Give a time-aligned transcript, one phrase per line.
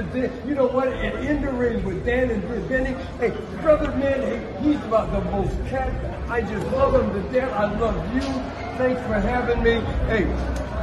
[0.00, 0.48] to Dan.
[0.48, 0.88] You know what?
[0.88, 2.96] And in the ring with Dan and Benny.
[3.18, 5.92] Hey, brother, man, hey, he's about the most cat.
[6.28, 7.52] I just love him to death.
[7.52, 8.20] I love you.
[8.78, 9.80] Thanks for having me.
[10.06, 10.24] Hey,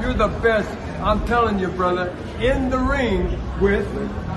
[0.02, 0.70] you're the best.
[1.02, 2.16] I'm telling you, brother.
[2.40, 3.88] In the ring with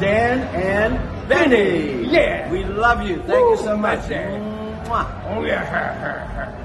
[0.01, 2.11] Dan and Benny.
[2.11, 2.51] Yeah.
[2.51, 3.17] We love you.
[3.17, 4.01] Thank Woo, you so much.
[4.01, 5.25] Mwah.
[5.29, 6.57] Oh yeah.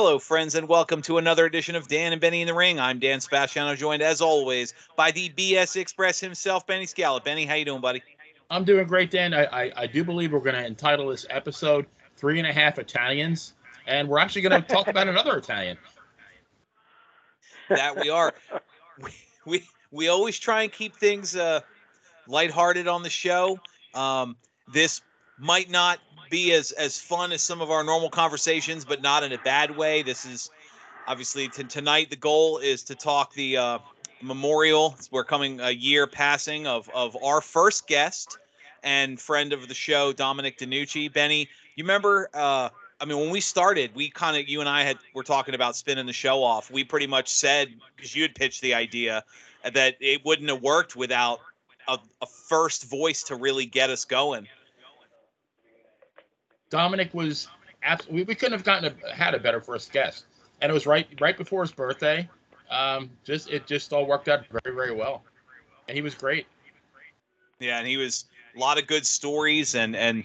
[0.00, 2.78] Hello, friends, and welcome to another edition of Dan and Benny in the Ring.
[2.78, 7.24] I'm Dan Sebastiano, joined as always by the BS Express himself, Benny Scallop.
[7.24, 8.00] Benny, how you doing, buddy?
[8.48, 9.34] I'm doing great, Dan.
[9.34, 11.84] I, I, I do believe we're going to entitle this episode
[12.16, 13.54] Three and a Half Italians,
[13.88, 15.76] and we're actually going to talk about another Italian.
[17.68, 18.32] That we are.
[19.02, 19.10] We,
[19.46, 21.62] we, we always try and keep things uh,
[22.28, 23.58] lighthearted on the show.
[23.94, 24.36] Um,
[24.72, 25.00] this
[25.40, 25.98] might not
[26.30, 29.76] be as as fun as some of our normal conversations, but not in a bad
[29.76, 30.02] way.
[30.02, 30.50] This is
[31.06, 32.10] obviously t- tonight.
[32.10, 33.78] The goal is to talk the uh,
[34.22, 34.96] memorial.
[35.10, 38.38] We're coming a year passing of of our first guest
[38.82, 41.12] and friend of the show, Dominic DeNucci.
[41.12, 42.28] Benny, you remember?
[42.34, 42.68] Uh,
[43.00, 45.76] I mean, when we started, we kind of you and I had were talking about
[45.76, 46.70] spinning the show off.
[46.70, 49.24] We pretty much said because you had pitched the idea
[49.72, 51.40] that it wouldn't have worked without
[51.86, 54.48] a, a first voice to really get us going.
[56.70, 57.48] Dominic was
[57.82, 58.24] absolutely.
[58.24, 60.24] We couldn't have gotten a, had a better first guest,
[60.60, 62.28] and it was right right before his birthday.
[62.70, 65.22] Um, just it just all worked out very very well,
[65.88, 66.46] and he was great.
[67.60, 68.26] Yeah, and he was
[68.56, 70.24] a lot of good stories, and and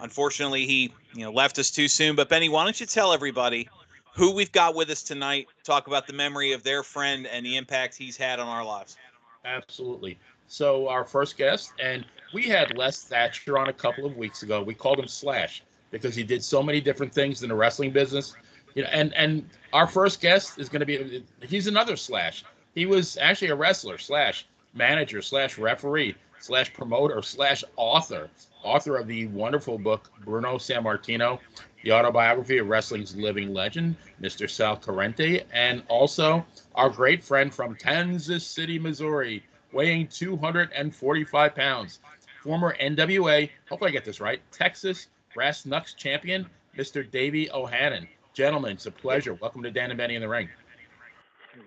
[0.00, 2.16] unfortunately he you know left us too soon.
[2.16, 3.68] But Benny, why don't you tell everybody
[4.14, 5.46] who we've got with us tonight?
[5.64, 8.96] Talk about the memory of their friend and the impact he's had on our lives.
[9.44, 10.18] Absolutely.
[10.46, 14.62] So our first guest, and we had Les Thatcher on a couple of weeks ago.
[14.62, 18.34] We called him Slash because he did so many different things in the wrestling business.
[18.74, 22.44] You know, and and our first guest is going to be he's another slash.
[22.74, 28.30] He was actually a wrestler slash manager slash referee slash promoter slash author
[28.62, 31.38] author of the wonderful book Bruno Sammartino,
[31.84, 34.48] the autobiography of wrestling's living legend, Mr.
[34.50, 36.44] Sal Corrente, and also
[36.74, 42.00] our great friend from Kansas City, Missouri, weighing 245 pounds,
[42.42, 47.08] former NWA, hopefully I get this right, Texas Brass Knucks champion, Mr.
[47.08, 48.08] Davey O'Hannon.
[48.34, 49.34] Gentlemen, it's a pleasure.
[49.34, 50.48] Welcome to Dan and Benny in the Ring.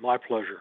[0.02, 0.60] My pleasure.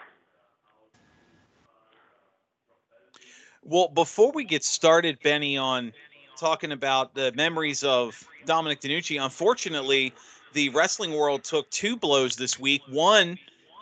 [3.64, 5.92] Well, before we get started, Benny, on
[6.38, 10.14] talking about the memories of Dominic DeNucci, unfortunately,
[10.52, 12.80] the wrestling world took two blows this week.
[12.88, 13.36] One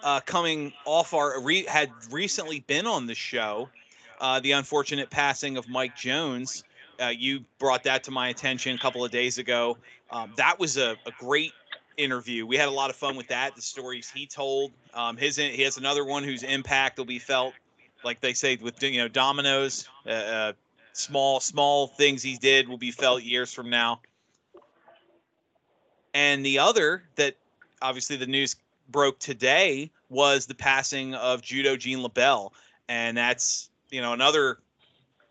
[0.04, 3.68] uh, coming off our re- had recently been on the show,
[4.22, 6.64] uh, the unfortunate passing of Mike Jones.
[7.00, 9.78] Uh, you brought that to my attention a couple of days ago.
[10.10, 11.52] Um, that was a, a, great
[11.96, 12.46] interview.
[12.46, 13.54] We had a lot of fun with that.
[13.54, 14.72] The stories he told.
[14.94, 17.54] Um, his he has another one whose impact will be felt,
[18.04, 19.88] like they say with you know dominoes.
[20.06, 20.52] Uh, uh,
[20.92, 24.00] small small things he did will be felt years from now.
[26.14, 27.36] And the other that
[27.82, 28.56] obviously the news
[28.88, 32.50] broke today was the passing of Judo Gene LeBell,
[32.88, 34.58] and that's you know another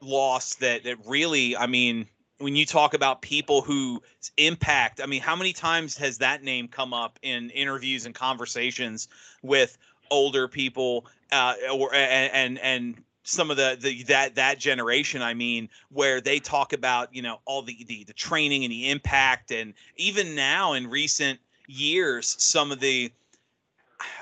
[0.02, 2.08] loss that that really, I mean,
[2.40, 4.02] when you talk about people who
[4.38, 9.08] impact, I mean, how many times has that name come up in interviews and conversations
[9.41, 9.78] with
[10.12, 15.68] older people, uh, or and and, some of the, the that that generation i mean
[15.90, 19.74] where they talk about you know all the, the the training and the impact and
[19.97, 21.38] even now in recent
[21.68, 23.12] years some of the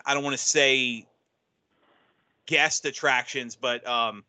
[0.07, 1.05] i don't want to say
[2.47, 4.23] guest attractions but um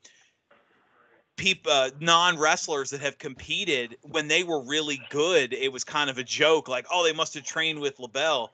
[1.36, 6.10] people uh, non wrestlers that have competed when they were really good it was kind
[6.10, 8.48] of a joke like oh they must have trained with LeBell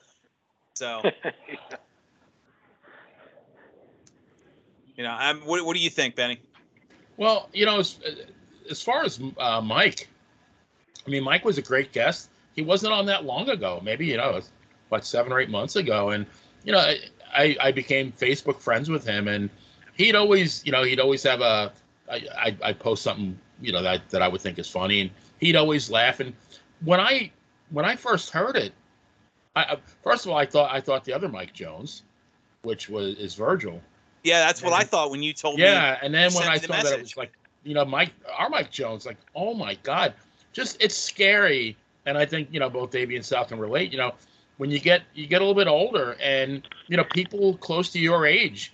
[0.75, 1.00] so
[4.96, 6.40] you know I'm, what, what do you think benny?
[7.17, 7.99] Well you know as,
[8.70, 10.08] as far as uh, mike
[11.06, 12.31] i mean mike was a great guest.
[12.55, 14.40] He wasn't on that long ago maybe you know
[14.88, 16.26] what seven or eight months ago and
[16.64, 16.93] you know
[17.35, 19.49] I, I became facebook friends with him and
[19.94, 21.73] he'd always you know he'd always have a
[22.12, 25.11] I, I, post something you know that that I would think is funny, and
[25.41, 26.20] he'd always laugh.
[26.20, 26.32] And
[26.85, 27.31] when I
[27.70, 28.73] when I first heard it,
[29.56, 32.03] I, first of all I thought I thought the other Mike Jones,
[32.62, 33.81] which was is Virgil.
[34.23, 35.73] Yeah, that's what and, I thought when you told yeah, me.
[35.73, 37.32] Yeah, and then when I saw that it was like
[37.64, 40.14] you know Mike our Mike Jones, like oh my god,
[40.53, 41.76] just it's scary.
[42.05, 43.93] And I think you know both Davey and South can relate.
[43.93, 44.14] You know
[44.59, 47.99] when you get you get a little bit older, and you know people close to
[47.99, 48.73] your age.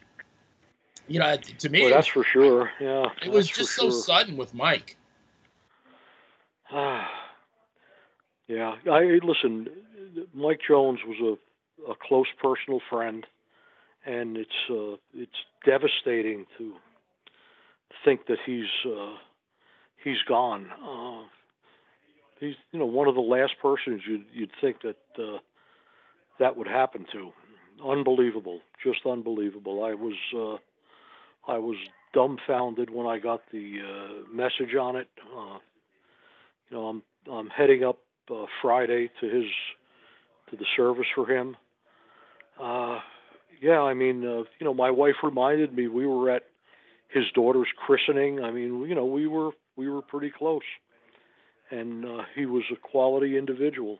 [1.08, 2.70] You know, to me, well, that's for sure.
[2.80, 3.06] Yeah.
[3.24, 4.02] it was just so sure.
[4.02, 4.96] sudden with Mike.
[8.46, 8.74] yeah.
[8.90, 9.68] I listen.
[10.34, 11.38] Mike Jones was
[11.86, 13.26] a, a close personal friend,
[14.04, 15.32] and it's uh, it's
[15.64, 16.74] devastating to
[18.04, 19.14] think that he's uh,
[20.02, 20.66] he's gone.
[20.82, 21.26] Uh,
[22.40, 25.38] he's you know one of the last persons you'd you'd think that uh,
[26.38, 27.30] that would happen to.
[27.84, 29.84] Unbelievable, just unbelievable.
[29.84, 30.56] I was uh,
[31.48, 31.76] I was
[32.14, 35.08] dumbfounded when I got the uh, message on it.
[35.36, 35.58] Uh,
[36.70, 37.98] you know, I'm I'm heading up
[38.30, 39.46] uh, Friday to his
[40.50, 41.56] to the service for him.
[42.60, 43.00] Uh,
[43.60, 46.44] yeah, I mean, uh, you know, my wife reminded me we were at
[47.08, 48.44] his daughter's christening.
[48.44, 50.62] I mean, you know, we were we were pretty close,
[51.70, 53.98] and uh, he was a quality individual.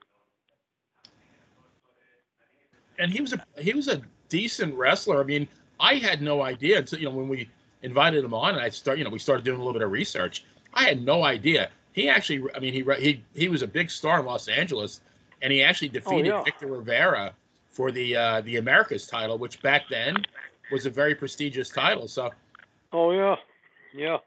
[2.99, 5.21] and he was a he was a decent wrestler.
[5.21, 5.49] I mean,
[5.81, 7.49] I had no idea until you know when we
[7.83, 9.91] invited him on, and I start you know we started doing a little bit of
[9.91, 10.45] research.
[10.75, 12.43] I had no idea he actually.
[12.55, 15.01] I mean, he he he was a big star in Los Angeles,
[15.43, 16.43] and he actually defeated yeah.
[16.45, 17.33] Victor Rivera
[17.73, 20.17] for the uh, the Americas title, which back then
[20.71, 22.07] was a very prestigious title.
[22.07, 22.31] So
[22.93, 23.37] Oh yeah,
[23.93, 24.19] yeah,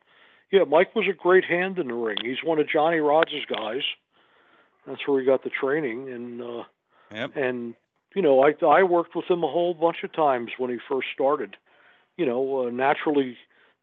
[0.51, 0.63] yeah.
[0.65, 2.17] Mike was a great hand in the ring.
[2.21, 3.83] He's one of Johnny Rodz' guys.
[4.85, 6.63] That's where he got the training, and uh,
[7.13, 7.35] Yep.
[7.35, 7.75] and
[8.15, 11.07] you know, I I worked with him a whole bunch of times when he first
[11.13, 11.55] started.
[12.17, 13.37] You know, uh, naturally,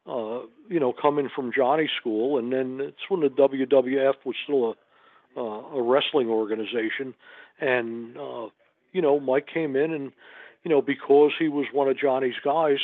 [0.07, 4.71] uh, you know, coming from Johnny school, and then it's when the WWF was still
[4.71, 4.75] a
[5.37, 7.15] uh, a wrestling organization,
[7.61, 8.49] and uh,
[8.93, 10.13] you know, Mike came in, and
[10.65, 12.79] you know, because he was one of Johnny's guys,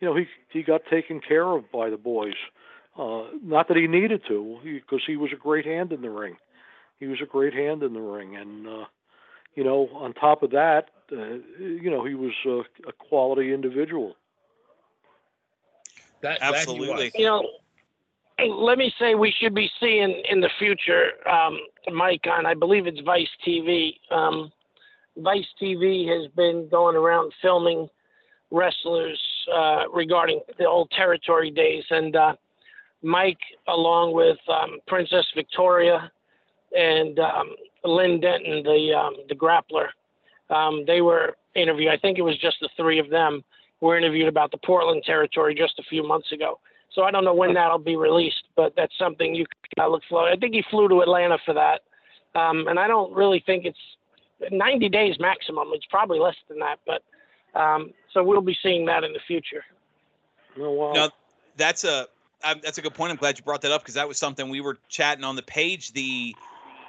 [0.00, 2.34] you know, he he got taken care of by the boys.
[2.98, 6.36] Uh, not that he needed to, because he, was a great hand in the ring.
[6.98, 8.84] He was a great hand in the ring, and uh,
[9.54, 14.14] you know, on top of that, uh, you know, he was a, a quality individual.
[16.22, 17.04] that that Absolutely.
[17.06, 17.12] was.
[17.14, 17.48] you know,
[18.48, 21.58] let me say we should be seeing in the future um,
[21.92, 23.94] Mike on, I believe it's Vice TV.
[24.10, 24.50] Um,
[25.18, 27.88] Vice TV has been going around filming
[28.50, 29.20] wrestlers
[29.54, 32.34] uh, regarding the old territory days, and uh,
[33.02, 36.10] Mike, along with um, Princess Victoria
[36.76, 39.88] and um, Len Denton, the um, the grappler,
[40.54, 41.90] um, they were interviewed.
[41.90, 43.42] I think it was just the three of them
[43.80, 46.58] were interviewed about the Portland territory just a few months ago.
[46.92, 50.02] So I don't know when that'll be released, but that's something you can uh, look
[50.08, 50.28] for.
[50.28, 51.82] I think he flew to Atlanta for that,
[52.34, 53.78] um, and I don't really think it's
[54.50, 55.68] 90 days maximum.
[55.72, 57.02] It's probably less than that, but
[57.58, 59.64] um, so we'll be seeing that in the future.
[60.58, 60.92] Oh wow!
[60.92, 61.10] No,
[61.56, 62.08] that's a
[62.42, 63.12] um, that's a good point.
[63.12, 65.42] I'm glad you brought that up because that was something we were chatting on the
[65.42, 65.92] page.
[65.92, 66.34] The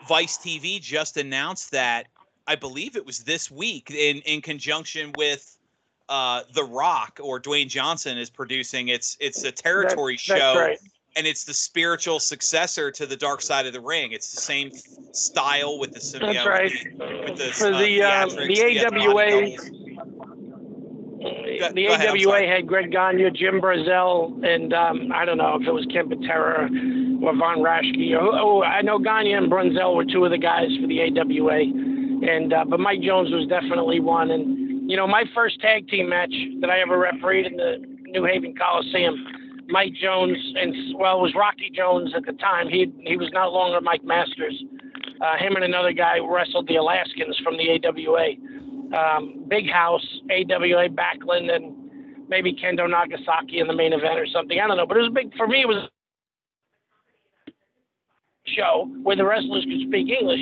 [0.07, 2.07] Vice TV just announced that
[2.47, 5.57] I believe it was this week in in conjunction with
[6.09, 8.89] uh, The Rock or Dwayne Johnson is producing.
[8.89, 10.79] It's it's a territory That's show right.
[11.15, 14.11] and it's the spiritual successor to the Dark Side of the Ring.
[14.11, 14.71] It's the same
[15.13, 16.71] style with the you That's know, right.
[17.29, 20.20] with the, For uh, the theatrics, the AWA.
[21.21, 25.67] Go- the go AWA had Greg Gagne, Jim Brunzell, and um, I don't know if
[25.67, 26.65] it was Ken Patera
[27.21, 28.13] or Von Raschke.
[28.13, 31.61] Or, oh, I know Gagne and Brunzell were two of the guys for the AWA,
[32.27, 34.31] and uh, but Mike Jones was definitely one.
[34.31, 37.77] And you know, my first tag team match that I ever refereed in the
[38.07, 39.15] New Haven Coliseum,
[39.69, 42.67] Mike Jones and well, it was Rocky Jones at the time.
[42.67, 44.63] He he was no longer Mike Masters.
[45.21, 48.33] Uh, him and another guy wrestled the Alaskans from the AWA.
[48.93, 51.75] Um, Big House, AWA Backlund, and
[52.27, 54.59] maybe Kendo Nagasaki in the main event or something.
[54.59, 55.61] I don't know, but it was big for me.
[55.61, 55.87] It was
[58.45, 60.41] show where the wrestlers could speak English.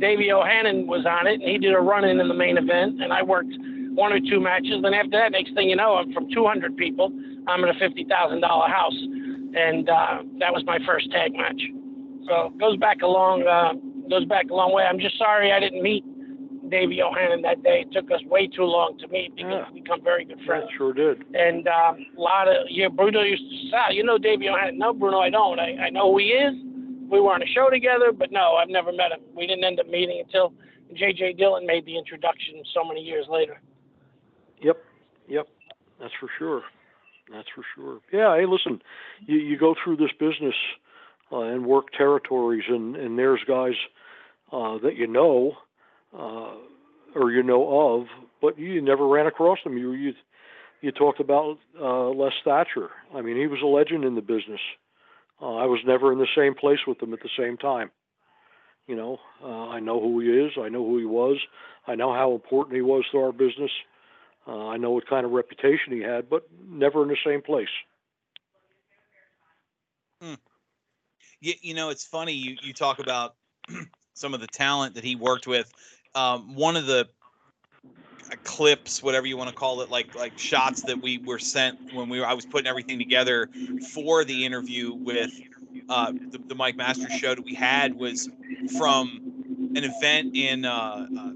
[0.00, 3.12] Davey O'Hannon was on it, and he did a run-in in the main event, and
[3.12, 3.52] I worked
[3.94, 4.80] one or two matches.
[4.82, 7.12] Then after that, next thing you know, I'm from 200 people.
[7.48, 8.08] I'm in a $50,000
[8.70, 8.94] house,
[9.54, 11.60] and uh, that was my first tag match.
[12.26, 13.74] So it goes back a long, uh,
[14.08, 14.84] goes back a long way.
[14.84, 16.04] I'm just sorry I didn't meet
[16.70, 17.84] Davey O'Hannon that day.
[17.86, 19.70] It took us way too long to meet because Yeah.
[19.72, 20.70] we become very good Yeah, friends.
[20.76, 21.22] sure did.
[21.34, 24.78] And um, a lot of yeah, Bruno used to say, "Ah, you know Davey O'Hannon.
[24.78, 25.58] No, Bruno, I don't.
[25.60, 26.54] I, I know who he is.
[27.10, 29.20] We were on a show together, but no, I've never met him.
[29.34, 30.52] We didn't end up meeting until
[30.94, 31.32] J.J.
[31.34, 33.60] Dillon made the introduction so many years later.
[34.62, 34.76] Yep,
[35.28, 35.46] yep,
[36.00, 36.62] that's for sure.
[37.32, 38.00] That's for sure.
[38.12, 38.80] Yeah, hey, listen,
[39.26, 40.54] you you go through this business
[41.32, 43.74] uh, and work territories, and and there's guys
[44.52, 45.54] uh, that you know
[46.16, 46.54] uh,
[47.14, 48.06] or you know of,
[48.40, 49.76] but you never ran across them.
[49.76, 50.14] You you
[50.80, 52.90] you talked about uh, Les Thatcher.
[53.14, 54.60] I mean, he was a legend in the business.
[55.40, 57.90] Uh, I was never in the same place with him at the same time.
[58.86, 60.52] You know, uh, I know who he is.
[60.60, 61.38] I know who he was.
[61.86, 63.70] I know how important he was to our business.
[64.46, 67.68] Uh, I know what kind of reputation he had, but never in the same place.
[71.40, 73.34] You, you know, it's funny you you talk about
[74.14, 75.72] some of the talent that he worked with.
[76.14, 77.08] Um, one of the
[78.44, 82.08] clips, whatever you want to call it, like like shots that we were sent when
[82.08, 83.48] we were, I was putting everything together
[83.94, 85.30] for the interview with
[85.88, 88.28] uh, the, the Mike Masters show that we had was
[88.78, 91.30] from an event in uh, uh,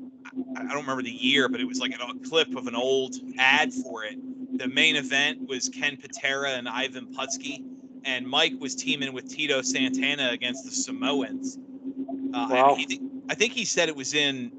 [0.57, 3.73] I don't remember the year, but it was like a clip of an old ad
[3.73, 4.17] for it.
[4.59, 7.65] The main event was Ken Patera and Ivan Putski,
[8.05, 11.59] and Mike was teaming with Tito Santana against the Samoans.
[12.33, 12.77] Uh, Wow.
[13.29, 14.53] I think he said it was in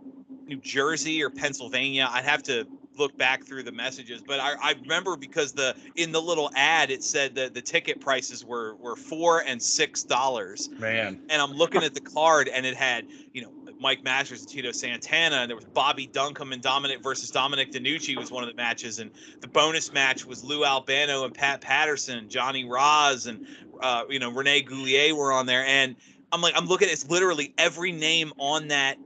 [0.47, 2.07] New Jersey or Pennsylvania.
[2.09, 6.11] I'd have to look back through the messages, but I, I remember because the in
[6.11, 10.69] the little ad it said that the ticket prices were were four and six dollars
[10.79, 14.49] Man, and I'm looking at the card, and it had you know Mike Masters and
[14.49, 18.49] Tito Santana, and there was Bobby Duncum and Dominic versus Dominic DeNucci was one of
[18.49, 19.11] the matches, and
[19.41, 23.45] the bonus match was Lou Albano and Pat Patterson, Johnny Rodz, and
[23.81, 25.95] uh, you know Rene Goulet were on there, and
[26.31, 28.97] I'm like I'm looking, at it's literally every name on that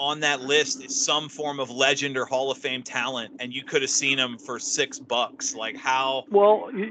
[0.00, 3.62] on that list is some form of legend or Hall of Fame talent, and you
[3.62, 5.54] could have seen them for six bucks.
[5.54, 6.24] Like how?
[6.30, 6.90] Well, you,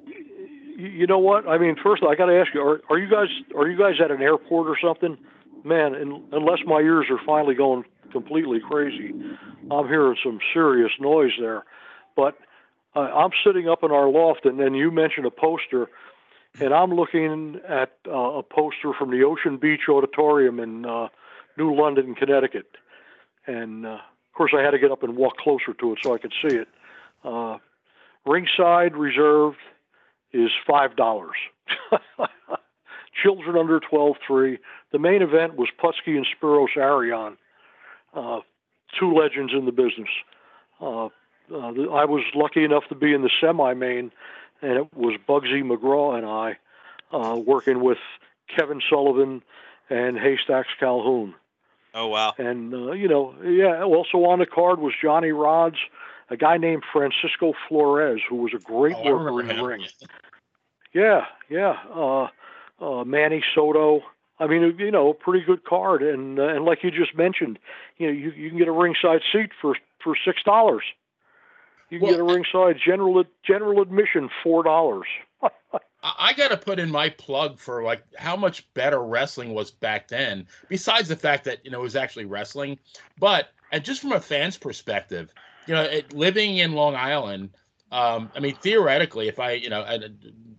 [0.78, 1.48] you know what?
[1.48, 3.78] I mean, first all, I got to ask you: are, are you guys are you
[3.78, 5.18] guys at an airport or something?
[5.66, 9.13] Man, in, unless my ears are finally going completely crazy,
[9.72, 11.66] I'm hearing some serious noise there.
[12.16, 12.38] But
[12.96, 15.89] uh, I'm sitting up in our loft, and then you mentioned a poster,
[16.62, 21.08] and I'm looking at uh, a poster from the Ocean Beach Auditorium in uh,
[21.58, 22.68] New London, Connecticut.
[23.50, 26.13] And uh, of course, I had to get up and walk closer to it so
[26.13, 26.68] I could see it.
[27.24, 27.58] Uh,
[28.25, 29.58] ringside reserved
[30.32, 31.36] is five dollars.
[33.24, 34.60] Children under 12, three.
[34.91, 37.38] The main event was Putski and Spiros Arion,
[38.13, 38.39] uh,
[38.98, 40.10] two legends in the business.
[40.79, 41.08] Uh,
[41.51, 44.12] uh, I was lucky enough to be in the semi-main,
[44.62, 46.58] and it was Bugsy McGraw and I
[47.12, 47.98] uh, working with
[48.56, 49.41] Kevin Sullivan
[49.89, 51.36] and Haystacks Calhoun.
[51.93, 52.34] Oh wow!
[52.38, 53.84] And uh, you know, yeah.
[53.84, 55.77] Also on the card was Johnny Rodz,
[56.29, 59.65] a guy named Francisco Flores, who was a great Oh, worker in the him.
[59.65, 59.88] ring.
[60.93, 61.75] Yeah, yeah.
[61.93, 62.27] Uh,
[62.81, 64.01] uh, Manny Soto.
[64.39, 67.60] I mean, you know, a pretty good card, and uh, and like you just mentioned,
[67.98, 70.84] you know, you, you can get a ringside seat for for six dollars.
[71.89, 75.08] You can Well, get a ringside general general admission four dollars.
[76.01, 80.08] I, got to put in my plug for like how much better wrestling was back
[80.08, 80.48] then.
[80.70, 82.79] Besides the fact that you know it was actually wrestling,
[83.20, 85.34] but and just from a fan's perspective,
[85.68, 87.50] you know, it, living in Long Island.
[87.91, 89.98] Um, I mean, theoretically, if I, you know, I,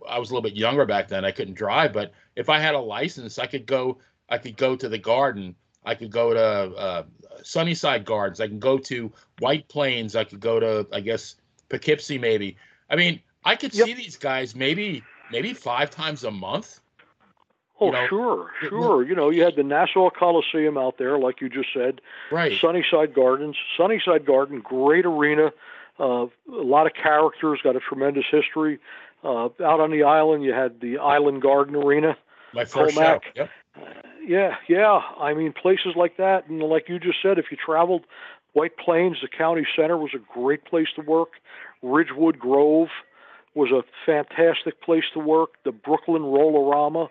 [0.07, 2.75] I was a little bit younger back then, I couldn't drive, but if I had
[2.75, 3.99] a license, I could go.
[4.29, 5.55] I could go to the Garden.
[5.85, 7.03] I could go to uh,
[7.43, 8.39] Sunnyside Gardens.
[8.39, 10.15] I can go to White Plains.
[10.15, 11.35] I could go to, I guess,
[11.69, 12.57] Poughkeepsie, maybe.
[12.89, 13.87] I mean, I could Yep.
[13.87, 16.79] see these guys maybe maybe five times a month.
[17.79, 19.03] Oh, You know, sure, it- sure.
[19.03, 21.99] You know, you had the Nassau Coliseum out there, like you just said.
[22.31, 22.59] Right.
[22.61, 25.51] Sunnyside Gardens, Sunnyside Garden, great arena.
[25.99, 28.79] Uh, a lot of characters, got a tremendous history.
[29.23, 32.17] Uh, out on the island, you had the Island Garden Arena.
[32.53, 33.01] My first show.
[33.01, 33.21] Commack.
[33.35, 33.49] Yep.
[34.25, 35.01] Yeah, yeah.
[35.19, 38.05] I mean, places like that, and like you just said, if you traveled,
[38.53, 41.33] White Plains, the county center, was a great place to work.
[41.81, 42.89] Ridgewood Grove
[43.53, 45.51] was a fantastic place to work.
[45.63, 47.09] The Brooklyn Rollerama.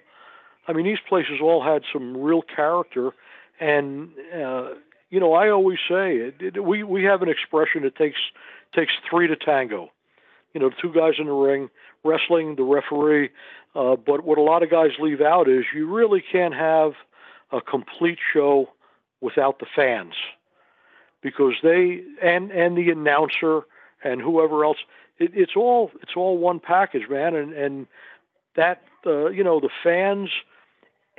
[0.67, 3.11] I mean, these places all had some real character,
[3.59, 4.71] and uh,
[5.11, 8.21] you know, I always say it, it, we we have an expression that takes
[8.75, 9.91] takes three to tango.
[10.55, 11.71] You know, two guys in the ring,
[12.05, 13.31] wrestling, the referee.
[13.75, 16.93] Uh, but what a lot of guys leave out is you really can't have
[17.53, 18.69] a complete show
[19.21, 20.15] without the fans,
[21.23, 23.63] because they and and the announcer
[24.03, 24.79] and whoever else.
[25.21, 27.87] It, it's all it's all one package, man, and and
[28.57, 30.31] that uh, you know the fans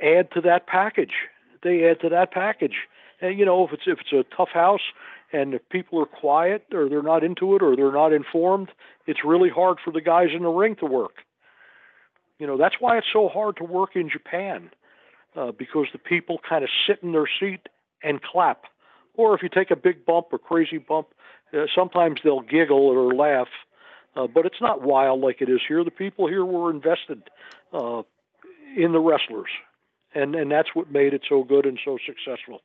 [0.02, 1.14] add to that package.
[1.62, 2.76] They add to that package.
[3.20, 4.82] And you know, if it's if it's a tough house
[5.32, 8.70] and if people are quiet or they're not into it or they're not informed,
[9.06, 11.22] it's really hard for the guys in the ring to work.
[12.38, 14.70] You know, that's why it's so hard to work in Japan
[15.36, 17.68] uh, because the people kind of sit in their seat
[18.02, 18.64] and clap.
[19.14, 21.08] Or if you take a big bump or crazy bump,
[21.54, 23.48] uh, sometimes they'll giggle or laugh.
[24.14, 25.82] Uh, but it's not wild like it is here.
[25.84, 27.22] The people here were invested
[27.72, 28.02] uh,
[28.76, 29.50] in the wrestlers,
[30.14, 32.60] and and that's what made it so good and so successful.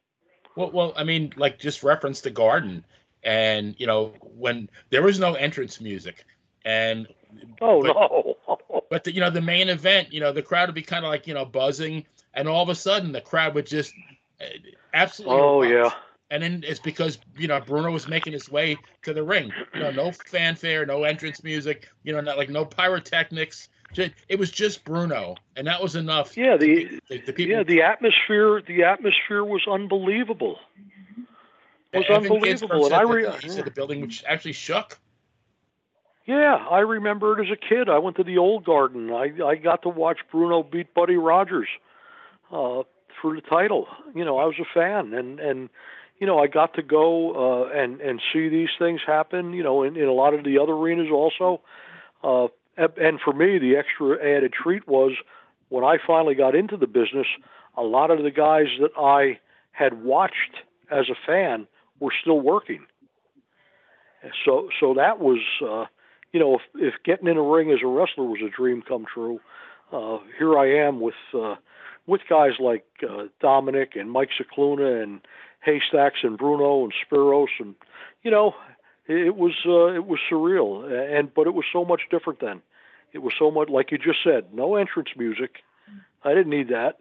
[0.56, 2.84] Well, well, I mean, like just reference the garden,
[3.24, 6.25] and you know when there was no entrance music,
[6.66, 7.08] and
[7.62, 8.82] Oh But- no!
[8.89, 11.10] but the, you know the main event, you know the crowd would be kind of
[11.10, 13.94] like you know buzzing, and all of a sudden the crowd would just
[14.42, 14.46] Uh,
[14.94, 15.38] Absolutely.
[15.39, 15.70] Oh was.
[15.70, 15.92] yeah.
[16.29, 19.51] And then it's because you know Bruno was making his way to the ring.
[19.74, 21.89] You know, no fanfare, no entrance music.
[22.03, 23.69] You know, not like no pyrotechnics.
[24.27, 26.36] It was just Bruno, and that was enough.
[26.36, 27.55] Yeah, the The, the people.
[27.57, 30.60] yeah the atmosphere the atmosphere was unbelievable.
[31.93, 35.00] It was Evan unbelievable, and I re- the- he said the building which actually shook.
[36.25, 37.89] Yeah, I remember it as a kid.
[37.89, 39.12] I went to the old garden.
[39.13, 41.69] I I got to watch Bruno beat Buddy Rogers
[42.51, 42.84] uh,
[43.22, 43.88] for the title.
[44.13, 45.69] You know, I was a fan, and and
[46.20, 47.32] you know I got to go
[47.66, 49.54] uh, and and see these things happen.
[49.54, 51.62] You know, in, in a lot of the other arenas also.
[52.24, 52.48] Uh,
[52.78, 55.14] and- for me, the extra added treat was
[55.70, 57.28] when I finally got into the business.
[57.76, 59.40] A lot of the guys that I
[59.72, 61.68] had watched as a fan
[62.00, 62.86] were still working.
[64.46, 65.40] So so that was.
[65.62, 65.86] Uh,
[66.34, 69.06] you know, if, if getting in a ring as a wrestler was a dream come
[69.12, 69.40] true,
[69.92, 71.56] uh, here I am with uh,
[72.06, 75.22] with guys like uh, Dominic and Mike Scicluna and
[75.62, 77.76] Haystacks and Bruno and Spiros and
[78.24, 78.56] you know,
[79.08, 82.62] it, it was uh, it was surreal and but it was so much different then.
[83.14, 85.58] It was so much like you just said, no entrance music.
[86.24, 86.98] I didn't need that.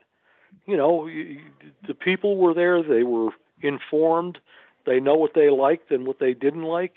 [0.67, 2.83] You know, y- y- the people were there.
[2.83, 4.39] They were informed.
[4.85, 6.95] They know what they liked and what they didn't like,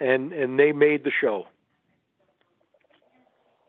[0.00, 1.46] and and they made the show.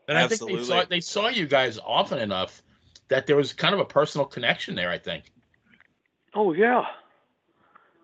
[0.08, 2.62] And I think they saw they saw you guys often enough
[3.08, 4.90] that there was kind of a personal connection there.
[4.90, 5.30] I think.
[6.34, 6.84] Oh yeah,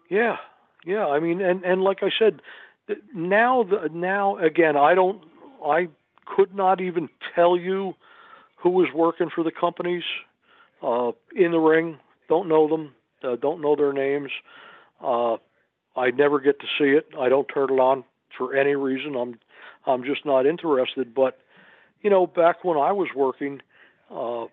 [0.09, 0.37] yeah,
[0.85, 1.07] yeah.
[1.07, 2.41] I mean, and and like I said,
[3.15, 5.23] now the now again, I don't,
[5.65, 5.89] I
[6.25, 7.95] could not even tell you
[8.57, 10.05] who was working for the companies
[10.83, 11.99] uh, in the ring.
[12.29, 12.95] Don't know them.
[13.23, 14.31] Uh, don't know their names.
[15.03, 15.37] Uh,
[15.97, 17.09] I never get to see it.
[17.19, 18.05] I don't turn it on
[18.37, 19.17] for any reason.
[19.17, 19.39] I'm
[19.87, 21.15] I'm just not interested.
[21.15, 21.39] But
[22.03, 23.61] you know, back when I was working,
[24.11, 24.47] uh,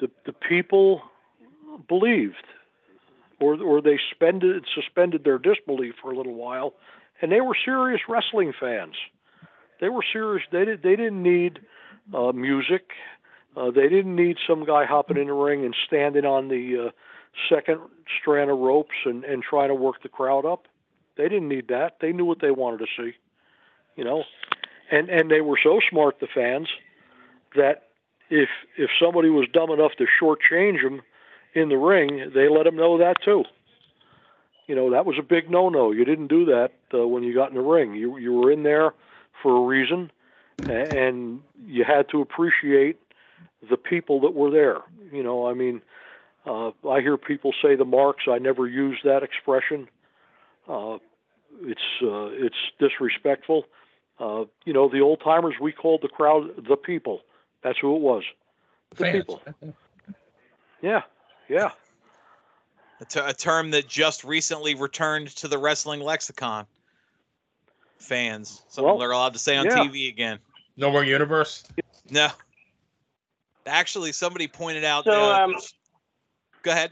[0.00, 1.02] the the people
[1.88, 2.44] believed
[3.42, 6.74] or or they suspended suspended their disbelief for a little while,
[7.20, 8.94] and they were serious wrestling fans.
[9.80, 10.44] They were serious.
[10.52, 10.82] They did.
[10.82, 11.60] They didn't need
[12.14, 12.90] uh, music.
[13.56, 16.90] Uh, they didn't need some guy hopping in the ring and standing on the uh,
[17.54, 17.80] second
[18.20, 20.66] strand of ropes and and trying to work the crowd up.
[21.16, 21.96] They didn't need that.
[22.00, 23.12] They knew what they wanted to see.
[23.96, 24.24] You know,
[24.90, 26.68] and and they were so smart, the fans,
[27.56, 27.88] that
[28.30, 31.02] if if somebody was dumb enough to shortchange them
[31.54, 33.44] in the ring, they let him know that too.
[34.66, 35.90] You know, that was a big no-no.
[35.90, 37.94] You didn't do that uh, when you got in the ring.
[37.94, 38.94] You you were in there
[39.42, 40.10] for a reason,
[40.66, 42.98] and you had to appreciate
[43.68, 44.78] the people that were there.
[45.10, 45.82] You know, I mean,
[46.46, 48.24] uh, I hear people say the marks.
[48.28, 49.88] I never use that expression.
[50.68, 50.98] Uh,
[51.62, 53.66] it's uh, it's disrespectful.
[54.18, 57.22] Uh, you know, the old timers we called the crowd the people.
[57.62, 58.22] That's who it was.
[58.90, 59.12] The Fans.
[59.18, 59.42] people.
[60.82, 61.02] Yeah,
[61.52, 61.70] yeah.
[63.16, 66.66] A, term that just recently returned to the wrestling lexicon.
[67.98, 69.76] Fans, something Well, they're allowed to say on yeah.
[69.76, 70.38] TV again.
[70.76, 71.64] No more universe.
[72.10, 72.28] No.
[73.66, 75.04] Actually, somebody pointed out.
[75.04, 75.54] So, uh, um,
[76.62, 76.90] go ahead.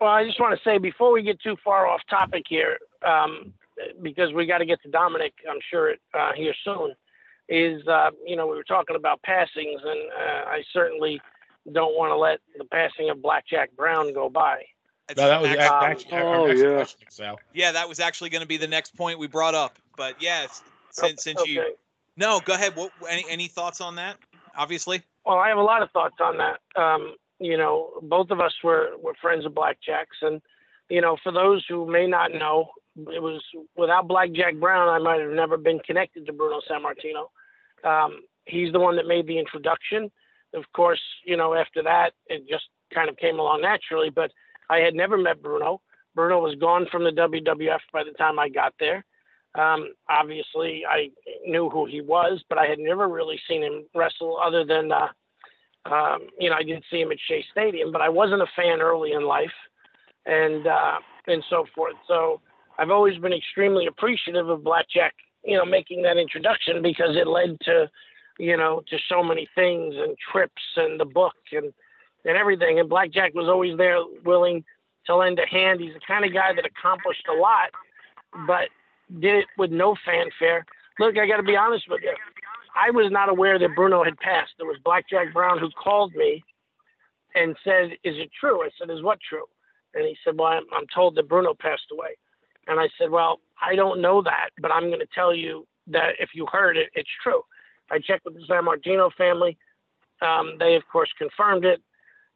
[0.00, 3.52] Well, I just want to say before we get too far off topic here, um,
[4.00, 6.94] because we got to get to Dominic, I'm sure uh, here soon.
[7.48, 11.20] Is uh, you know we were talking about passings, and uh, I certainly
[11.70, 14.64] don't want to let the passing of Blackjack Brown go by.
[15.16, 16.74] No, that was Act- um, actually oh, yeah.
[16.76, 17.38] question, Sal.
[17.52, 19.78] yeah, that was actually going to be the next point we brought up.
[19.96, 21.74] But yes, since since you
[22.16, 22.76] no, go ahead.
[22.76, 24.16] What any any thoughts on that?
[24.56, 26.60] Obviously, Well, I have a lot of thoughts on that.
[26.80, 30.20] Um, you know, both of us were, were friends of Blackjacks.
[30.20, 30.40] And,
[30.88, 33.42] you know, for those who may not know, it was
[33.76, 37.28] without Blackjack Brown, I might have never been connected to Bruno Sammartino.
[37.88, 40.10] Um, he's the one that made the introduction.
[40.54, 44.10] Of course, you know, after that, it just kind of came along naturally.
[44.10, 44.30] But
[44.70, 45.80] I had never met Bruno.
[46.14, 49.04] Bruno was gone from the WWF by the time I got there.
[49.54, 51.10] Um, obviously, I
[51.44, 55.08] knew who he was, but I had never really seen him wrestle other than, uh,
[55.92, 58.80] um, you know, I did see him at Shea Stadium, but I wasn't a fan
[58.80, 59.52] early in life,
[60.24, 61.96] and uh, and so forth.
[62.08, 62.40] So
[62.78, 67.58] I've always been extremely appreciative of Blackjack, you know, making that introduction because it led
[67.62, 67.90] to,
[68.38, 71.72] you know, to so many things and trips and the book and
[72.24, 72.78] and everything.
[72.78, 74.64] And Blackjack was always there, willing
[75.06, 75.80] to lend a hand.
[75.80, 77.70] He's the kind of guy that accomplished a lot,
[78.46, 78.68] but
[79.20, 80.64] did it with no fanfare.
[80.98, 82.14] Look, I got to be honest with you.
[82.74, 84.52] I was not aware that Bruno had passed.
[84.58, 86.42] It was Blackjack Brown who called me
[87.34, 89.44] and said, "Is it true?" I said, "Is what true?"
[89.94, 92.16] And he said, "Well, I'm, I'm told that Bruno passed away."
[92.66, 96.14] And I said, "Well, I don't know that, but I'm going to tell you that
[96.18, 97.42] if you heard it, it's true."
[97.92, 99.58] I checked with the Sammartino family.
[100.22, 101.80] Um, they, of course, confirmed it.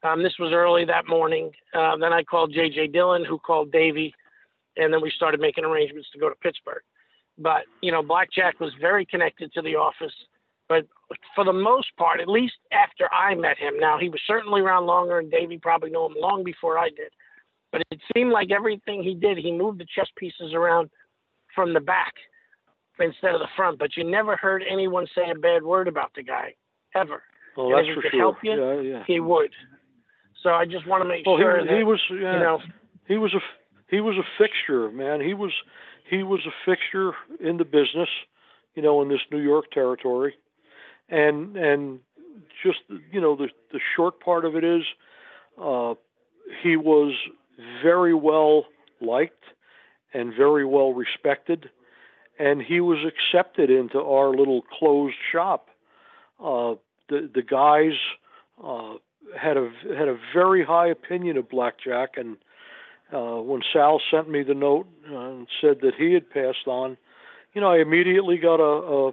[0.03, 1.51] Um, this was early that morning.
[1.75, 2.89] Uh, then I called J.J.
[2.89, 4.15] Dillon, who called Davey,
[4.77, 6.83] and then we started making arrangements to go to Pittsburgh.
[7.39, 10.13] But you know, Blackjack was very connected to the office.
[10.69, 10.87] But
[11.35, 14.87] for the most part, at least after I met him, now he was certainly around
[14.87, 17.13] longer, and Davey probably knew him long before I did.
[17.73, 20.91] But it seemed like everything he did, he moved the chess pieces around
[21.55, 22.15] from the back
[23.01, 23.79] instead of the front.
[23.79, 26.55] But you never heard anyone say a bad word about the guy
[26.95, 27.23] ever.
[27.57, 28.21] Well, And that's if he for could sure.
[28.21, 29.05] help you, yeah, yeah.
[29.07, 29.51] He would.
[30.43, 32.59] So I just want to make Well, sure he, that he was, yeah, you know.
[33.09, 33.41] he was a
[33.91, 35.21] he was a fixture, man.
[35.21, 35.53] He was
[36.09, 38.09] he was a fixture in the business,
[38.75, 40.35] you know, in this New York territory,
[41.09, 42.01] and and
[42.63, 42.79] just
[43.11, 44.83] you know the the short part of it is,
[45.61, 45.95] uh,
[46.63, 47.13] he was
[47.83, 48.67] very well
[49.01, 49.45] liked
[50.15, 51.71] and very well respected,
[52.39, 55.69] and he was accepted into our little closed shop.
[56.43, 56.75] Uh,
[57.09, 57.95] the the guys
[58.63, 58.95] uh,
[59.39, 62.37] had a had a very high opinion of Blackjack, and
[63.13, 66.97] uh, when Sal sent me the note uh, and said that he had passed on,
[67.55, 69.13] you know, I immediately got a, a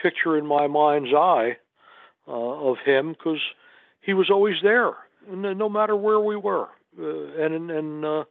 [0.00, 1.56] picture in my mind's eye
[2.26, 3.40] uh, of him because
[4.00, 4.94] he was always there,
[5.30, 8.24] no matter where we were, uh, and and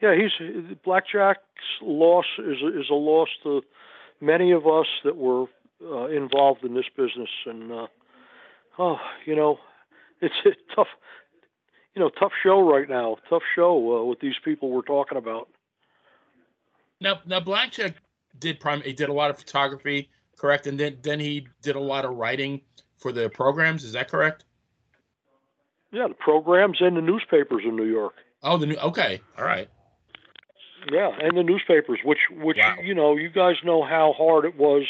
[0.00, 1.40] yeah, he's Blackjack's
[1.80, 3.62] loss is is a loss to
[4.20, 5.46] many of us that were
[5.82, 7.86] uh, involved in this business, and uh,
[8.78, 9.58] oh, you know,
[10.20, 10.88] it's a tough,
[11.94, 13.16] you know, tough show right now.
[13.28, 15.48] Tough show uh, with these people we're talking about.
[17.00, 17.94] Now, now Blackjack
[18.38, 18.80] did prime.
[18.82, 20.66] He did a lot of photography, correct?
[20.66, 22.60] And then then he did a lot of writing
[22.96, 23.84] for the programs.
[23.84, 24.44] Is that correct?
[25.92, 28.14] Yeah, the programs and the newspapers in New York.
[28.42, 28.76] Oh, the new.
[28.76, 29.68] Okay, all right.
[30.90, 32.76] Yeah, and the newspapers, which which Wow.
[32.82, 34.84] you know, you guys know how hard it was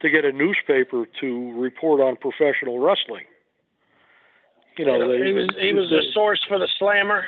[0.00, 3.24] to get a newspaper to report on professional wrestling.
[4.76, 7.24] You know, they, he was he was a source for the Slammer.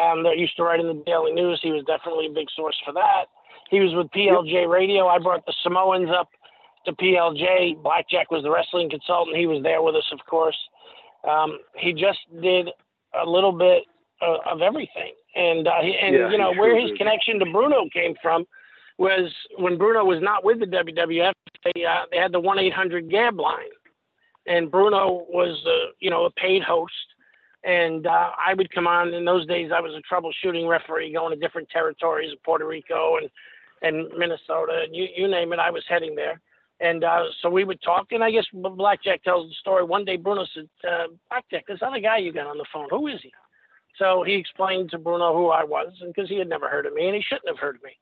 [0.00, 1.60] Um, that used to write in the Daily News.
[1.62, 3.26] He was definitely a big source for that.
[3.70, 5.06] He was with PLJ Radio.
[5.06, 6.30] I brought the Samoans up
[6.86, 7.82] to PLJ.
[7.82, 9.36] Blackjack was the wrestling consultant.
[9.36, 10.56] He was there with us, of course.
[11.28, 12.70] Um, he just did
[13.12, 13.84] a little bit
[14.22, 17.88] of, of everything, and uh, and Yeah, you know where sure his connection to Bruno
[17.92, 18.44] came from
[18.98, 21.32] was when Bruno was not with the WWF.
[21.64, 23.72] They uh, they had the one eight hundred Gab line,
[24.46, 26.92] and Bruno was uh, you know a paid host
[27.64, 29.14] and uh, I would come on.
[29.14, 33.30] In those days, I was a troubleshooting referee, going to different territories, Puerto Rico and
[33.82, 35.58] and Minnesota, and you you name it.
[35.58, 36.40] I was heading there,
[36.80, 38.08] and uh, so we would talk.
[38.10, 39.84] And I guess Blackjack tells the story.
[39.84, 43.08] One day, Bruno said, uh, "Blackjack, this other guy you got on the phone, who
[43.08, 43.32] is he?"
[43.98, 46.94] So he explained to Bruno who I was, and because he had never heard of
[46.94, 47.96] me, and he shouldn't have heard of me.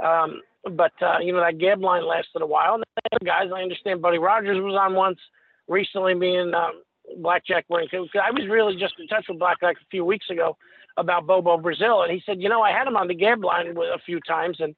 [0.00, 0.42] Um,
[0.76, 2.74] but uh, you know that Gab line lasted a while.
[2.74, 2.84] And
[3.20, 4.02] the guys, I understand.
[4.02, 5.18] Buddy Rogers was on once
[5.68, 6.12] recently.
[6.12, 6.82] And um,
[7.16, 7.86] Blackjack in.
[7.88, 10.56] I was really just in touch with Blackjack a few weeks ago
[10.96, 13.68] about Bobo Brazil, and he said, you know, I had him on the Gab line
[13.68, 14.74] a few times, and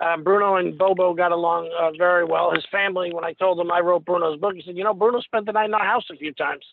[0.00, 2.52] um, Bruno and Bobo got along uh, very well.
[2.52, 5.20] His family, when I told him I wrote Bruno's book, he said, you know, Bruno
[5.20, 6.64] spent the night in our house a few times.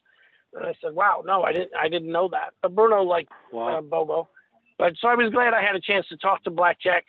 [0.53, 2.53] And I said, wow, no, I didn't, I didn't know that.
[2.61, 3.77] But Bruno liked wow.
[3.77, 4.29] uh, Bobo.
[4.77, 7.05] But so I was glad I had a chance to talk to Blackjack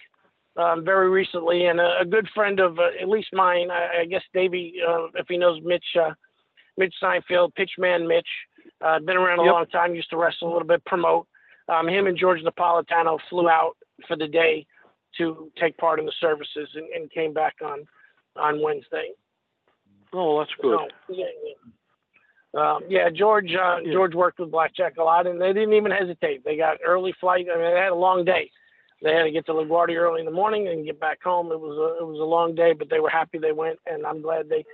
[0.56, 4.04] um, very recently, and a, a good friend of uh, at least mine, I, I
[4.04, 6.10] guess Davey, uh, if he knows Mitch, uh,
[6.76, 8.28] Mitch Seinfeld, Pitchman Mitch,
[8.84, 9.52] uh, been around a Yep.
[9.52, 11.26] long time, used to wrestle a little bit, promote.
[11.68, 13.76] Um, him and George Napolitano flew out
[14.06, 14.66] for the day
[15.18, 17.86] to take part in the services and, and came back on
[18.36, 19.10] on Wednesday.
[20.12, 20.78] Oh, that's good.
[20.78, 21.54] So, yeah, yeah.
[22.54, 23.54] Um, yeah, George.
[23.54, 23.92] Uh, Yeah.
[23.92, 26.44] George worked with Blackjack a lot, and they didn't even hesitate.
[26.44, 27.46] They got early flight.
[27.50, 28.50] I mean, they had a long day.
[29.02, 31.50] They had to get to LaGuardia early in the morning and get back home.
[31.50, 34.06] It was a it was a long day, but they were happy they went, and
[34.06, 34.64] I'm glad they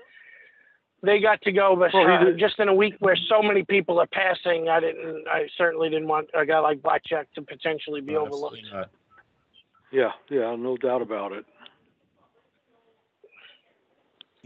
[1.03, 1.77] they got to go.
[1.77, 5.27] But Well, uh, just in a week where so many people are passing, I didn't.
[5.29, 8.59] I certainly didn't want a guy like Blackjack to potentially be overlooked.
[8.73, 8.91] Not.
[9.91, 11.47] Yeah, yeah, no doubt about it.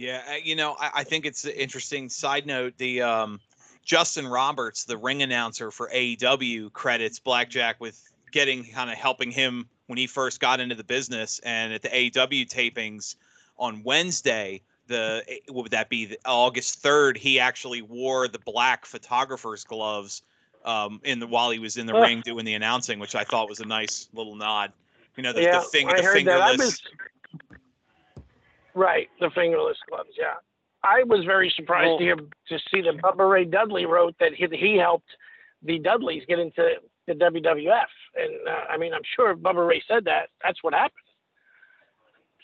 [0.03, 2.77] Yeah, uh, you know, I, I think it's an interesting side note.
[2.77, 3.39] The um,
[3.85, 9.69] Justin Roberts, the ring announcer for AEW, credits Blackjack with getting kind of helping him
[9.87, 11.39] when he first got into the business.
[11.45, 13.15] And at the AEW tapings
[13.59, 16.07] on Wednesday, the eh, what would that be?
[16.07, 20.23] The, August third, he actually wore the black photographer's gloves
[20.65, 23.49] um, in the while he was in the ring doing the announcing, which I thought
[23.49, 24.73] was a nice little nod.
[25.17, 26.41] You know, the, yeah, the, the heard that.
[26.41, 26.81] I've fingerless.
[26.81, 26.91] been
[28.75, 30.11] right the fingerless gloves.
[30.19, 30.35] Yeah,
[30.83, 34.35] I was very surprised Well- to hear to see that Bubba Ray Dudley wrote that
[34.35, 35.09] he, he helped
[35.63, 36.75] the Dudleys get into
[37.07, 40.29] the WWF, and uh, I mean I'm sure Bubba Ray said that.
[40.45, 40.99] That's what happened.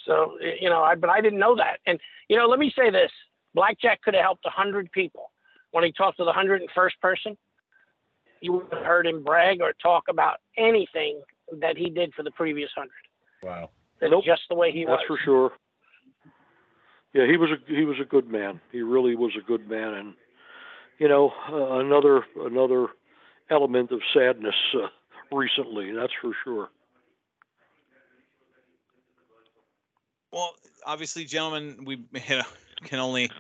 [0.06, 1.78] So you know, I but I didn't know that.
[1.86, 3.10] And you know, let me say this:
[3.54, 5.30] Blackjack could have helped a hundred people
[5.72, 7.36] when he talked to the hundred and first person.
[8.40, 11.20] you would have heard him brag or talk about anything
[11.60, 12.92] that he did for the previous hundred.
[13.42, 13.70] Wow.
[14.00, 14.24] That's Nope.
[14.24, 15.18] just the way he That's was.
[15.18, 15.52] for sure.
[17.14, 18.60] Yeah, he was a he was a good man.
[18.70, 20.14] He really was a good man, and
[20.98, 22.88] you know uh, another another
[23.50, 24.88] element of sadness uh,
[25.34, 25.92] recently.
[25.92, 26.68] That's for sure.
[30.32, 32.42] Well, obviously, gentlemen, we you know
[32.84, 33.30] can only,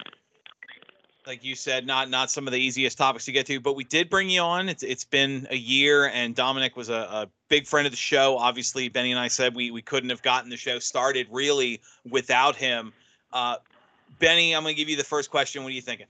[1.26, 3.84] like you said, not not some of the easiest topics to get to, but we
[3.84, 4.70] did bring you on.
[4.70, 8.38] It's it's been a year, and Dominic was a, a big friend of the show.
[8.38, 12.56] Obviously, Benny and I said we we couldn't have gotten the show started really without
[12.56, 12.94] him.
[13.32, 13.56] Uh,
[14.18, 15.62] Benny, I'm gonna give you the first question.
[15.62, 16.06] What are you thinking?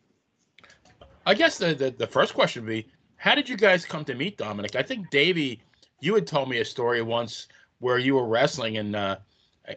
[1.27, 4.15] I guess the, the the first question would be, how did you guys come to
[4.15, 4.77] meet Dominic?
[4.77, 5.61] I think Davey,
[6.01, 7.49] you had told me a story once
[7.81, 9.17] where you were wrestling, and uh,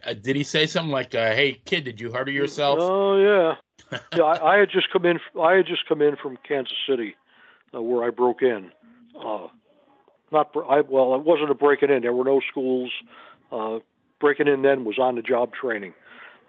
[0.04, 3.98] uh, did he say something like, uh, "Hey kid, did you hurt yourself?" Oh yeah,
[4.16, 4.22] yeah.
[4.22, 5.20] I, I had just come in.
[5.40, 7.16] I had just come in from Kansas City,
[7.74, 8.70] uh, where I broke in.
[9.18, 9.48] Uh,
[10.30, 12.02] not br- I well, it wasn't a breaking in.
[12.02, 12.90] There were no schools.
[13.50, 13.80] Uh,
[14.20, 15.92] breaking in then was on the job training.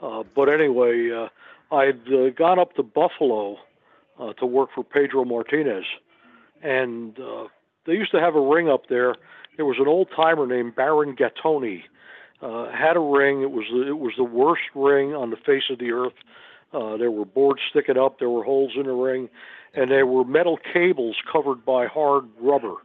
[0.03, 1.29] Uh, but anyway, uh,
[1.73, 3.57] I'd uh, gone up to Buffalo
[4.19, 5.85] uh, to work for Pedro Martinez,
[6.61, 7.45] and uh,
[7.85, 9.15] they used to have a ring up there.
[9.55, 11.83] There was an old timer named Baron Gattoni.
[12.41, 13.41] Uh, had a ring.
[13.41, 16.13] It was the, it was the worst ring on the face of the earth.
[16.73, 18.19] Uh, there were boards sticking up.
[18.19, 19.29] There were holes in the ring,
[19.73, 22.75] and there were metal cables covered by hard rubber,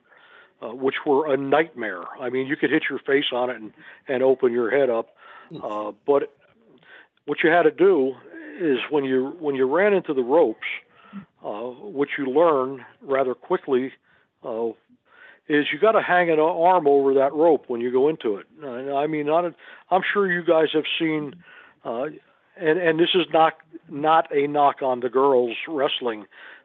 [0.62, 2.04] uh, which were a nightmare.
[2.20, 3.72] I mean, you could hit your face on it and,
[4.06, 5.08] and open your head up.
[5.64, 6.34] Uh, but
[7.28, 8.14] what you had to do
[8.58, 10.66] is when you when you ran into the ropes,
[11.44, 13.92] uh, what you learn rather quickly
[14.42, 14.68] uh,
[15.46, 18.46] is you got to hang an arm over that rope when you go into it.
[18.64, 19.54] I mean, not a,
[19.90, 21.34] I'm sure you guys have seen,
[21.84, 22.06] uh,
[22.56, 23.54] and and this is not
[23.90, 26.24] not a knock on the girls wrestling,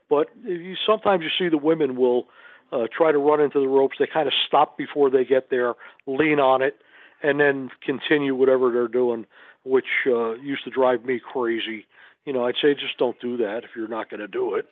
[0.10, 2.28] but you, sometimes you see the women will
[2.72, 3.98] uh, try to run into the ropes.
[4.00, 5.74] They kind of stop before they get there,
[6.08, 6.78] lean on it,
[7.22, 9.26] and then continue whatever they're doing,
[9.64, 11.86] which uh, used to drive me crazy.
[12.26, 14.68] You know, I'd say just don't do that if you're not going to do it.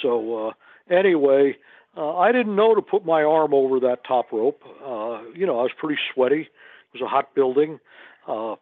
[0.00, 0.52] So uh,
[0.94, 1.56] anyway,
[1.96, 4.62] uh, I didn't know to put my arm over that top rope.
[4.84, 6.42] Uh, you know, I was pretty sweaty.
[6.42, 7.80] It was a hot building.
[8.26, 8.54] Uh,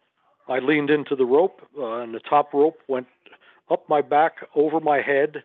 [0.47, 3.07] I leaned into the rope, uh, and the top rope went
[3.69, 5.43] up my back, over my head,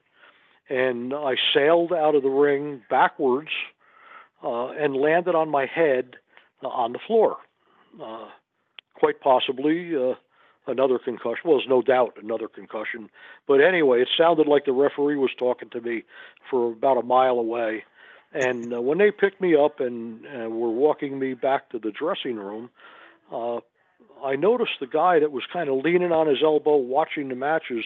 [0.68, 3.51] and I sailed out of the ring backwards
[4.42, 6.16] uh, and landed on my head
[6.62, 7.37] uh, on the floor.
[8.03, 8.27] Uh,
[8.94, 10.14] quite possibly uh,
[10.66, 11.42] another concussion.
[11.44, 13.11] Well, there's no doubt another concussion.
[13.46, 16.05] But anyway, it sounded like the referee was talking to me
[16.50, 17.85] for about a mile away.
[18.33, 21.90] And uh, when they picked me up and uh, were walking me back to the
[21.90, 22.70] dressing room,
[23.33, 23.61] uh,
[24.24, 27.85] I noticed the guy that was kind of leaning on his elbow watching the matches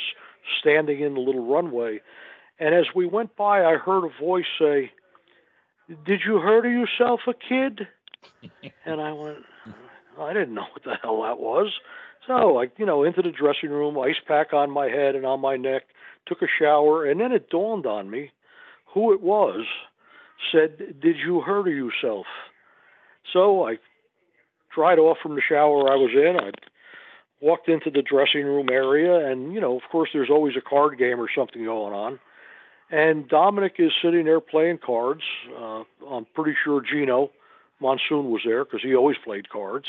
[0.61, 2.01] standing in the little runway.
[2.59, 4.93] And as we went by, I heard a voice say,
[6.05, 7.87] Did you hurt yourself, a kid?
[8.85, 9.39] and I went,
[10.19, 11.73] I didn't know what the hell that was.
[12.27, 15.41] So I, you know, into the dressing room, ice pack on my head and on
[15.41, 15.83] my neck,
[16.27, 18.31] took a shower, and then it dawned on me
[18.93, 19.65] who it was.
[20.53, 22.27] Said, "Did you hurt yourself?"
[23.33, 23.79] So I
[24.75, 26.37] dried off from the shower I was in.
[26.41, 26.51] I
[27.41, 30.99] walked into the dressing room area, and you know, of course, there's always a card
[30.99, 32.19] game or something going on.
[32.91, 35.23] And Dominic is sitting there playing cards.
[35.57, 37.31] Uh, I'm pretty sure Gino
[37.81, 39.87] Monsoon was there because he always played cards.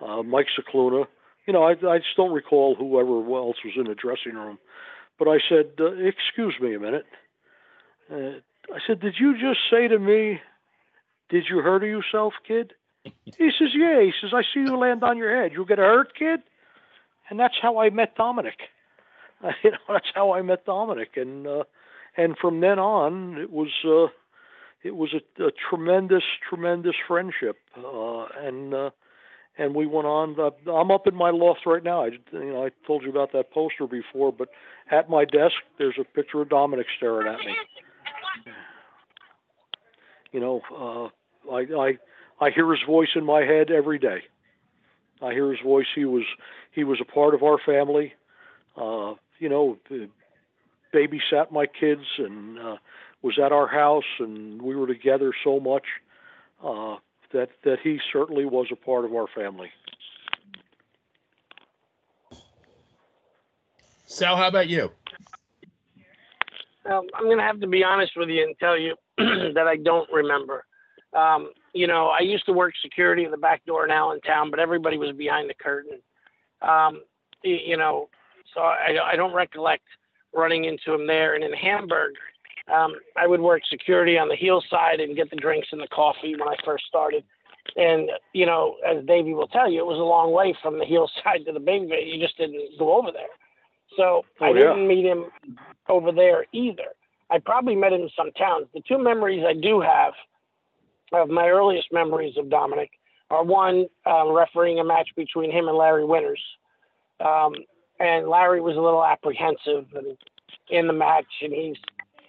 [0.00, 1.06] Uh, Mike Scicluna.
[1.46, 4.58] You know, I, I just don't recall whoever else was in the dressing room.
[5.18, 7.06] But I said, uh, "Excuse me a minute."
[8.10, 8.40] Uh,
[8.72, 10.40] I said, "Did you just say to me,
[11.28, 12.72] did you hurt yourself, kid?"
[13.04, 15.52] he says, "Yeah." He says, "I see you land on your head.
[15.52, 16.40] You get hurt, kid."
[17.28, 18.58] And that's how I met Dominic.
[19.42, 21.64] Uh, you know, that's how I met Dominic, and uh,
[22.16, 24.12] and from then on, it was uh,
[24.82, 28.90] it was a, a tremendous, tremendous friendship, uh, and uh,
[29.60, 30.36] and we went on.
[30.40, 32.04] Uh, I'm up in my loft right now.
[32.04, 34.48] I you know I told you about that poster before, but
[34.90, 37.54] at my desk there's a picture of Dominic staring at me.
[40.32, 41.98] You know, uh, I I
[42.40, 44.22] I hear his voice in my head every day.
[45.20, 45.86] I hear his voice.
[45.94, 46.24] He was
[46.72, 48.14] he was a part of our family.
[48.76, 49.76] Uh, you know,
[50.94, 52.76] babysat my kids and uh,
[53.20, 55.84] was at our house, and we were together so much
[56.64, 56.96] uh,
[57.32, 59.70] that that he certainly was a part of our family.
[64.06, 64.90] Sal, how about you?
[66.84, 69.76] Um, I'm going to have to be honest with you and tell you that I
[69.76, 70.64] don't remember.
[71.12, 74.58] Um, you know, I used to work security in the back door in Allentown, but
[74.58, 76.00] everybody was behind the curtain.
[76.62, 77.02] Um,
[77.42, 78.08] you know,
[78.54, 79.84] so I, I don't recollect
[80.34, 81.34] running into him there.
[81.34, 82.14] And in Hamburg,
[82.72, 85.88] Um, I would work security on the heel side and get the drinks and the
[85.88, 87.24] coffee when I first started.
[87.76, 90.84] And you know, as Davey will tell you, it was a long way from the
[90.84, 92.04] heel side to the baby face.
[92.12, 93.34] You just didn't go over there.
[93.96, 94.54] So Oh, I yeah.
[94.54, 95.26] didn't meet him
[95.88, 96.94] over there either.
[97.30, 98.66] I probably met him in some towns.
[98.74, 100.12] The two memories I do have
[101.12, 102.90] of my earliest memories of Dominic
[103.30, 106.42] are one um, refereeing a match between him and Larry Winters.
[107.20, 107.54] Um,
[108.00, 110.16] and Larry was a little apprehensive and
[110.70, 111.76] in the match, and he's,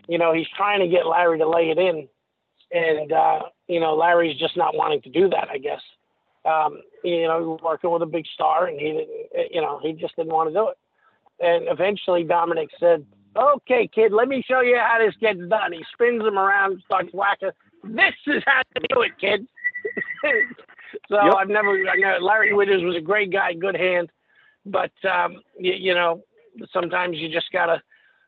[0.07, 2.07] you know, he's trying to get Larry to lay it in,
[2.71, 5.49] and uh, you know, Larry's just not wanting to do that.
[5.51, 5.81] I guess,
[6.45, 10.15] um, you know, working with a big star, and he didn't, you know, he just
[10.15, 10.77] didn't want to do it.
[11.43, 15.83] And eventually, Dominic said, "Okay, kid, let me show you how this gets done." He
[15.93, 17.51] spins him around, starts whacking.
[17.83, 19.47] This is how to do it, kid.
[21.09, 21.33] so Yep.
[21.37, 24.11] I've never, I know Larry Winters was a great guy, good hand,
[24.65, 26.21] but um, you, you know,
[26.71, 27.81] sometimes you just gotta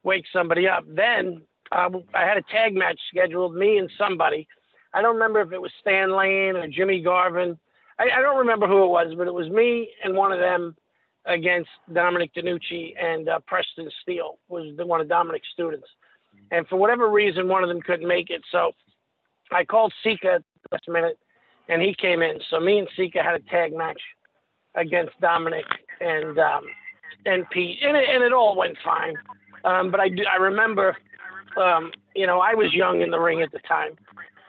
[0.03, 0.83] wake somebody up.
[0.87, 1.41] Then
[1.75, 4.47] um, I had a tag match scheduled, me and somebody.
[4.93, 7.57] I don't remember if it was Stan Lane or Jimmy Garvin.
[7.99, 10.75] I, I don't remember who it was, but it was me and one of them
[11.25, 15.87] against Dominic DeNucci and uh, Preston Steele was the, one of Dominic's students.
[16.51, 18.41] And for whatever reason, one of them couldn't make it.
[18.51, 18.71] So
[19.51, 21.17] I called Sika at the last minute,
[21.69, 22.39] and he came in.
[22.49, 24.01] So me and Sika had a tag match
[24.75, 25.65] against Dominic
[26.01, 26.63] and um,
[27.25, 29.15] and Pete, and it, and it all went fine.
[29.63, 30.97] Um, but I do, I remember,
[31.57, 33.91] um, you know, I was young in the ring at the time,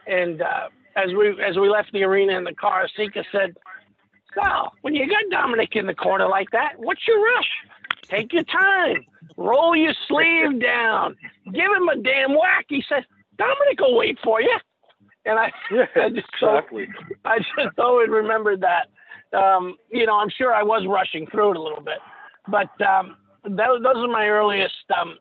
[0.07, 3.55] and uh, as we as we left the arena in the car, Sika said,
[4.35, 7.49] "Sal, when you got Dominic in the corner like that, what's your rush?
[8.09, 9.05] Take your time,
[9.37, 13.05] roll your sleeve down, give him a damn whack." He said,
[13.39, 14.57] "Dominic will wait for you,"
[15.25, 16.89] and I Yeah, I just so- exactly.
[17.25, 18.89] I just always remembered that.
[19.37, 21.99] Um, you know, I'm sure I was rushing through it a little bit,
[22.47, 25.17] but um, those, those are my earliest um,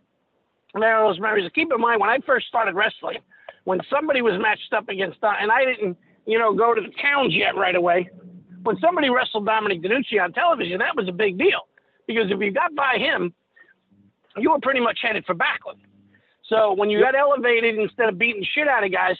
[0.82, 1.50] earliest memories.
[1.54, 3.20] Keep in mind when I first started wrestling,
[3.66, 6.92] when somebody was matched up against, Dom- and I didn't, you know, go to the
[7.02, 8.10] towns yet right away.
[8.64, 11.68] When somebody wrestled Dominic DeNucci on television, that was a big deal
[12.08, 13.34] because if you got by him,
[14.38, 15.80] you were pretty much headed for Backlund.
[16.48, 19.16] So when you got elevated, instead of beating shit out of guys,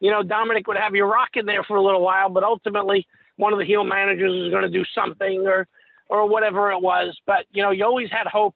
[0.00, 3.52] you know, Dominic would have you rocking there for a little while, but ultimately one
[3.52, 5.66] of the heel managers was going to do something or,
[6.08, 7.16] or whatever it was.
[7.26, 8.54] But, you know, you always had hope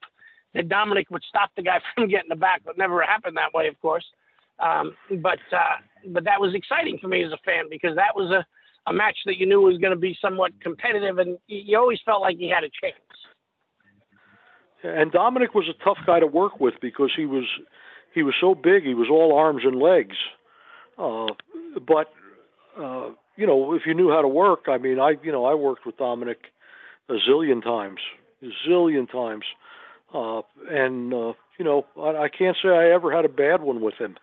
[0.54, 3.68] that Dominic would stop the guy from getting the back, but never happened that way,
[3.68, 4.04] of course.
[4.58, 8.30] Um, but, uh, but that was exciting for me as a fan because that was
[8.30, 8.44] a,
[8.90, 11.98] a match that you knew was going to be somewhat competitive and you you always
[12.04, 12.96] felt like he had a chance.
[14.82, 17.44] And Dominic was a tough guy to work with because he was
[18.14, 18.82] he was so big.
[18.82, 20.16] He was all arms and legs.
[20.98, 21.28] Uh,
[21.86, 22.12] but
[22.78, 25.54] uh, you know, if you knew how to work, I mean, I you know I
[25.54, 26.38] worked with Dominic
[27.08, 28.00] a zillion times,
[28.42, 29.44] a zillion times,
[30.14, 33.80] uh, and uh, you know I, I can't say I ever had a bad one
[33.80, 34.16] with him.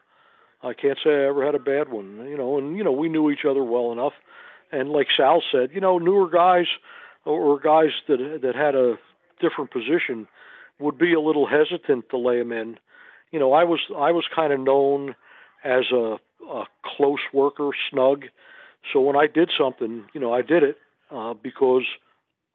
[0.62, 2.28] I can't say I ever had a bad one.
[2.30, 4.14] You know, and you know we knew each other well enough.
[4.72, 6.68] And like Sal said, you know, newer guys
[7.26, 8.98] or guys that that had a
[9.40, 10.28] different position
[10.80, 12.78] would be a little hesitant to lay him in.
[13.32, 15.16] You know, I was I was kind of known
[15.64, 18.26] as a, a close worker, snug.
[18.94, 20.78] So when I did something, you know, I did it
[21.12, 21.84] uh, because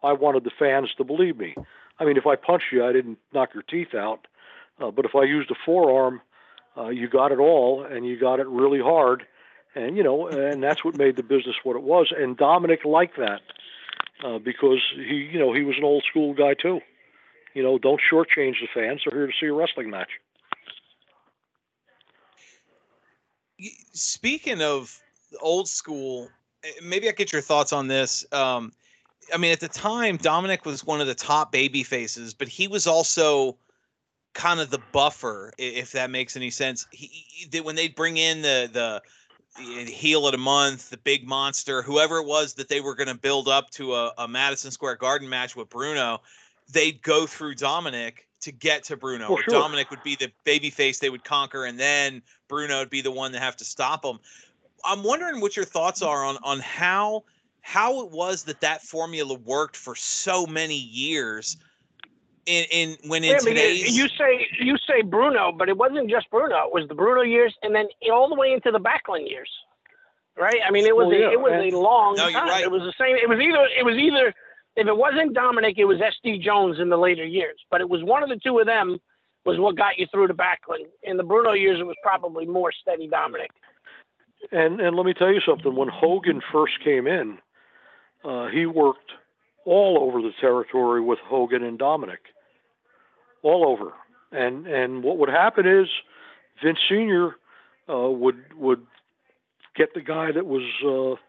[0.02, 1.54] I wanted the fans to believe me.
[1.98, 4.26] I mean, if I punched you, I didn't knock your teeth out.
[4.80, 6.20] Uh, but if I used a forearm,
[6.76, 9.24] uh, you got it all, and you got it really hard.
[9.76, 12.12] And you know, and that's what made the business what it was.
[12.16, 13.40] And Dominic liked that
[14.24, 16.80] uh, because he, you know, he was an old school guy too.
[17.54, 19.02] You know, don't shortchange the fans.
[19.04, 20.10] They're here to see a wrestling match.
[23.92, 24.96] Speaking of
[25.40, 26.28] old school,
[26.64, 28.26] eh, maybe I get your thoughts on this.
[28.32, 28.72] Um,
[29.32, 32.68] I mean, at the time, Dominic was one of the top baby faces, but he
[32.68, 33.56] was also
[34.34, 36.86] kind of the buffer, if that makes any sense.
[36.90, 39.02] He, he when they bring in the the
[39.56, 43.14] heel of the month, the big monster, whoever it was that they were going to
[43.14, 46.20] build up to a, a Madison Square Garden match with Bruno,
[46.72, 49.28] they'd go through Dominic to get to Bruno.
[49.28, 49.54] Oh, sure.
[49.54, 53.12] Dominic would be the baby face they would conquer, and then Bruno would be the
[53.12, 54.18] one to have to stop him.
[54.84, 57.24] I'm wondering what your thoughts are on on how
[57.64, 61.56] how it was that that formula worked for so many years.
[62.44, 66.28] In in when in Yeah, today's you say you say Bruno, but it wasn't just
[66.30, 66.66] Bruno.
[66.66, 69.48] It was the Bruno years, and then all the way into the Backlund years,
[70.36, 70.60] right?
[70.66, 72.48] I mean, it was Well, a, it was and- a long No, time.
[72.48, 72.62] right.
[72.64, 73.16] It was the same.
[73.16, 74.34] It was either it was either
[74.76, 77.58] if it wasn't Dominic, it was SD Jones in the later years.
[77.70, 78.98] But it was one of the two of them
[79.46, 80.84] was what got you through the Backlund.
[81.02, 83.50] In the Bruno years, it was probably more steady Dominic.
[84.52, 85.74] And and let me tell you something.
[85.74, 87.38] When Hogan first came in,
[88.24, 89.12] uh, he worked
[89.64, 92.20] all over the territory with Hogan and Dominic,
[93.42, 93.92] all over.
[94.32, 95.88] And and what would happen is
[96.62, 97.36] Vince Senior
[97.88, 98.86] uh, would would
[99.76, 101.20] get the guy that was, uh,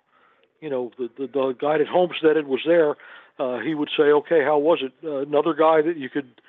[0.62, 2.96] you know, the, the the guy that homesteaded was there.
[3.38, 6.42] Uh, he would say, "Okay, how was it?" Uh, another guy that you could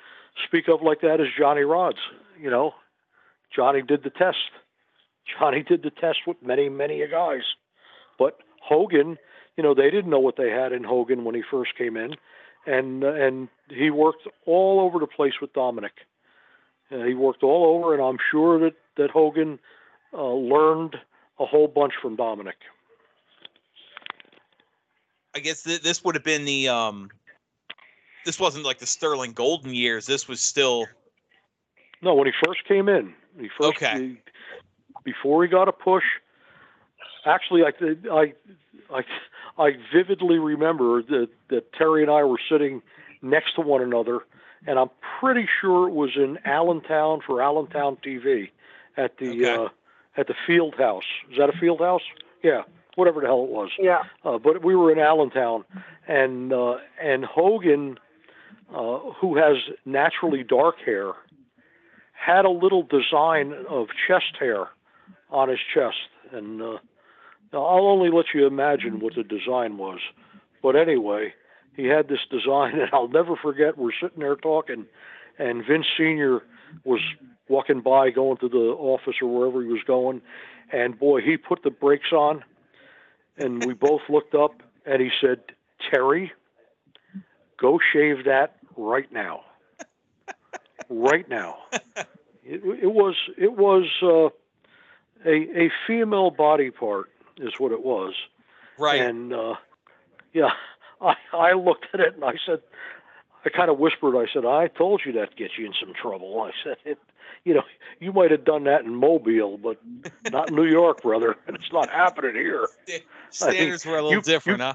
[0.45, 1.99] speak of like that is Johnny Rodz.
[2.39, 2.73] You know,
[3.55, 4.51] Johnny did the test.
[5.37, 7.43] Johnny did the test with many, many guys.
[8.17, 9.17] But Hogan,
[9.57, 12.15] you know, they didn't know what they had in Hogan when he first came in,
[12.65, 15.93] and and he worked all over the place with Dominic.
[16.91, 19.59] Uh, he worked all over, and I'm sure that that Hogan
[20.13, 20.95] uh, learned
[21.39, 22.55] a whole bunch from Dominic.
[25.35, 27.09] I guess th- this would have been the um.
[28.25, 30.05] This wasn't like the Sterling Golden years.
[30.05, 30.85] This was still
[32.01, 33.99] No, when he first came in, he first Okay.
[33.99, 34.17] he-
[35.03, 36.03] before he got a push.
[37.25, 37.71] Actually, I
[38.11, 38.33] I
[38.93, 39.03] I
[39.57, 42.81] I vividly remember that that Terry and I were sitting
[43.21, 44.19] next to one another,
[44.65, 44.89] and I'm
[45.19, 48.49] pretty sure it was in Allentown for Allentown TV
[48.95, 49.55] at the Okay.
[49.65, 49.69] uh,
[50.15, 51.03] at the Field House.
[51.31, 52.01] Is that a Field House?
[52.43, 52.63] Yeah,
[52.95, 53.69] whatever the hell it was.
[53.79, 54.03] Yeah.
[54.23, 55.63] Uh, but we were in Allentown,
[56.07, 57.97] and uh, and Hogan,
[58.73, 61.13] uh, who has naturally dark hair,
[62.13, 64.67] had a little design of chest hair
[65.29, 65.97] on his chest,
[66.31, 66.77] and uh,
[67.53, 69.99] now I'll only let you imagine what the design was.
[70.61, 71.33] But anyway,
[71.75, 73.77] he had this design, and I'll never forget.
[73.77, 74.85] We're sitting there talking,
[75.37, 76.41] and Vince Senior
[76.83, 76.99] was
[77.47, 80.21] walking by, going to the office or wherever he was going,
[80.71, 82.43] and boy, he put the brakes on,
[83.37, 85.39] and we both looked up, and he said,
[85.89, 86.31] "Terry,
[87.57, 89.41] go shave that right now,
[90.89, 91.57] right now."
[92.49, 94.29] It, it was it was uh,
[95.29, 97.09] a a female body part
[97.39, 98.13] is what it was,
[98.77, 99.01] right.
[99.01, 99.55] and uh,
[100.33, 100.49] yeah,
[101.01, 102.61] I I looked at it and I said,
[103.45, 106.41] I kind of whispered, I said, I told you that gets you in some trouble.
[106.41, 106.97] I said, it,
[107.43, 107.63] you know,
[107.99, 109.77] you might have done that in Mobile, but
[110.31, 112.67] not in New York, brother, and it's not happening here.
[113.29, 114.73] Standards were a little you- different, you- huh?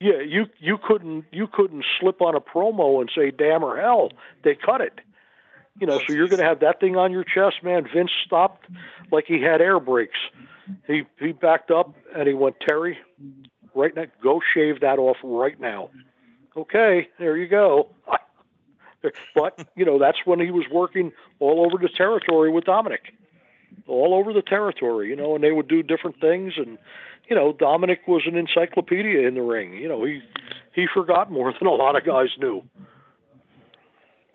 [0.00, 4.10] Yeah, you you couldn't you couldn't slip on a promo and say damn or hell.
[4.42, 4.98] They cut it.
[5.80, 7.88] You know, Oh, so you're going to have that thing on your chest, man.
[7.94, 8.66] Vince stopped
[9.10, 10.18] like he had air brakes.
[10.86, 12.98] He he backed up and he went, Terry,
[13.74, 15.90] right now, go shave that off right now.
[16.56, 17.88] Okay, there you go.
[19.34, 23.12] but you know, that's when he was working all over the territory with Dominic,
[23.86, 25.08] all over the territory.
[25.08, 26.78] You know, and they would do different things and
[27.28, 29.72] you know, Dominic was an encyclopedia in the ring.
[29.74, 30.22] You know, he
[30.74, 32.62] he forgot more than a lot of guys knew.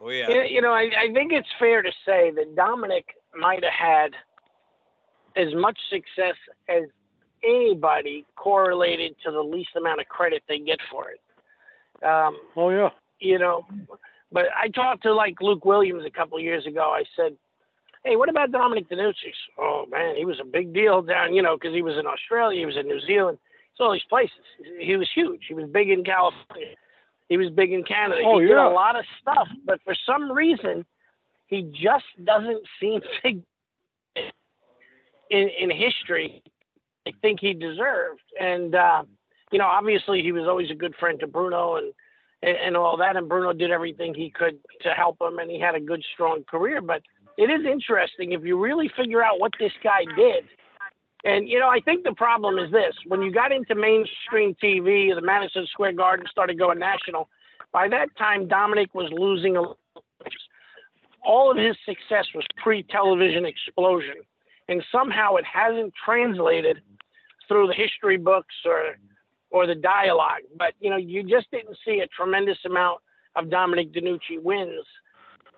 [0.02, 0.30] Oh yeah.
[0.30, 4.16] You- You know, I, I think it's fair to say that Dominic might have had
[5.36, 6.36] as much success
[6.68, 6.84] as
[7.44, 11.20] anybody correlated to the least amount of credit they get for it.
[12.04, 13.66] Um, Oh yeah, you know,
[14.32, 16.92] but I talked to like Luke Williams a couple of years ago.
[16.96, 17.36] I said,
[18.04, 21.58] "Hey, what about Dominic DeNucci?" Oh man, he was a big deal down, you know,
[21.58, 23.38] because he was in Australia, he was in New Zealand,
[23.76, 24.38] so all these places.
[24.80, 25.42] He was huge.
[25.48, 26.76] He was big in California.
[27.28, 28.22] He was big in Canada.
[28.26, 30.86] Oh, he did a lot of stuff, but for some reason,
[31.46, 33.42] he just doesn't seem to
[35.30, 36.42] in in history.
[37.08, 39.04] I think he deserved, and uh,
[39.52, 41.94] you know, obviously, he was always a good friend to Bruno and
[42.44, 43.16] and, and all that.
[43.16, 46.44] And Bruno did everything he could to help him, and he had a good, strong
[46.44, 46.82] career.
[46.82, 47.02] But
[47.38, 50.46] it is interesting if you really figure out what this guy did.
[51.26, 55.14] And you know, I think the problem is this: when you got into mainstream TV,
[55.16, 57.30] the Madison Square Garden started going national.
[57.72, 59.58] By that time, Dominic was losing.
[59.58, 59.74] a-
[61.24, 64.16] All of his success was pre-television explosion,
[64.70, 66.78] and somehow it hasn't translated
[67.48, 68.96] through the history books or
[69.52, 70.44] or the dialogue.
[70.58, 73.00] But you know, you just didn't see a tremendous amount
[73.36, 74.86] of Dominic DeNucci wins.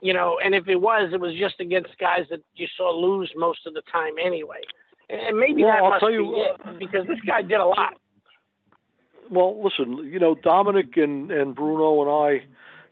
[0.02, 3.32] You know, and if it was, it was just against guys that you saw lose
[3.36, 4.62] most of the time anyway.
[5.10, 7.66] And maybe Well, that I'll must tell be you, it because this guy did a
[7.66, 7.94] lot.
[9.30, 12.42] Well, listen, you know, Dominic and, and Bruno and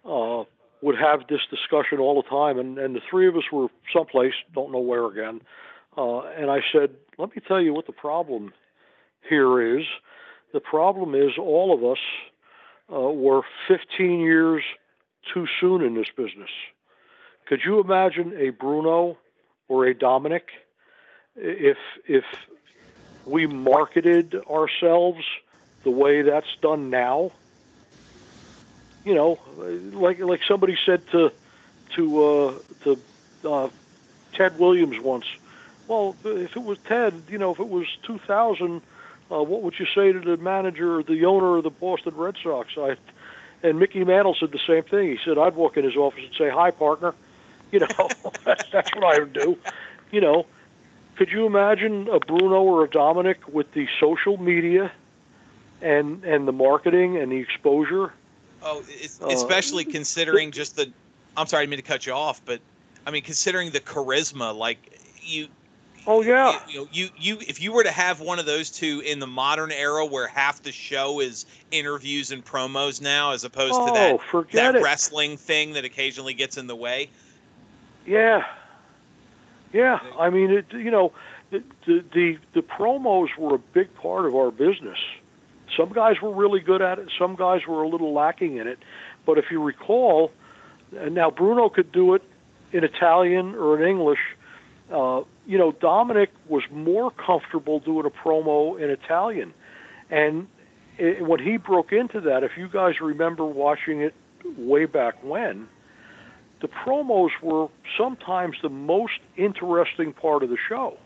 [0.06, 0.44] I uh,
[0.82, 4.34] would have this discussion all the time, and, and the three of us were someplace,
[4.54, 5.42] don't know where again.
[6.00, 8.54] Uh, and I said, let me tell you what the problem
[9.28, 9.86] here is.
[10.54, 12.04] The problem is all of us
[12.92, 14.64] uh, were 15 years
[15.34, 16.50] too soon in this business.
[17.48, 19.18] Could you imagine a Bruno
[19.68, 20.50] or a Dominic
[21.36, 21.78] if
[22.08, 22.26] if
[23.26, 25.24] we marketed ourselves
[25.84, 27.32] the way that's done now.
[29.06, 29.40] You know,
[29.94, 31.32] like like somebody said to
[31.96, 33.00] to uh, to
[33.46, 33.70] uh,
[34.34, 35.26] Ted Williams once.
[35.90, 38.82] Well, if it was Ted, you know, if it was 2000,
[39.32, 42.36] uh, what would you say to the manager, or the owner of the Boston Red
[42.44, 42.70] Sox?
[42.78, 42.96] I,
[43.64, 45.10] and Mickey Mantle said the same thing.
[45.10, 47.14] He said, I'd walk in his office and say, "Hi, partner."
[47.72, 48.10] You know,
[48.46, 49.56] that's, that's what I would do.
[50.10, 50.48] You know,
[51.18, 54.92] could you imagine a Bruno or a Dominic with the social media
[55.80, 58.12] and and the marketing and the exposure?
[58.64, 60.92] Oh, it's, Uh, especially considering just the.
[61.38, 62.60] I'm sorry, I didn't mean to cut you off, but
[63.06, 65.48] I mean considering the charisma, like you.
[66.12, 69.20] Oh yeah, You, you you if you were to have one of those two in
[69.20, 73.80] the modern era, where half the show is interviews and promos now, as opposed to
[73.80, 74.82] oh that that it.
[74.82, 77.12] wrestling thing that occasionally gets in the way.
[78.08, 78.44] Yeah,
[79.72, 80.00] yeah.
[80.18, 80.66] I mean, it.
[80.74, 81.14] You know,
[81.52, 84.98] the, the the the promos were a big part of our business.
[85.78, 87.10] Some guys were really good at it.
[87.20, 88.80] Some guys were a little lacking in it.
[89.28, 90.32] But if you recall,
[90.98, 92.24] and now Bruno could do it
[92.72, 94.20] in Italian or in English.
[94.92, 99.54] Uh, you know, Dominic was more comfortable doing a promo in Italian,
[100.10, 100.48] and
[100.98, 104.14] it, when he broke into that, if you guys remember watching it
[104.58, 105.68] way back when,
[106.62, 107.68] the promos were
[107.98, 110.98] sometimes the most interesting part of the show.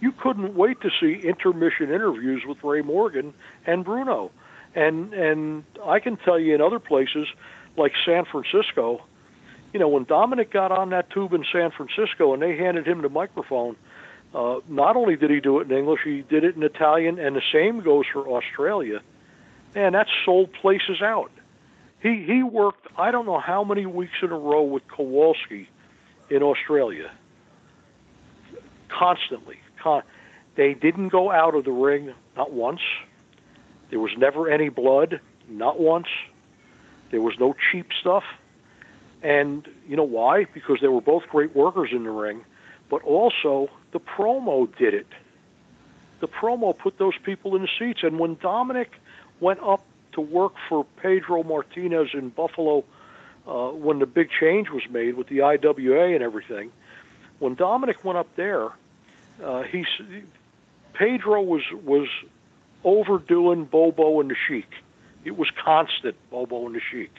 [0.00, 3.32] You couldn't wait to see intermission interviews with Ray Morgan
[3.66, 4.30] and Bruno.
[4.74, 7.28] And and I can tell you in other places
[7.76, 9.02] like San Francisco,
[9.72, 13.02] you know, when Dominic got on that tube in San Francisco and they handed him
[13.02, 13.76] the microphone,
[14.34, 17.36] uh, not only did he do it in English, he did it in Italian, and
[17.36, 19.00] the same goes for Australia.
[19.74, 21.30] Man, that sold places out.
[22.02, 25.68] He he worked I don't know how many weeks in a row with Kowalski
[26.28, 27.10] in Australia.
[28.88, 29.58] Constantly.
[29.82, 30.02] Con-
[30.54, 32.80] they didn't go out of the ring not once.
[33.90, 36.08] There was never any blood, not once.
[37.10, 38.24] There was no cheap stuff.
[39.22, 40.46] And you know why?
[40.52, 42.44] Because they were both great workers in the ring,
[42.90, 45.06] but also the promo did it.
[46.20, 48.00] The promo put those people in the seats.
[48.02, 48.90] And when Dominic
[49.40, 52.84] went up to work for Pedro Martinez in Buffalo
[53.46, 56.70] uh, when the big change was made with the IWA and everything.
[57.38, 58.68] When Dominic went up there,
[59.42, 59.84] uh, he
[60.92, 62.08] Pedro was was
[62.84, 64.68] overdoing Bobo and the Sheik.
[65.24, 67.10] It was constant Bobo and the Sheik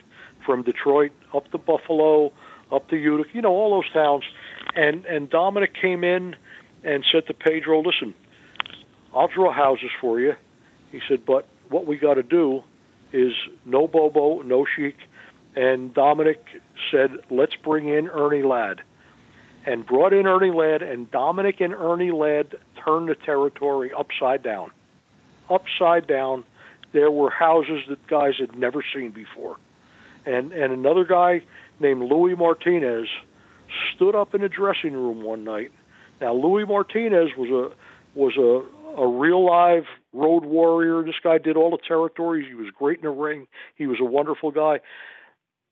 [0.45, 2.31] from Detroit up to Buffalo,
[2.71, 4.23] up to Utica, you know, all those towns.
[4.75, 6.35] And and Dominic came in
[6.83, 8.13] and said to Pedro, "Listen,
[9.13, 10.35] I'll draw houses for you."
[10.91, 12.63] He said, "But what we got to do
[13.11, 13.33] is
[13.65, 14.97] no Bobo, no Sheik."
[15.55, 16.43] And Dominic
[16.89, 18.81] said, "Let's bring in Ernie Ladd."
[19.65, 24.71] And brought in Ernie Ladd, and Dominic and Ernie Ladd turned the territory upside down.
[25.49, 26.43] Upside down.
[26.91, 29.57] There were houses that guys had never seen before.
[30.25, 31.41] And and another guy
[31.79, 33.07] named Louis Martinez
[33.93, 35.71] stood up in a dressing room one night.
[36.21, 37.75] Now Louis Martinez was a
[38.17, 41.03] was a a real live road warrior.
[41.03, 42.45] This guy did all the territories.
[42.47, 43.47] He was great in the ring.
[43.75, 44.79] He was a wonderful guy.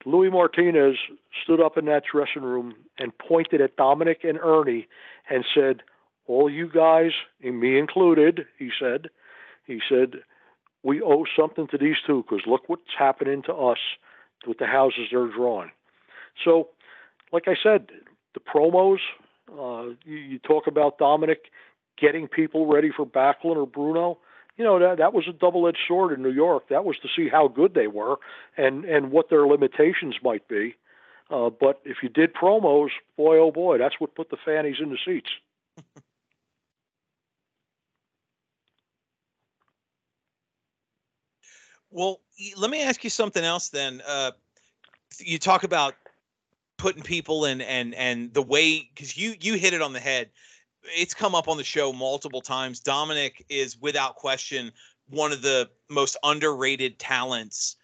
[0.05, 0.97] Louis Martinez
[1.43, 4.87] stood up in that dressing room and pointed at Dominic and Ernie
[5.29, 5.83] and said,
[6.25, 7.11] "All you guys,
[7.43, 9.09] and me included," he said.
[9.65, 10.23] He said,
[10.81, 13.77] "We owe something to these two because look what's happening to us
[14.47, 15.71] with the houses they're drawing."
[16.43, 16.69] So,
[17.31, 17.87] like I said,
[18.33, 18.99] the promos.
[19.51, 21.51] Uh, you, you talk about Dominic
[21.99, 24.17] getting people ready for Backlund or Bruno
[24.57, 26.69] you know that that was a double-edged sword in New York.
[26.69, 28.17] That was to see how good they were
[28.57, 30.75] and and what their limitations might be.
[31.29, 34.89] Uh, but if you did promos, boy oh boy, that's what put the fannies in
[34.89, 35.29] the seats.
[41.91, 42.21] Well,
[42.57, 44.01] let me ask you something else then.
[44.07, 44.31] Uh,
[45.19, 45.95] you talk about
[46.77, 50.29] putting people in and and the way because you you hit it on the head.
[50.83, 52.79] It's come up on the show multiple times.
[52.79, 54.71] Dominic is without question
[55.09, 57.75] one of the most underrated talents,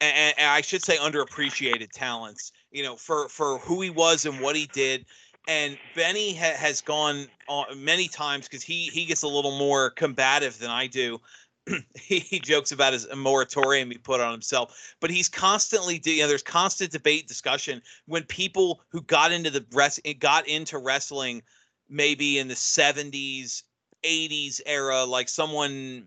[0.00, 2.52] and, and I should say underappreciated talents.
[2.72, 5.06] You know, for for who he was and what he did.
[5.48, 9.90] And Benny ha- has gone on many times because he he gets a little more
[9.90, 11.20] combative than I do
[11.94, 16.42] he, jokes about his moratorium he put on himself, but he's constantly, you know, there's
[16.42, 21.42] constant debate, discussion when people who got into the rest got into wrestling,
[21.88, 23.62] maybe in the 70s,
[24.02, 26.06] 80s era, like someone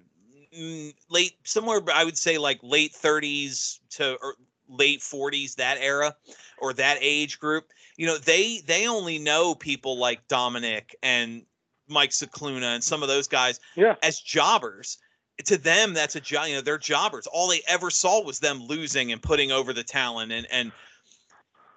[0.57, 4.35] mm, late somewhere, I would say like late 30s to or
[4.67, 6.15] late 40s, that era
[6.57, 7.71] or that age group.
[7.97, 11.45] You know, they they only know people like Dominic and
[11.87, 14.97] Mike Scicluna and some of those guys Yeah, as jobbers
[15.43, 18.63] to them that's a job you know they're jobbers all they ever saw was them
[18.63, 20.71] losing and putting over the talent and and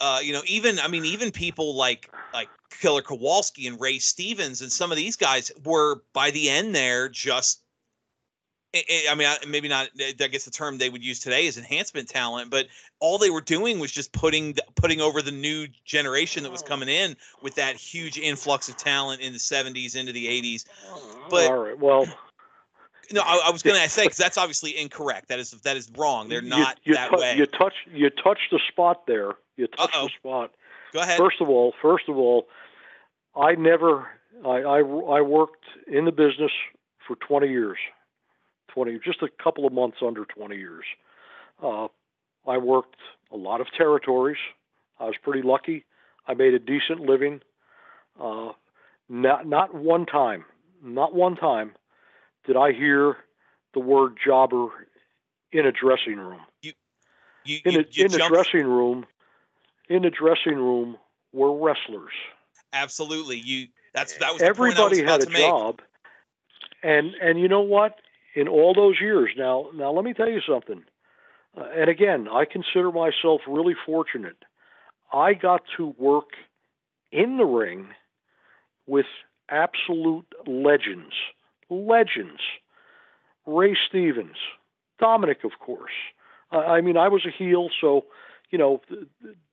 [0.00, 4.62] uh you know even i mean even people like like killer kowalski and ray stevens
[4.62, 7.62] and some of these guys were by the end there just
[8.74, 9.88] I I- I mean, I- maybe not.
[9.98, 12.68] Eh, I guess the term they would use today is enhancement talent, but
[13.00, 16.66] all they were doing was just putting putting over the new generation that was oh.
[16.66, 20.66] coming in with that huge influx of talent in the '70s into the '80s.
[21.30, 22.06] But- all right, well,
[23.12, 25.28] No, I, I was going to say because that's obviously incorrect.
[25.28, 26.28] That is that is wrong.
[26.28, 27.36] They're not you, that tou- way.
[27.36, 29.32] You touch you touched the spot there.
[29.56, 30.04] You touched Uh-oh.
[30.04, 30.52] the spot.
[30.92, 31.18] Go ahead.
[31.18, 32.48] First of all, first of all,
[33.34, 34.08] I never
[34.44, 36.52] I, I I worked in the business
[37.06, 37.78] for 20 years.
[38.68, 40.84] 20 just a couple of months under 20 years.
[41.62, 41.88] Uh,
[42.46, 43.00] I worked
[43.32, 44.36] a lot of territories.
[45.00, 45.84] I was pretty lucky.
[46.26, 47.40] I made a decent living.
[48.20, 48.50] Uh,
[49.08, 50.44] not not one time,
[50.82, 51.72] not one time
[52.48, 53.18] did I hear
[53.74, 54.68] the word jobber
[55.52, 56.40] in a dressing room.
[56.62, 56.72] You,
[57.44, 59.06] in you, a, you in the dressing room
[59.88, 60.96] in the dressing room
[61.32, 62.12] were wrestlers.
[62.72, 63.36] Absolutely.
[63.36, 63.68] You.
[63.94, 65.80] That's that was the point I was everybody about had a job.
[66.82, 68.00] And and you know what?
[68.34, 70.82] In all those years now now let me tell you something.
[71.56, 74.36] Uh, and again i consider myself really fortunate.
[75.12, 76.30] I got to work
[77.12, 77.88] in the ring
[78.86, 79.06] with
[79.50, 81.14] absolute legends
[81.70, 82.40] legends
[83.46, 84.36] ray stevens
[84.98, 85.92] dominic of course
[86.52, 88.04] uh, i mean i was a heel so
[88.50, 89.06] you know the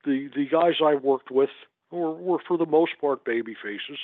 [0.05, 1.49] the, the guys i worked with
[1.91, 3.99] were, were for the most part baby faces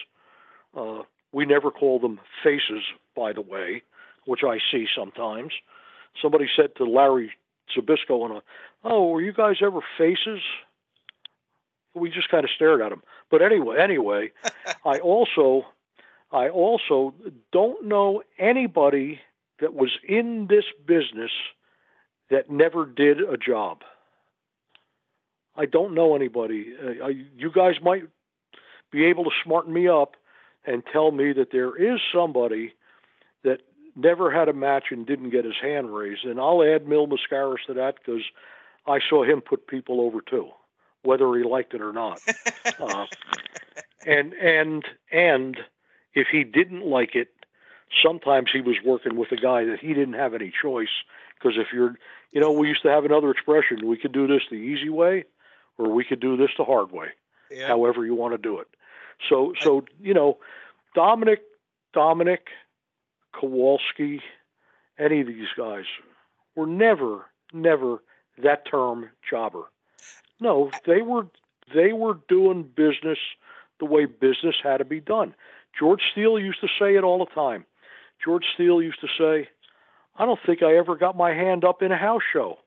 [0.76, 2.84] uh, we never call them faces,
[3.16, 3.84] by the way,
[4.26, 5.54] which I see sometimes.
[6.22, 7.32] Somebody said to Larry
[7.76, 8.44] Zbyszko on a,
[8.84, 10.42] "Oh, were you guys ever faces?"
[11.94, 13.04] We just kind of stared at him.
[13.30, 14.32] But anyway, anyway,
[14.86, 15.66] I also,
[16.32, 17.14] I also
[17.52, 19.20] don't know anybody
[19.60, 21.32] that was in this business
[22.30, 23.82] that never did a job.
[25.56, 26.74] I don't know anybody.
[26.82, 28.04] Uh, I, you guys might
[28.92, 30.16] be able to smarten me up
[30.66, 32.74] and tell me that there is somebody
[33.44, 33.60] that
[33.96, 36.24] never had a match and didn't get his hand raised.
[36.24, 38.24] And I'll add Mil Máscaras to that because
[38.88, 40.50] I saw him put people over too,
[41.04, 42.22] whether he liked it or not.
[42.80, 43.06] uh,
[44.06, 45.58] and and and
[46.14, 47.30] if he didn't like it,
[48.04, 51.04] sometimes he was working with a guy that he didn't have any choice.
[51.36, 51.96] Because if you're,
[52.32, 55.26] you know, we used to have another expression: we could do this the easy way,
[55.78, 57.10] or we could do this the hard way
[57.50, 57.68] Yeah.
[57.68, 58.68] however you want to do it.
[59.30, 60.38] So so you know,
[60.96, 61.42] Dominic,
[61.94, 62.50] Dominic,
[63.34, 64.22] Kowalski,
[65.00, 65.86] any of these guys
[66.56, 68.04] were never never
[68.38, 69.64] that term jobber.
[70.40, 71.28] No, they were
[71.74, 73.20] they were doing business
[73.80, 75.34] the way business had to be done.
[75.78, 77.66] George Steele used to say it all the time.
[78.24, 79.50] George Steele used to say,
[80.16, 82.60] "I don't think I ever got my hand up in a house show."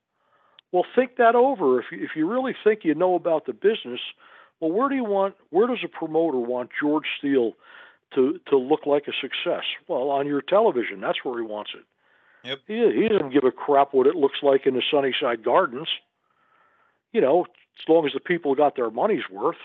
[0.72, 1.78] Well, think that over.
[1.78, 4.00] If you, if you really think you know about the business,
[4.58, 5.36] well, where do you want?
[5.50, 7.52] Where does a promoter want George Steele
[8.14, 9.64] to to look like a success?
[9.86, 11.84] Well, on your television, that's where he wants it.
[12.44, 12.58] Yep.
[12.66, 15.88] He he doesn't give a crap what it looks like in the Sunnyside Gardens.
[17.12, 17.46] You know,
[17.78, 19.56] as long as the people got their money's worth.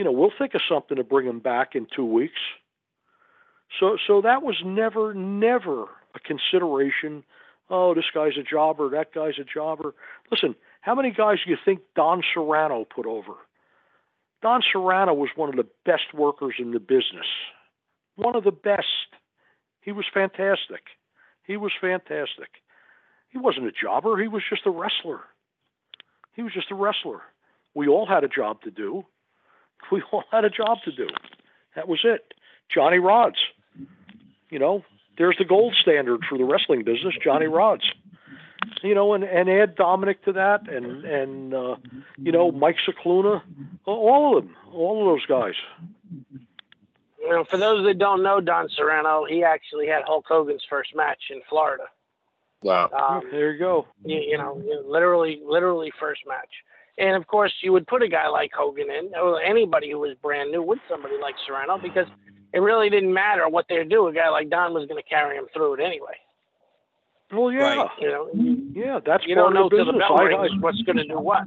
[0.00, 2.40] You know, we'll think of something to bring him back in two weeks.
[3.78, 5.82] So so that was never never
[6.14, 7.22] a consideration.
[7.68, 8.88] Oh, this guy's a jobber.
[8.88, 9.92] That guy's a jobber.
[10.30, 13.34] Listen, how many guys do you think Don Serrano put over?
[14.40, 17.28] Don Serrano was one of the best workers in the business.
[18.16, 18.86] One of the best.
[19.82, 20.84] He was fantastic.
[21.46, 22.48] He was fantastic.
[23.28, 25.20] He wasn't a jobber, he was just a wrestler.
[26.34, 27.20] He was just a wrestler.
[27.74, 29.04] We all had a job to do.
[29.92, 31.08] We all had a job to do.
[31.74, 32.32] That was it.
[32.72, 33.34] Johnny Rodz.
[34.50, 34.84] You know,
[35.18, 37.82] there's the gold standard for the wrestling business, Johnny Rodz.
[38.82, 41.76] You know, and, and add Dominic to that, and and uh,
[42.18, 43.42] you know Mike Scicluna,
[43.86, 45.54] all of them, all of those guys.
[47.20, 50.94] You know, for those that don't know Don Serrano, he actually had Hulk Hogan's first
[50.94, 51.84] match in Florida.
[52.62, 52.90] Wow.
[52.92, 53.86] Um, There you go.
[54.04, 56.50] you, you know, literally, literally first match.
[56.98, 60.14] And of course, you would put a guy like Hogan in, or anybody who was
[60.22, 62.06] brand new with somebody like Serrano, because
[62.52, 64.08] it really didn't matter what they do.
[64.08, 66.14] A guy like Don was going to carry him through it anyway.
[67.32, 67.90] Well, yeah, Right.
[68.00, 68.28] You know,
[68.74, 70.82] yeah, that's you part don't know of the till the bell I, rings I, what's
[70.82, 71.44] going to do what.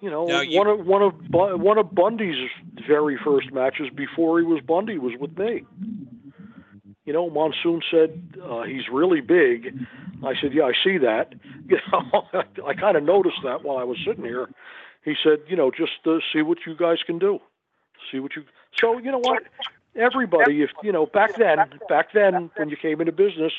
[0.00, 1.14] you know, Now, you- one of one of
[1.60, 2.48] one of Bundy's
[2.88, 5.64] very first matches before he was Bundy was with me.
[7.10, 9.76] You know, Monsoon said uh, he's really big.
[10.24, 11.34] I said, yeah, I see that.
[11.68, 12.24] You know,
[12.66, 14.48] I kind of noticed that while I was sitting here.
[15.04, 17.40] He said, you know, just uh, see what you guys can do.
[18.12, 18.44] See what you.
[18.80, 19.42] So you know what?
[19.96, 21.58] Everybody, if you know, back then,
[21.88, 23.52] back then when you came into business,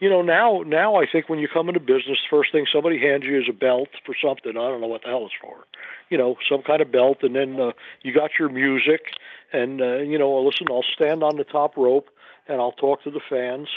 [0.00, 3.24] you know, now now I think when you come into business, first thing somebody hands
[3.24, 4.52] you is a belt for something.
[4.52, 5.64] I don't know what the hell it's for.
[6.10, 7.72] You know, some kind of belt, and then uh,
[8.02, 9.02] you got your music,
[9.52, 12.08] and uh, you know, listen, I'll stand on the top rope
[12.48, 13.68] and I'll talk to the fans,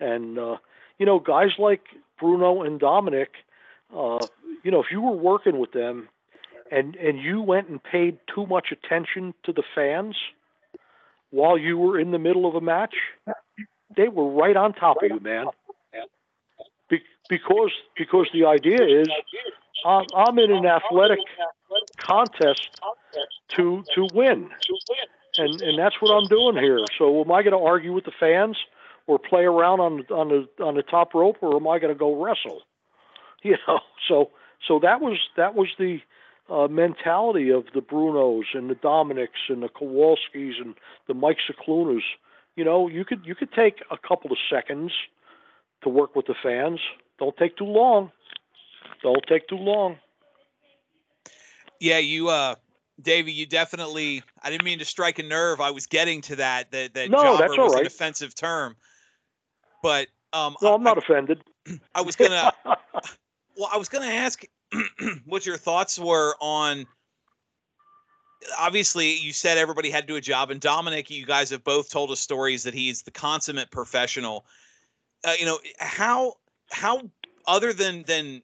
[0.00, 0.56] And uh,
[0.98, 1.82] you know, guys like
[2.18, 3.30] Bruno and Dominic,
[3.96, 4.26] uh,
[4.62, 6.08] you know, if you were working with them
[6.70, 10.16] and and you went and paid too much attention to the fans
[11.30, 12.94] while you were in the middle of a match,
[13.96, 15.46] they were right on top of you, man.
[16.88, 19.08] Be- because because the idea is
[19.84, 21.18] I'm, I'm in an athletic
[21.98, 22.68] contest
[23.56, 24.50] to to win,
[25.38, 26.84] and and that's what I'm doing here.
[26.98, 28.56] So am I going to argue with the fans
[29.06, 31.98] or play around on on the on the top rope, or am I going to
[31.98, 32.62] go wrestle?
[33.42, 34.30] You know, so
[34.66, 36.00] so that was that was the
[36.50, 40.74] uh, mentality of the Brunos and the Dominics and the Kowalskis and
[41.06, 42.02] the Mike Sciclunas.
[42.56, 44.90] You know, you could you could take a couple of seconds
[45.82, 46.80] to work with the fans.
[47.18, 48.10] Don't take too long.
[49.02, 49.98] Don't take too long.
[51.78, 52.54] Yeah, you uh
[53.02, 55.60] Davey, you definitely I didn't mean to strike a nerve.
[55.60, 57.86] I was getting to that that that No, jobber that's all was an right.
[57.86, 58.76] offensive term.
[59.82, 61.42] But um No, I'm I, not offended.
[61.94, 62.52] I was gonna
[63.56, 64.44] well, I was gonna ask
[65.26, 66.86] what your thoughts were on
[68.58, 71.90] obviously you said everybody had to do a job and Dominic, you guys have both
[71.90, 74.46] told us stories that he's the consummate professional.
[75.24, 76.34] Uh, you know, how
[76.70, 77.02] how
[77.46, 78.42] other than than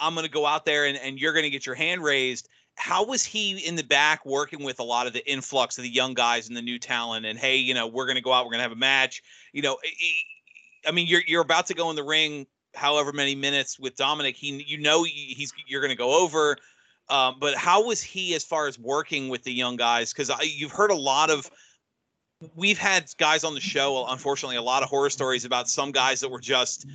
[0.00, 2.48] I'm going to go out there and, and you're going to get your hand raised.
[2.76, 5.90] How was he in the back working with a lot of the influx of the
[5.90, 7.24] young guys and the new talent?
[7.24, 9.22] And hey, you know, we're going to go out, we're going to have a match.
[9.52, 9.78] You know,
[10.86, 14.36] I mean, you're you're about to go in the ring, however many minutes with Dominic.
[14.36, 16.56] He, you know, he's you're going to go over.
[17.08, 20.12] Um, but how was he as far as working with the young guys?
[20.12, 21.50] Because you've heard a lot of
[22.54, 26.20] we've had guys on the show, unfortunately, a lot of horror stories about some guys
[26.20, 26.86] that were just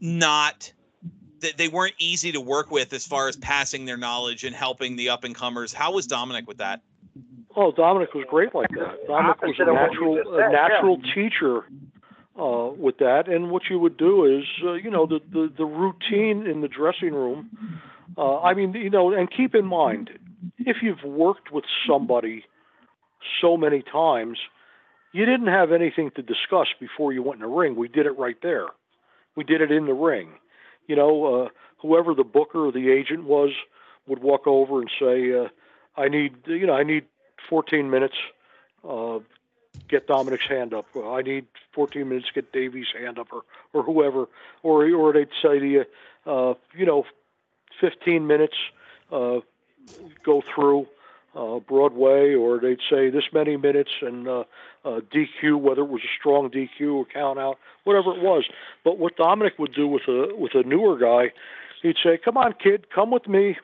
[0.00, 0.72] not
[1.56, 5.10] they weren't easy to work with as far as passing their knowledge and helping the
[5.10, 5.72] up and comers.
[5.72, 6.82] How was Dominic with that?
[7.54, 9.06] Oh, Dominic was great like that.
[9.06, 10.68] Dominic was a Opposite of what you natural, a said, yeah.
[10.68, 11.64] natural teacher
[12.38, 13.28] uh, with that.
[13.28, 16.68] And what you would do is, uh, you know, the, the the routine in the
[16.68, 17.50] dressing room.
[18.18, 20.10] Uh, I mean, you know, and keep in mind,
[20.58, 22.44] if you've worked with somebody
[23.40, 24.38] so many times,
[25.12, 27.74] you didn't have anything to discuss before you went in the ring.
[27.74, 28.66] We did it right there.
[29.34, 30.32] We did it in the ring.
[30.86, 33.50] You know, uh, whoever the booker or the agent was
[34.06, 35.48] would walk over and say, uh,
[35.96, 37.04] "I need, you know, I need
[37.48, 38.16] 14 minutes.
[38.86, 39.20] Uh,
[39.88, 40.86] get Dominic's hand up.
[40.96, 42.28] I need 14 minutes.
[42.34, 44.28] Get Davey's hand up, or or whoever,
[44.62, 45.84] or or they'd say to you,
[46.26, 47.04] uh, you know,
[47.80, 48.56] 15 minutes.
[49.10, 49.40] Uh,
[50.24, 50.86] go through
[51.34, 54.44] uh, Broadway, or they'd say this many minutes and uh,
[54.86, 58.44] uh, DQ, whether it was a strong DQ or count out, whatever it was.
[58.84, 61.32] But what Dominic would do with a with a newer guy,
[61.82, 63.56] he'd say, "Come on, kid, come with me,"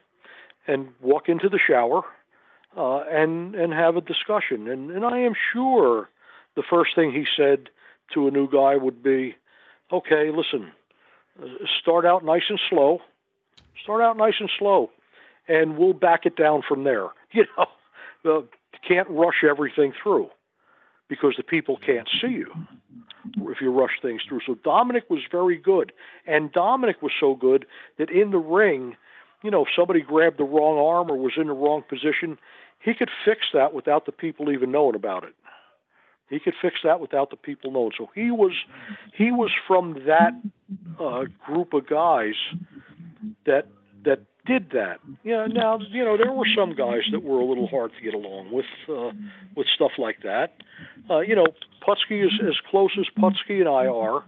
[0.66, 2.02] and walk into the shower
[2.76, 4.68] uh, and and have a discussion.
[4.68, 6.08] And and I am sure
[6.56, 7.70] the first thing he said
[8.14, 9.36] to a new guy would be,
[9.92, 10.72] "Okay, listen,
[11.40, 11.46] uh,
[11.80, 13.00] start out nice and slow.
[13.80, 14.90] Start out nice and slow,
[15.46, 17.08] and we'll back it down from there.
[17.34, 17.66] You know,
[18.30, 18.42] uh,
[18.86, 20.28] can't rush everything through
[21.12, 22.50] because the people can't see you
[23.42, 24.40] if you rush things through.
[24.46, 25.92] So Dominic was very good,
[26.26, 27.66] and Dominic was so good
[27.98, 28.96] that in the ring,
[29.42, 32.38] you know, if somebody grabbed the wrong arm or was in the wrong position,
[32.80, 35.34] he could fix that without the people even knowing about it.
[36.30, 37.92] He could fix that without the people knowing.
[37.98, 38.52] So he was
[39.14, 40.32] he was from that
[40.98, 42.36] uh, group of guys
[43.44, 43.66] that
[44.06, 44.98] that did that.
[45.22, 45.46] Yeah.
[45.46, 48.52] Now you know there were some guys that were a little hard to get along
[48.52, 49.12] with uh,
[49.56, 50.54] with stuff like that.
[51.08, 51.46] Uh, you know,
[51.86, 54.24] Putski is as close as Putski and I are.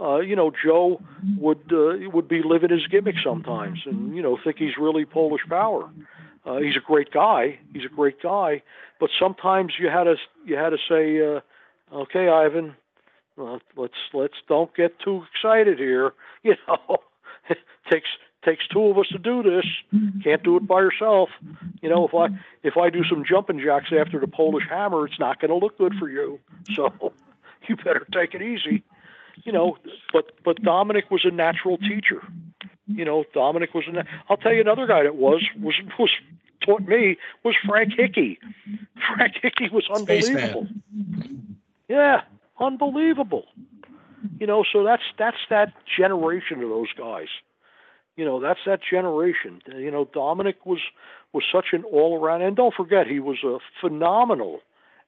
[0.00, 1.00] Uh, you know, Joe
[1.38, 5.42] would uh, would be living his gimmick sometimes, and you know, think he's really Polish
[5.48, 5.90] power.
[6.46, 7.58] Uh, he's a great guy.
[7.72, 8.62] He's a great guy,
[9.00, 10.14] but sometimes you had to
[10.46, 11.40] you had to say, uh,
[12.02, 12.76] "Okay, Ivan,
[13.36, 16.12] uh, let's let's don't get too excited here."
[16.44, 16.98] You know,
[17.90, 18.08] takes
[18.44, 19.66] takes two of us to do this.
[20.22, 21.30] Can't do it by yourself.
[21.82, 22.28] You know, if I
[22.62, 25.78] if I do some jumping jacks after the Polish hammer, it's not going to look
[25.78, 26.38] good for you.
[26.74, 26.92] So
[27.68, 28.82] you better take it easy.
[29.44, 29.76] You know,
[30.12, 32.22] but but Dominic was a natural teacher.
[32.86, 33.84] You know, Dominic was.
[33.88, 36.10] A, I'll tell you another guy that was was was
[36.64, 38.38] taught me was Frank Hickey.
[39.14, 40.66] Frank Hickey was unbelievable.
[41.88, 42.22] Yeah,
[42.58, 43.46] unbelievable.
[44.40, 47.28] You know, so that's that's that generation of those guys.
[48.18, 49.62] You know, that's that generation.
[49.68, 50.80] You know, Dominic was
[51.32, 54.60] was such an all around, and don't forget he was a phenomenal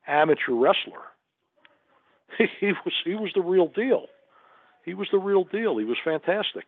[0.06, 1.02] amateur wrestler.
[2.60, 4.06] He was he was the real deal.
[4.84, 5.76] He was the real deal.
[5.76, 6.66] He was fantastic.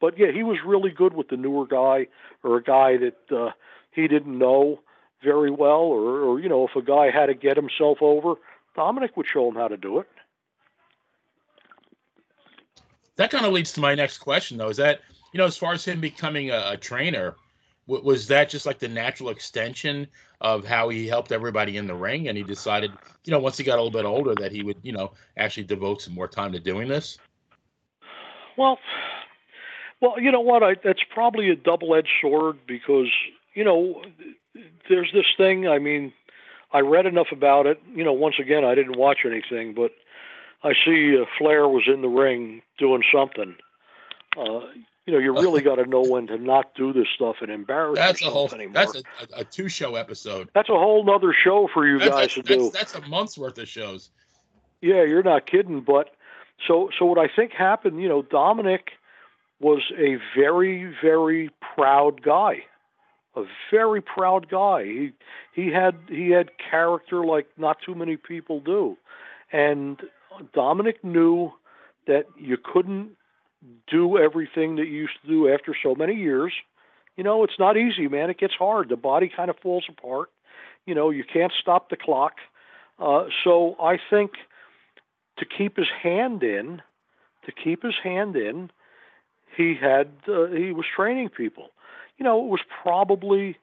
[0.00, 2.08] But yeah, he was really good with the newer guy
[2.42, 3.52] or a guy that uh,
[3.92, 4.80] he didn't know
[5.22, 8.34] very well, or, or you know, if a guy had to get himself over,
[8.74, 10.08] Dominic would show him how to do it.
[13.16, 14.68] that kind of leads to my next question, though.
[14.68, 15.00] Is that
[15.34, 17.34] you know, as far as him becoming a, a trainer,
[17.88, 20.06] w- was that just like the natural extension
[20.40, 22.92] of how he helped everybody in the ring, and he decided,
[23.24, 25.64] you know, once he got a little bit older, that he would, you know, actually
[25.64, 27.18] devote some more time to doing this?
[28.56, 28.78] Well,
[30.00, 30.62] well, you know what?
[30.62, 33.08] I, that's probably a double-edged sword because
[33.54, 34.02] you know
[34.88, 35.66] there's this thing.
[35.66, 36.12] I mean,
[36.72, 37.82] I read enough about it.
[37.92, 39.90] You know, once again, I didn't watch anything, but
[40.62, 43.56] I see uh, Flair was in the ring doing something.
[44.36, 44.60] Uh,
[45.06, 47.98] you know, you really got to know when to not do this stuff and embarrass
[47.98, 48.50] That's a whole.
[48.52, 48.72] anymore.
[48.74, 49.02] That's a,
[49.36, 50.48] a, a two-show episode.
[50.54, 52.70] That's a whole nother show for you That's, guys that's, to that's, do.
[52.70, 54.10] that's a month's worth of shows.
[54.80, 55.80] Yeah, you're not kidding.
[55.80, 56.10] But
[56.66, 58.92] so so what I think happened, you know, Dominic
[59.60, 62.64] was a very very proud guy,
[63.34, 64.84] a very proud guy.
[64.84, 65.12] He
[65.54, 68.98] he had he had character like not too many people do,
[69.52, 70.00] and
[70.52, 71.52] Dominic knew
[72.06, 73.16] that you couldn't
[73.90, 76.52] do everything that you used to do after so many years.
[77.16, 78.30] You know, it's not easy, man.
[78.30, 78.88] It gets hard.
[78.88, 80.30] The body kind of falls apart.
[80.86, 82.34] You know, you can't stop the clock.
[82.98, 84.32] Uh, so I think
[85.38, 86.82] to keep his hand in,
[87.46, 88.70] to keep his hand in,
[89.56, 91.68] he had uh, he was training people.
[92.18, 93.56] You know, it was probably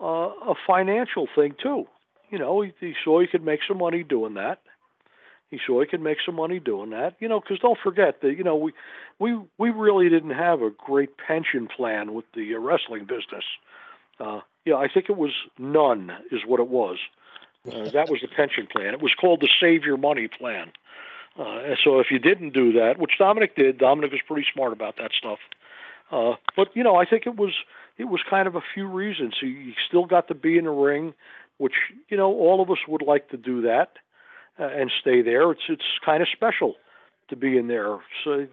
[0.00, 1.86] uh, a financial thing too.
[2.30, 4.60] You know, he, he saw he could make some money doing that.
[5.50, 7.14] He saw he could make some money doing that.
[7.20, 8.72] You know, because don't forget that you know we
[9.18, 13.44] we we really didn't have a great pension plan with the uh, wrestling business.
[14.18, 16.98] Uh, yeah, I think it was none is what it was.
[17.66, 18.94] Uh, that was the pension plan.
[18.94, 20.72] It was called the Save Your Money Plan.
[21.38, 24.72] Uh, and so if you didn't do that, which Dominic did, Dominic was pretty smart
[24.72, 25.38] about that stuff.
[26.10, 27.52] Uh, but you know, I think it was
[27.98, 29.34] it was kind of a few reasons.
[29.40, 31.14] You, you still got to be in the ring,
[31.58, 31.74] which
[32.08, 33.98] you know all of us would like to do that
[34.58, 35.50] Uh, and stay there.
[35.52, 36.76] It's it's kind of special
[37.28, 37.98] to be in there.
[38.24, 38.46] So,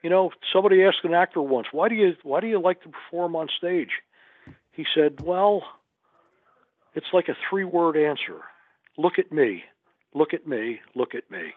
[0.00, 2.88] you know, somebody asked an actor once, "Why do you why do you like to
[2.88, 3.90] perform on stage?"
[4.70, 5.64] He said, "Well,
[6.94, 8.42] it's like a three-word answer.
[8.96, 9.64] Look at me,
[10.14, 11.54] look at me, look at me."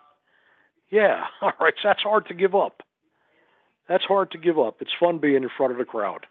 [0.89, 1.75] Yeah, all right.
[1.81, 2.81] So that's hard to give up.
[3.87, 4.77] That's hard to give up.
[4.81, 6.25] It's fun being in front of the crowd.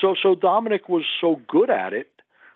[0.00, 2.08] So so Dominic was so good at it,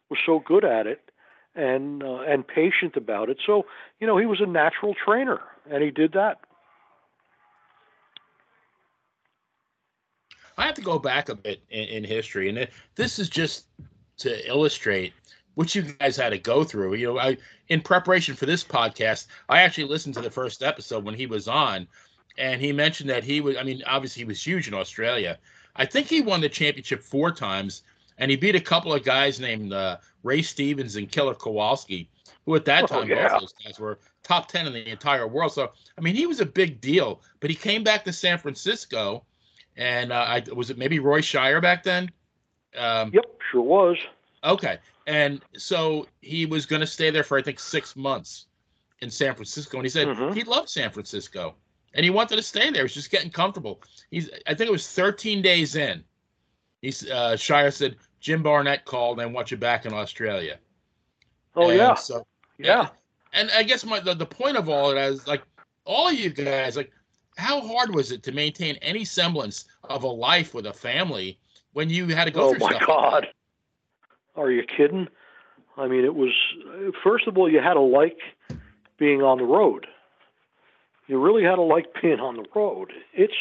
[0.08, 1.10] was so good at it,
[1.54, 3.38] and uh, and patient about it.
[3.46, 3.66] So
[4.00, 5.40] you know he was a natural trainer,
[5.70, 6.40] and he did that.
[10.56, 13.66] I have to go back a bit in, in history, and it, this is just
[14.18, 15.14] to illustrate
[15.54, 16.94] what you guys had to go through.
[16.94, 17.36] You know, I
[17.68, 21.48] in preparation for this podcast, I actually listened to the first episode when he was
[21.48, 21.88] on,
[22.36, 23.56] and he mentioned that he was.
[23.56, 25.38] I mean, obviously he was huge in Australia.
[25.76, 27.82] I think he won the championship four times,
[28.20, 32.08] and he beat a couple of guys named uh, Ray Stevens and Killer Kowalski,
[32.46, 33.28] who at that Oh, time yeah.
[33.32, 35.52] both those guys were top ten in the entire world.
[35.52, 37.20] So I mean, he was a big deal.
[37.40, 39.24] But he came back to San Francisco,
[39.76, 42.10] and uh, I was it maybe Roy Shire back then.
[42.76, 43.96] Um, Yep, sure was.
[44.44, 44.78] Okay.
[45.06, 48.46] And so he was going to stay there for, I think, six months
[49.00, 49.78] in San Francisco.
[49.78, 50.34] And he said Mhm.
[50.34, 51.56] he loved San Francisco
[51.94, 52.82] and he wanted to stay there.
[52.84, 53.82] He's just getting comfortable.
[54.12, 56.04] He's, I think it was 13 days in.
[56.80, 60.58] He's, uh, Shire said, Jim Barnett called and want you back in Australia.
[61.56, 62.26] Oh And yeah, So,
[62.58, 62.88] yeah.
[63.32, 65.42] and I guess my, the, the point of all of that is like,
[65.84, 66.92] all of you guys, like,
[67.36, 71.38] how hard was it to maintain any semblance of a life with a family
[71.72, 72.82] when you had to go Oh through my stuff?
[72.86, 73.12] like that?
[73.12, 73.28] God.
[74.36, 75.08] Are you kidding?
[75.76, 76.32] I mean, it was
[77.02, 78.18] first of all you had to like
[78.98, 79.86] being on the road.
[81.06, 82.92] You really had to like being on the road.
[83.14, 83.34] It's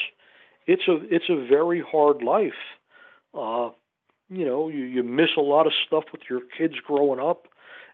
[0.65, 2.53] it's a it's a very hard life.
[3.33, 3.69] Uh,
[4.29, 7.47] you know, you you miss a lot of stuff with your kids growing up,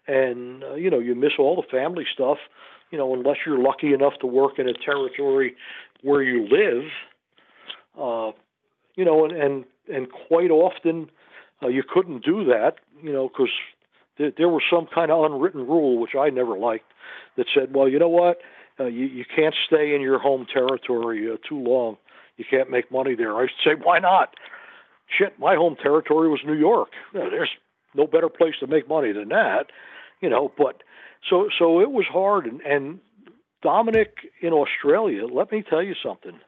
[0.06, 2.38] and uh, you know you miss all the family stuff.
[2.90, 5.56] You know, unless you're lucky enough to work in a territory
[6.02, 6.84] where you live.
[7.98, 8.32] Uh,
[8.94, 11.10] you know, and and and quite often
[11.62, 13.50] uh, you couldn't do that, you know, because
[14.18, 16.92] th- there was some kind of unwritten rule which I never liked
[17.36, 18.38] that said, well, you know what,
[18.78, 21.96] uh, you you can't stay in your home territory uh, too long.
[22.36, 23.34] You can't make money there.
[23.36, 24.34] I say, why not?
[25.06, 26.88] Shit, my home territory was New York.
[27.12, 27.50] You know, there's
[27.94, 29.66] no better place to make money than that,
[30.20, 30.52] you know.
[30.56, 30.82] But
[31.28, 33.00] so so it was hard, and and
[33.62, 35.26] Dominic in Australia.
[35.26, 36.38] Let me tell you something.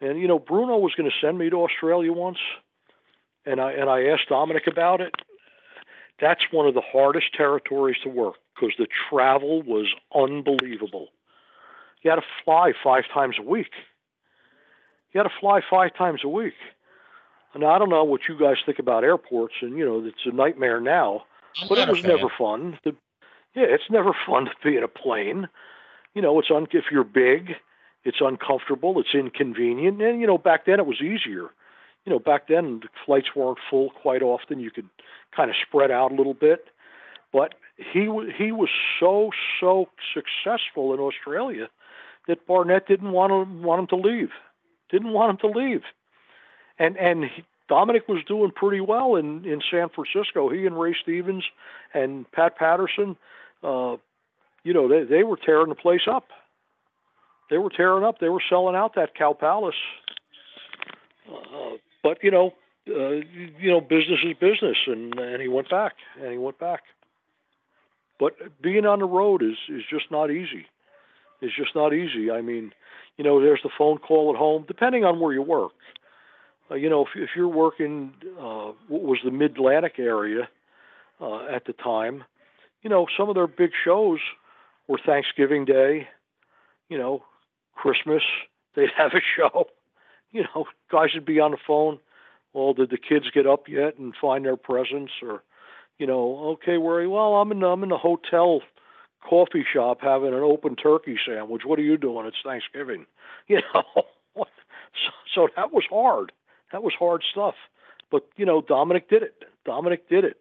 [0.00, 2.38] And you know, Bruno was going to send me to Australia once,
[3.46, 5.14] and I and I asked Dominic about it.
[6.20, 11.08] That's one of the hardest territories to work because the travel was unbelievable.
[12.02, 13.70] You had to fly five times a week.
[15.12, 16.54] You had to fly five times a week.
[17.54, 20.34] And I don't know what you guys think about airports, and you know it's a
[20.34, 21.24] nightmare now.
[21.60, 22.78] I'm But it was never fun.
[22.84, 22.96] The,
[23.54, 25.48] yeah, it's never fun to be in a plane.
[26.14, 27.54] You know, it's on if you're big,
[28.04, 31.50] it's uncomfortable, it's inconvenient, and you know back then it was easier.
[32.04, 34.58] You know back then the flights weren't full quite often.
[34.58, 34.88] You could
[35.34, 36.66] kind of spread out a little bit,
[37.32, 39.30] but he was he was so
[39.60, 41.68] so successful in Australia
[42.26, 44.30] that Barnett didn't want him want him to leave,
[44.90, 45.82] didn't want him to leave,
[46.78, 50.48] and and he, Dominic was doing pretty well in in San Francisco.
[50.50, 51.44] He and Ray Stevens
[51.92, 53.16] and Pat Patterson,
[53.62, 53.96] uh,
[54.64, 56.28] you know, they they were tearing the place up.
[57.50, 58.18] They were tearing up.
[58.18, 59.74] They were selling out that Cow Palace.
[61.30, 62.54] Uh, but you know,
[62.88, 63.20] uh,
[63.58, 66.82] you know, business is business, and and he went back, and he went back.
[68.18, 70.66] But being on the road is is just not easy.
[71.40, 72.30] It's just not easy.
[72.30, 72.72] I mean,
[73.16, 75.72] you know, there's the phone call at home, depending on where you work.
[76.70, 80.48] Uh, you know, if, if you're working, uh, what was the Mid Atlantic area
[81.20, 82.24] uh, at the time,
[82.82, 84.18] you know, some of their big shows
[84.88, 86.08] were Thanksgiving Day,
[86.88, 87.22] you know,
[87.74, 88.22] Christmas.
[88.74, 89.66] They'd have a show.
[90.32, 91.98] You know, guys would be on the phone.
[92.52, 95.12] Well, did the kids get up yet and find their presents?
[95.22, 95.42] Or,
[95.98, 97.08] you know, okay, where?
[97.08, 98.60] Well, I'm in I'm in the hotel
[99.28, 101.62] coffee shop having an open turkey sandwich.
[101.64, 102.26] What are you doing?
[102.26, 103.06] It's Thanksgiving.
[103.46, 103.84] You know,
[104.36, 106.32] so, so that was hard.
[106.72, 107.54] That was hard stuff.
[108.10, 109.44] But you know, Dominic did it.
[109.64, 110.36] Dominic did it.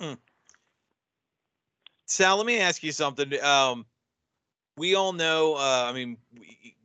[0.00, 0.18] Mm.
[2.06, 3.42] Sal, let me ask you something.
[3.42, 3.86] Um,
[4.76, 5.54] we all know.
[5.54, 6.18] Uh, I mean,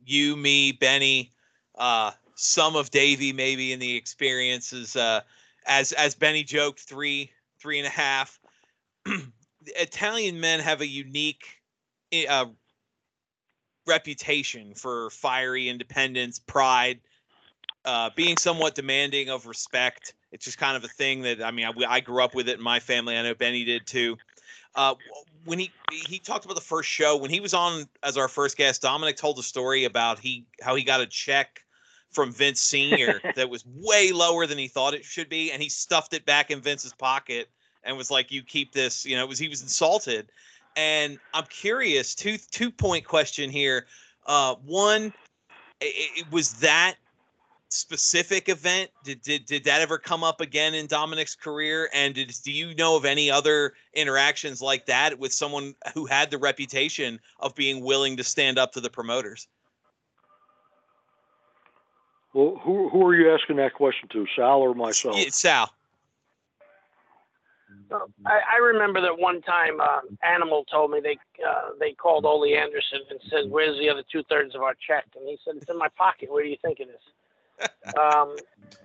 [0.04, 1.30] you, me, Benny,
[1.76, 4.96] uh, some of Davey, maybe in the experiences.
[4.96, 5.20] Uh,
[5.66, 8.40] as as Benny joked, three three and a half.
[9.66, 11.44] Italian men have a unique
[12.10, 12.46] eh, uh,
[13.86, 17.00] reputation for fiery independence, pride,
[17.84, 20.14] uh, being somewhat demanding of respect.
[20.30, 22.58] It's just kind of a thing that I mean, I, I grew up with it
[22.58, 23.16] in my family.
[23.16, 24.16] I know Benny did too.
[24.74, 24.94] Uh,
[25.44, 28.56] when he he talked about the first show when he was on as our first
[28.56, 31.62] guest, Dominic told a story about he how he got a check
[32.10, 35.68] from Vince Senior that was way lower than he thought it should be, and he
[35.68, 37.48] stuffed it back in Vince's pocket
[37.84, 40.30] and was like, "You keep this." You know, it was he was insulted,
[40.76, 42.14] and I'm curious.
[42.14, 43.86] Two two point question here.
[44.26, 45.12] Uh, one,
[45.80, 46.94] it, it was that
[47.72, 52.30] specific event did, did did that ever come up again in Dominic's career and did,
[52.44, 57.18] do you know of any other interactions like that with someone who had the reputation
[57.40, 59.48] of being willing to stand up to the promoters
[62.34, 65.72] well who who are you asking that question to Sal or myself yeah, Sal
[68.26, 71.16] I, I remember that one time uh, Animal told me they
[71.46, 75.04] uh, they called Ole Anderson and said, "Where's the other two thirds of our check?"
[75.14, 76.32] And he said, "It's in my pocket.
[76.32, 77.02] Where do you think it is?"
[77.98, 78.36] Um,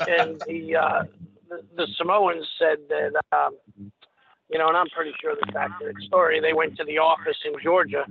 [0.08, 1.04] and the, uh,
[1.50, 3.56] the, the Samoans said that, um,
[4.50, 6.40] you know, and I'm pretty sure this accurate story.
[6.40, 8.06] They went to the office in Georgia,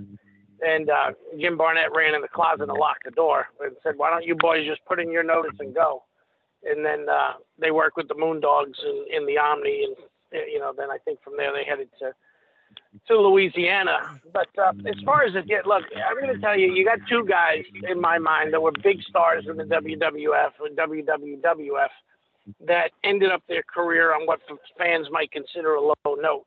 [0.61, 4.11] and uh, Jim Barnett ran in the closet and locked the door and said, "Why
[4.11, 6.05] don't you boys just put in your notice and go?"
[6.65, 9.97] And then uh, they worked with the Moondogs in, in the Omni, and
[10.53, 12.13] you know, then I think from there they headed to
[13.09, 14.21] to Louisiana.
[14.33, 16.99] But uh, as far as it get, look, I'm going to tell you, you got
[17.09, 21.89] two guys in my mind that were big stars in the WWF and WWWF
[22.67, 24.41] that ended up their career on what
[24.79, 26.47] fans might consider a low note.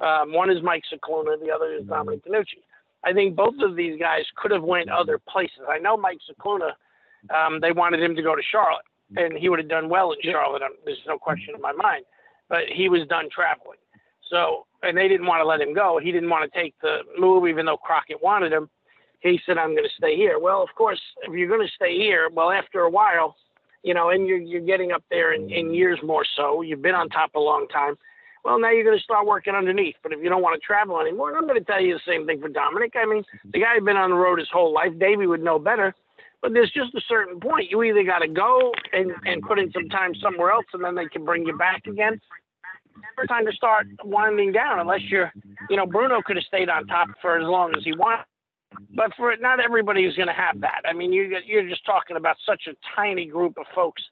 [0.00, 2.62] Um, one is Mike Scicluna, the other is Dominic DeNucci.
[3.04, 5.60] I think both of these guys could have went other places.
[5.68, 6.72] I know Mike Scicluna,
[7.34, 8.84] um, they wanted him to go to Charlotte,
[9.16, 10.62] and he would have done well in Charlotte.
[10.62, 12.04] Um, there's no question in my mind.
[12.48, 13.78] But he was done traveling.
[14.30, 15.98] So, and they didn't want to let him go.
[16.02, 18.68] He didn't want to take the move, even though Crockett wanted him.
[19.20, 21.96] He said, "I'm going to stay here." Well, of course, if you're going to stay
[21.96, 23.36] here, well, after a while,
[23.82, 26.62] you know, and you're you're getting up there in, in years more so.
[26.62, 27.96] You've been on top a long time.
[28.44, 29.96] Well, now you're going to start working underneath.
[30.02, 32.26] But if you don't want to travel anymore, I'm going to tell you the same
[32.26, 32.94] thing for Dominic.
[32.96, 33.50] I mean, mm-hmm.
[33.52, 34.92] the guy had been on the road his whole life.
[34.98, 35.94] Davey would know better.
[36.40, 37.70] But there's just a certain point.
[37.70, 40.94] You either got to go and, and put in some time somewhere else, and then
[40.94, 42.20] they can bring you back again,
[43.02, 45.32] never time to start winding down unless you're,
[45.70, 48.24] you know, Bruno could have stayed on top for as long as he wanted.
[48.94, 50.82] But for it, not everybody is going to have that.
[50.86, 54.02] I mean, you you're just talking about such a tiny group of folks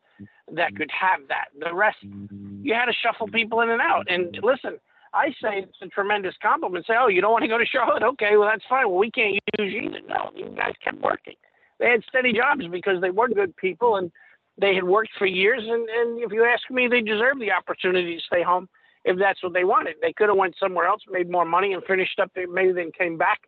[0.52, 1.48] that could have that.
[1.58, 4.06] The rest, you had to shuffle people in and out.
[4.08, 4.78] And listen,
[5.12, 6.86] I say it's a tremendous compliment.
[6.86, 8.02] Say, oh, you don't want to go to Charlotte?
[8.02, 8.88] Okay, well that's fine.
[8.88, 9.90] Well, we can't use you.
[10.08, 11.34] No, you guys kept working.
[11.78, 14.10] They had steady jobs because they were good people and
[14.58, 15.62] they had worked for years.
[15.62, 18.68] And, and if you ask me, they deserve the opportunity to stay home
[19.04, 19.96] if that's what they wanted.
[20.00, 22.30] They could have went somewhere else, made more money, and finished up.
[22.34, 23.40] Their, maybe then came back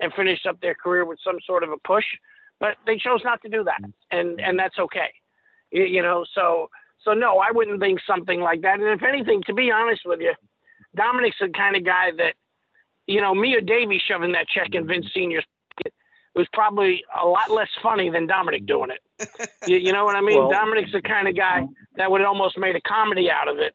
[0.00, 2.04] and finished up their career with some sort of a push,
[2.58, 3.80] but they chose not to do that,
[4.10, 5.10] and and that's okay.
[5.70, 6.68] You, you know, so
[7.02, 8.80] so no, I wouldn't think something like that.
[8.80, 10.34] And if anything, to be honest with you,
[10.96, 12.34] Dominic's the kind of guy that,
[13.06, 15.44] you know, me or Davey shoving that check in Vince Senior's
[16.34, 19.50] pocket was probably a lot less funny than Dominic doing it.
[19.66, 20.38] you, you know what I mean?
[20.38, 21.62] Well- Dominic's the kind of guy
[21.96, 23.74] that would have almost made a comedy out of it,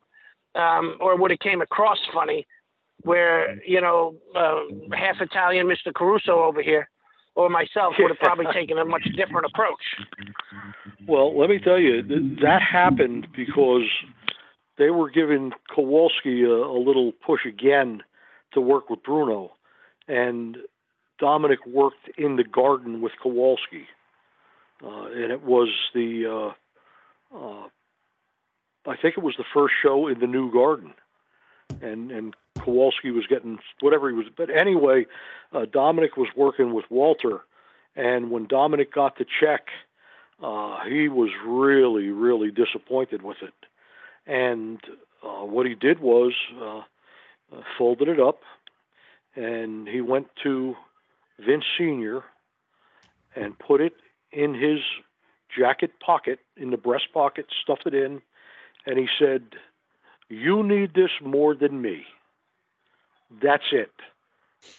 [0.56, 2.48] um, or would have came across funny.
[3.02, 4.62] Where you know uh,
[4.96, 5.94] half Italian Mr.
[5.94, 6.90] Caruso over here,
[7.36, 9.84] or myself would have probably taken a much different approach.
[11.08, 13.84] Well, let me tell you, th- that happened because
[14.80, 18.02] they were giving Kowalski a, a little push again
[18.54, 19.52] to work with Bruno,
[20.08, 20.58] and
[21.20, 23.88] Dominic worked in the garden with Kowalski,
[24.84, 26.54] uh, and it was the,
[27.34, 27.68] uh, uh,
[28.86, 30.94] I think it was the first show in the new garden,
[31.82, 35.06] and and Kowalski was getting whatever he was, but anyway,
[35.54, 37.42] uh, Dominic was working with Walter,
[37.96, 39.68] and when Dominic got the check
[40.42, 43.54] uh, he was really, really disappointed with it.
[44.28, 44.82] And
[45.24, 46.34] uh, what he did was
[47.78, 48.42] folded it up,
[49.36, 50.76] and he went to
[51.40, 52.24] Vince Senior
[53.36, 53.94] and put it
[54.32, 54.80] in his
[55.58, 58.22] jacket pocket, in the breast pocket, stuffed it in,
[58.86, 59.56] and he said,
[60.30, 62.06] "You need this more than me."
[63.42, 63.92] That's it.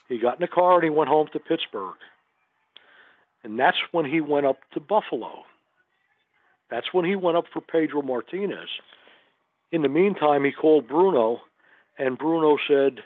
[0.09, 1.97] He got in the car and he went home to Pittsburgh.
[3.43, 5.45] And that's when he went up to Buffalo.
[6.69, 8.69] That's when he went up for Pedro Martinez.
[9.71, 11.43] In the meantime, he called Bruno,
[11.99, 13.05] and Bruno said,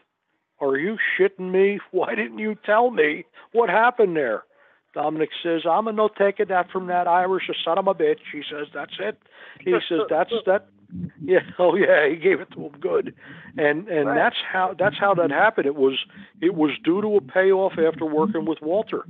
[0.60, 1.80] Are you shitting me?
[1.90, 4.44] Why didn't you tell me what happened there?
[4.92, 8.18] Dominic says, I'm a no taking that from that Irish son of a bitch.
[8.32, 9.18] He says, That's it.
[9.60, 10.66] He says, That's that
[11.22, 13.14] yeah, oh yeah, he gave it to him good.
[13.56, 14.16] And and Right.
[14.16, 15.66] that's how that's how that happened.
[15.66, 16.04] It was
[16.40, 19.04] it was due to a payoff after working with Walter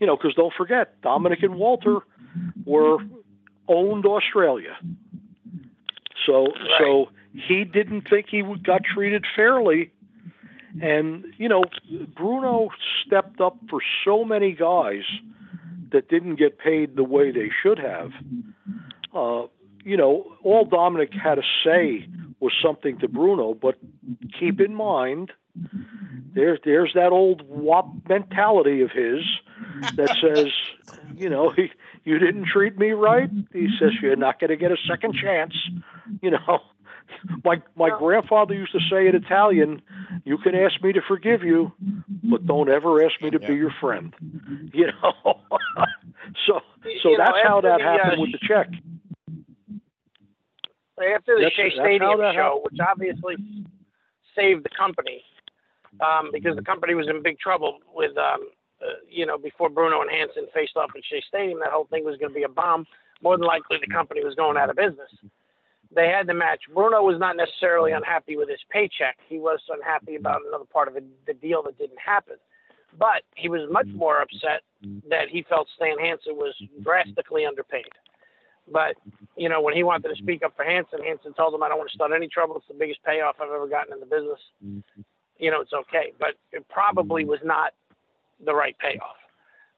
[0.00, 1.98] you know, because don't forget, Dominic and Walter
[2.64, 2.98] were
[3.68, 4.76] owned Australia.
[6.26, 9.90] So so he didn't think he got treated fairly,
[10.82, 11.64] and you know,
[12.16, 12.68] Bruno
[13.06, 15.02] stepped up for so many guys
[15.92, 18.10] that didn't get paid the way they should have.
[19.14, 19.46] Uh,
[19.84, 22.06] you know, all Dominic had to say
[22.40, 23.76] was something to Bruno, but
[24.38, 25.32] keep in mind,
[26.34, 29.24] there's there's that old wop mentality of his
[29.96, 30.48] that says,
[31.16, 31.70] you know, he,
[32.04, 33.30] you didn't treat me right.
[33.52, 35.54] He says you're not going to get a second chance.
[36.22, 36.60] You know,
[37.44, 39.82] my my grandfather used to say in Italian,
[40.24, 41.72] "You can ask me to forgive you,
[42.24, 43.48] but don't ever ask me to Yeah.
[43.48, 44.14] be your friend."
[44.72, 45.40] You know,
[46.46, 46.60] so
[47.02, 48.68] so You know, that's how that the, happened uh, with the check.
[51.00, 53.36] after the That's- Shea Stadium that show, which obviously
[54.36, 55.22] saved the company
[56.00, 58.48] um, because the company was in big trouble with, um,
[58.82, 62.04] uh, you know, before Bruno and Hansen faced off at Shea Stadium, that whole thing
[62.04, 62.86] was going to be a bomb.
[63.22, 65.10] More than likely, the company was going out of business.
[65.94, 66.62] They had the match.
[66.72, 68.02] Bruno was not necessarily mm-hmm.
[68.02, 69.16] unhappy with his paycheck.
[69.28, 70.26] He was unhappy mm-hmm.
[70.26, 72.36] about another part of it, the deal that didn't happen.
[72.98, 73.98] But he was much mm-hmm.
[73.98, 74.62] more upset
[75.08, 77.88] that he felt Stan Hansen was drastically underpaid.
[78.70, 78.96] But
[79.36, 81.78] you know, when he wanted to speak up for Hansen, Hansen told him, "I don't
[81.78, 82.56] want to start any trouble.
[82.56, 84.40] It's the biggest payoff I've ever gotten in the business.
[85.38, 87.72] You know, it's okay." But it probably was not
[88.44, 89.16] the right payoff.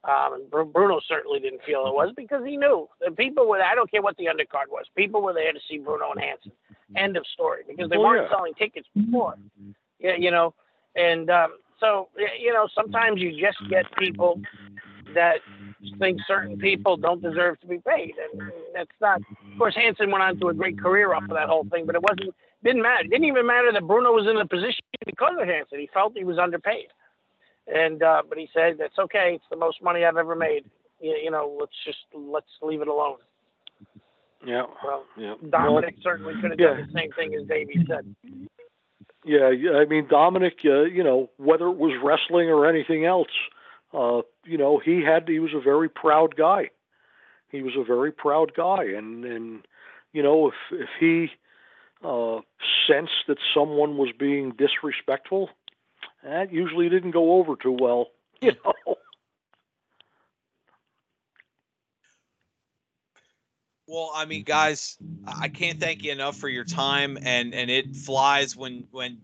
[0.03, 3.61] Um, and Bruno certainly didn't feel it was because he knew the people were.
[3.63, 4.87] I don't care what the undercard was.
[4.97, 6.53] People were there to see Bruno and Hansen.
[6.97, 7.63] End of story.
[7.69, 8.37] Because they Oh, weren't yeah.
[8.37, 9.35] selling tickets before.
[9.99, 10.55] Yeah, you know,
[10.97, 14.41] and um, so you know, sometimes you just get people
[15.15, 15.41] that
[15.99, 19.21] think certain people don't deserve to be paid, and that's not.
[19.53, 21.95] Of course, Hansen went on to a great career off of that whole thing, but
[21.95, 22.35] it wasn't.
[22.65, 23.05] Didn't matter.
[23.05, 25.79] It didn't even matter that Bruno was in the position because of Hansen.
[25.79, 26.87] He felt he was underpaid,
[27.67, 29.33] and uh, but he said that's okay.
[29.35, 30.65] It's the most money I've ever made.
[31.01, 33.19] You, you know, let's just let's leave it alone.
[34.47, 35.35] Yeah, Well, yeah.
[35.51, 36.69] Dominic certainly could have yeah.
[36.69, 38.15] done the same thing as Davey said.
[39.23, 43.29] Yeah, yeah, I mean Dominic, uh, you know, whether it was wrestling or anything else,
[43.93, 46.71] uh, you know, he had he was a very proud guy.
[47.51, 49.67] He was a very proud guy, and and
[50.13, 51.29] you know, if if he
[52.03, 52.41] uh,
[52.89, 55.51] sensed that someone was being disrespectful,
[56.25, 58.09] that usually didn't go over too well.
[58.43, 58.97] You know.
[63.87, 67.95] Well, I mean, guys, I can't thank you enough for your time, and and it
[67.95, 69.19] flies when when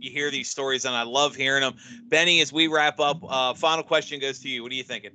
[0.00, 1.76] you hear these stories, and I love hearing them.
[2.08, 4.62] Benny, as we wrap up, uh, final question goes to you.
[4.62, 5.12] What are you thinking?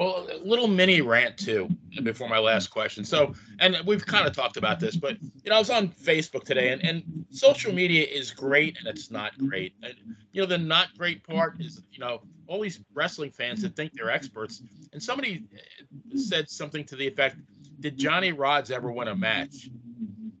[0.00, 1.68] Well, a little mini rant too
[2.02, 3.04] before my last question.
[3.04, 6.44] So, and we've kind of talked about this, but you know, I was on Facebook
[6.44, 9.74] today, and, and social media is great and it's not great.
[9.82, 9.92] And
[10.32, 13.92] you know, the not great part is you know all these wrestling fans that think
[13.92, 14.62] they're experts.
[14.94, 17.36] And somebody uh, said something to the effect,
[17.80, 19.68] "Did Johnny Rodz ever win a match?"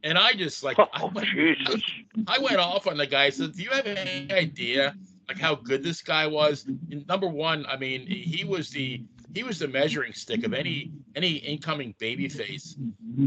[0.04, 1.82] And I just like I Oh went, Jesus!
[2.26, 3.24] I went off on the guy.
[3.24, 4.94] I said, "Do you have any idea
[5.28, 6.66] like how good this guy was.
[7.06, 9.00] Number one, I mean, he was the
[9.34, 12.76] he was the measuring stick of any any incoming babyface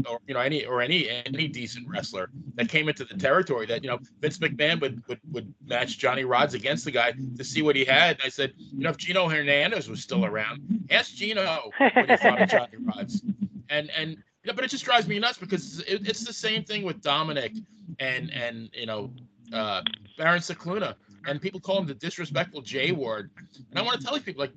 [0.08, 3.82] or you know any or any any decent wrestler that came into the territory that
[3.82, 7.62] you know Vince McMahon would would, would match Johnny Rodz against the guy to see
[7.62, 8.16] what he had.
[8.16, 12.16] And I said, you know, if Gino Hernandez was still around, ask Gino what he
[12.16, 13.20] thought of Johnny Rodz.
[13.70, 16.64] And and you know, but it just drives me nuts because it, it's the same
[16.64, 17.52] thing with Dominic
[17.98, 19.10] and and you know
[19.52, 19.82] uh,
[20.18, 20.94] Baron Scicluna
[21.26, 23.30] and people call him the disrespectful J word.
[23.70, 24.52] And I want to tell these people, like,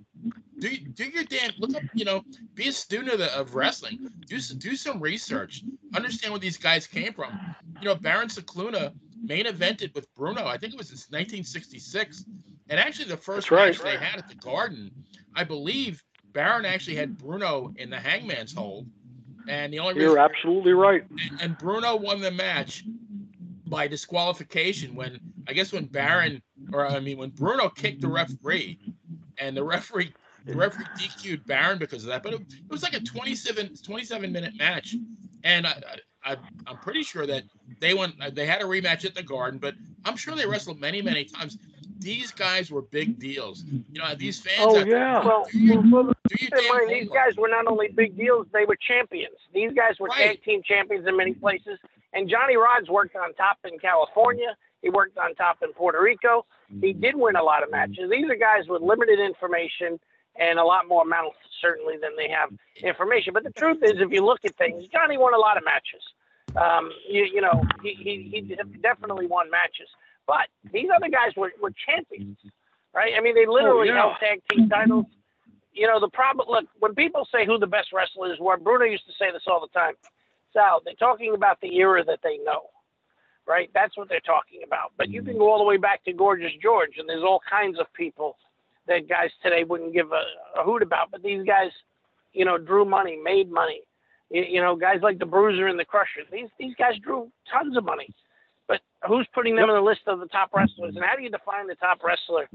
[0.59, 2.23] do do your damn look up, you know,
[2.55, 4.09] be a student of, the, of wrestling.
[4.25, 5.63] Do do some research.
[5.95, 7.39] Understand where these guys came from.
[7.81, 8.93] You know, Baron Scicluna
[9.23, 10.45] main evented with Bruno.
[10.45, 12.25] I think it was in 1966,
[12.69, 13.67] and actually the first right.
[13.67, 14.91] match they had at the Garden,
[15.35, 16.03] I believe
[16.33, 18.87] Baron actually had Bruno in the Hangman's hold.
[19.49, 21.05] And the only You're absolutely right.
[21.09, 22.83] and, and Bruno won the match
[23.67, 26.41] by disqualification when I guess when Baron
[26.73, 28.79] or I mean when Bruno kicked the referee
[29.37, 30.13] and the referee
[30.47, 32.23] the referee DQ'd Baron because of that.
[32.23, 34.95] But it, it was like a 27 27 minute match,
[35.43, 35.81] and I,
[36.23, 37.43] I I'm pretty sure that
[37.79, 39.75] they went uh, they had a rematch at the Garden, but
[40.05, 41.57] I'm sure they wrestled many many times.
[41.99, 43.63] These guys were big deals.
[43.65, 44.57] You know these fans.
[44.59, 45.25] Oh out there, yeah.
[45.25, 47.89] Well, do your, well, do your keep in damn mind, these guys were not only
[47.89, 49.35] big deals, they were champions.
[49.53, 50.27] These guys were Right.
[50.27, 51.79] tag team champions in many places.
[52.13, 54.55] And Johnny Rodz worked on top in California.
[54.81, 56.45] He worked on top in Puerto Rico.
[56.69, 57.01] He mm-hmm.
[57.01, 58.09] did win a lot of matches.
[58.11, 59.99] These are guys with limited information
[60.39, 62.49] and a lot more mouth, certainly, than they have
[62.83, 63.33] information.
[63.33, 66.03] But the truth is, if you look at things, Johnny won a lot of matches.
[66.55, 69.89] Um, you, you know, he, he, he definitely won matches.
[70.25, 72.37] But these other guys were, were champions,
[72.93, 73.13] right?
[73.17, 74.01] I mean, they literally Oh, yeah.
[74.01, 75.05] held tag team titles
[75.77, 79.05] you know, the problem, look, when people say who the best wrestlers were, Bruno used
[79.05, 79.93] to say this all the time.
[80.51, 82.61] Sal, they're talking about the era that they know,
[83.45, 83.69] right?
[83.75, 84.93] That's what they're talking about.
[84.97, 87.79] But you can go all the way back to Gorgeous George, and there's all kinds
[87.79, 88.37] of people
[88.87, 91.11] that guys today wouldn't give a, a hoot about.
[91.11, 91.71] But these guys,
[92.33, 93.81] you know, drew money, made money.
[94.29, 96.21] You, you know, guys like the Bruiser and the Crusher.
[96.31, 98.13] These these guys drew tons of money.
[98.67, 100.95] But who's putting them on the list of the top wrestlers?
[100.95, 102.49] And how do you define the top wrestler?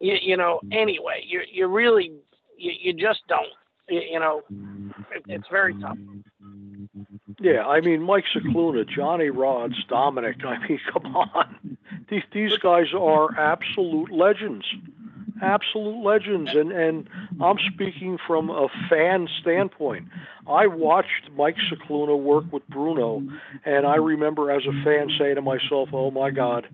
[0.00, 0.72] You, you know, mm-hmm.
[0.72, 2.12] anyway, you you really
[2.56, 3.48] you, you just don't.
[3.88, 4.42] You, you know,
[5.14, 5.98] it, it's very tough.
[7.40, 10.44] Yeah, I mean Mike Scicluna, Johnny Rodz, Dominic.
[10.44, 11.78] I mean, come on,
[12.08, 14.66] these these guys are absolute legends,
[15.42, 17.08] absolute legends, and and
[17.40, 20.08] I'm speaking from a fan standpoint.
[20.46, 23.22] I watched Mike Scicluna work with Bruno,
[23.64, 26.66] and I remember as a fan saying to myself, "Oh my God,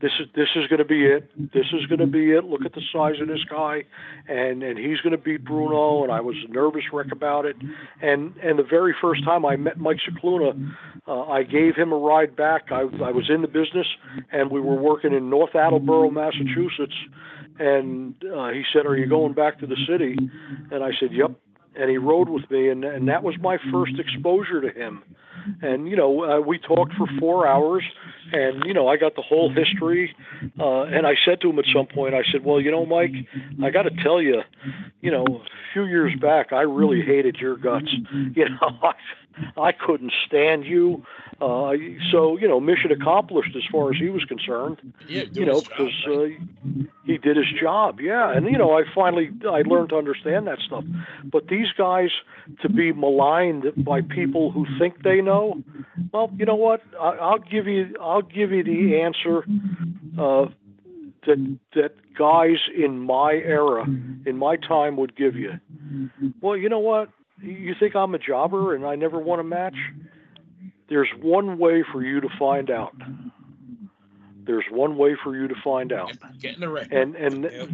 [0.00, 1.30] this is this is going to be it.
[1.52, 2.44] This is going to be it.
[2.44, 3.84] Look at the size of this guy,
[4.28, 7.56] and and he's going to beat Bruno." And I was a nervous wreck about it.
[8.02, 10.74] And and the very first time I met Mike Scicluna,
[11.06, 12.70] uh, I gave him a ride back.
[12.70, 13.86] I I was in the business,
[14.30, 16.96] and we were working in North Attleboro, Massachusetts.
[17.58, 20.16] And uh, he said, "Are you going back to the city?"
[20.70, 21.32] And I said, "Yep."
[21.78, 25.02] And he rode with me, and and that was my first exposure to him.
[25.62, 27.84] And you know, uh, we talked for four hours,
[28.32, 30.14] and you know, I got the whole history.
[30.58, 33.12] Uh, and I said to him at some point, I said, "Well, you know, Mike,
[33.62, 34.42] I got to tell you,
[35.00, 37.88] you know, a few years back, I really hated your guts.
[38.34, 41.04] You know, I, I couldn't stand you.
[41.40, 41.72] Uh,
[42.10, 44.80] so you know, mission accomplished as far as he was concerned.
[45.06, 46.38] Yeah, You know, because right?
[46.38, 48.00] uh, he did his job.
[48.00, 50.84] Yeah, and you know, I finally I learned to understand that stuff.
[51.24, 52.08] But these guys
[52.62, 55.62] to be maligned by people who think they know,
[56.10, 56.82] well, you know what?
[56.98, 59.44] I, I'll give you I'll give you the answer.
[60.18, 60.46] Uh,
[61.26, 63.84] that that guys in my era,
[64.26, 65.52] in my time, would give you.
[66.40, 67.10] Well, you know what?
[67.42, 69.74] You think I'm a jobber and I never won a match?
[70.88, 72.94] There's one way for you to find out.
[74.46, 76.86] There's one way for you to find out, Get in the ring.
[76.92, 77.68] and and Yep.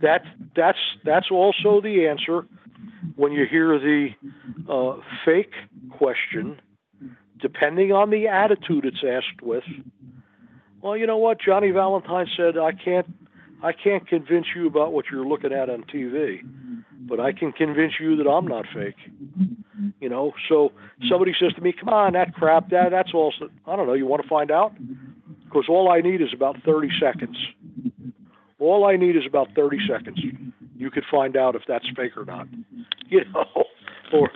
[0.00, 0.22] that
[0.56, 2.46] that's that's also the answer
[3.16, 4.08] when you hear the
[4.66, 4.96] uh,
[5.26, 5.52] fake
[5.90, 6.58] question,
[7.44, 9.64] depending on the attitude it's asked with.
[10.80, 11.38] Well, you know what?
[11.38, 13.06] Johnny Valentine said, "I can't,
[13.62, 16.40] I can't convince you about what you're looking at on TV,
[17.02, 18.96] but I can convince you that I'm not fake."
[20.00, 20.72] You know, so
[21.06, 23.34] somebody says to me, "Come on, that crap, that that's all."
[23.66, 23.92] I don't know.
[23.92, 24.72] You want to find out?
[25.44, 27.36] Because all I need is about 30 seconds.
[28.58, 30.18] All I need is about 30 seconds.
[30.76, 32.48] You could find out if that's fake or not.
[33.06, 33.64] You know,
[34.14, 34.30] or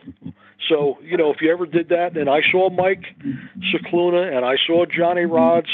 [0.69, 3.05] so you know if you ever did that, and I saw Mike
[3.73, 5.69] Scicluna, and I saw Johnny Rodz,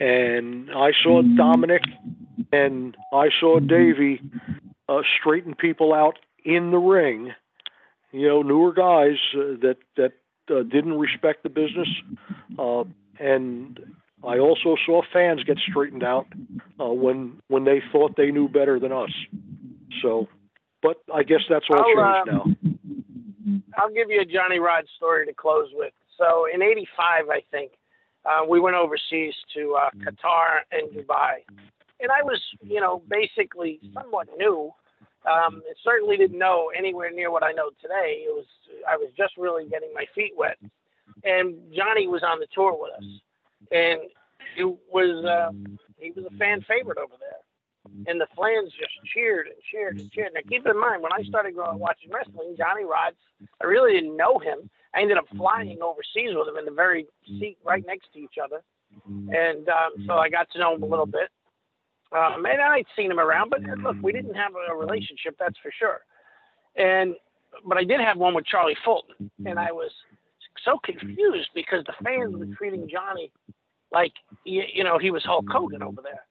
[0.00, 1.82] and I saw Dominic,
[2.52, 4.20] and I saw Davey
[4.88, 7.32] uh, straighten people out in the ring.
[8.12, 10.12] You know, newer guys uh, that that
[10.50, 11.88] uh, didn't respect the business,
[12.58, 12.84] uh,
[13.18, 13.78] and
[14.24, 16.26] I also saw fans get straightened out
[16.80, 19.10] uh, when when they thought they knew better than us.
[20.02, 20.28] So,
[20.82, 22.77] but I guess that's all I'll, changed uh, now.
[23.78, 25.92] I'll give you a Johnny Rod story to close with.
[26.18, 27.72] So in '85, I think
[28.26, 31.44] uh, we went overseas to uh, Qatar and Dubai,
[32.00, 34.72] and I was, you know, basically somewhat new.
[35.26, 38.24] Um, and certainly didn't know anywhere near what I know today.
[38.24, 38.46] It was
[38.88, 40.56] I was just really getting my feet wet,
[41.24, 43.20] and Johnny was on the tour with us,
[43.72, 44.00] and
[44.56, 45.52] it was uh,
[45.98, 47.37] he was a fan favorite over there
[48.06, 50.30] and the fans just cheered and cheered and cheered.
[50.34, 53.16] Now, keep in mind, when I started growing watching wrestling, Johnny Rodz,
[53.62, 54.70] I really didn't know him.
[54.94, 55.38] I ended up mm-hmm.
[55.38, 57.68] flying overseas with him in the very seat mm-hmm.
[57.68, 58.62] right next to each other,
[59.08, 59.32] mm-hmm.
[59.34, 61.28] and um, so I got to know him a little bit.
[62.10, 65.70] Um, and I'd seen him around, but look, we didn't have a relationship, that's for
[65.78, 66.00] sure.
[66.76, 67.14] And
[67.66, 69.90] but I did have one with Charlie Fulton, and I was
[70.64, 73.30] so confused because the fans were treating Johnny
[73.92, 74.12] like
[74.44, 76.24] you, you know he was Hulk Hogan over there.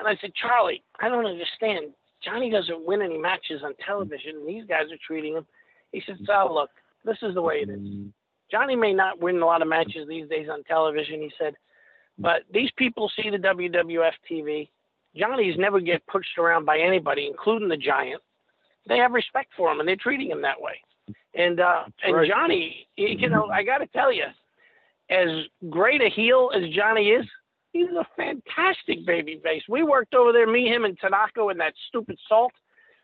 [0.00, 1.92] And I said, Charlie, I don't understand.
[2.24, 5.46] Johnny doesn't win any matches on television, and these guys are treating him.
[5.92, 6.70] He said, "So look,
[7.04, 7.78] this is the way it is.
[8.50, 11.54] Johnny may not win a lot of matches these days on television, he said,
[12.18, 14.68] but these people see the WWF TV.
[15.16, 18.20] Johnny's never get pushed around by anybody, including the Giant.
[18.88, 20.80] They have respect for him, and they're treating him that way.
[21.34, 22.28] And uh, and Right.
[22.28, 24.24] Johnny, you know, I got to tell you,
[25.10, 25.28] as
[25.70, 27.26] great a heel as Johnny is,
[27.72, 29.62] he's a fantastic baby face.
[29.68, 32.52] We worked over there, me, him, and Tanaka, and that stupid salt.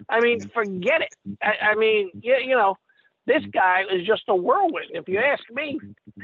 [0.08, 1.14] I mean, forget it.
[1.42, 2.76] I, I mean, you, you know,
[3.26, 4.90] this guy is just a whirlwind.
[4.90, 5.80] If you ask me,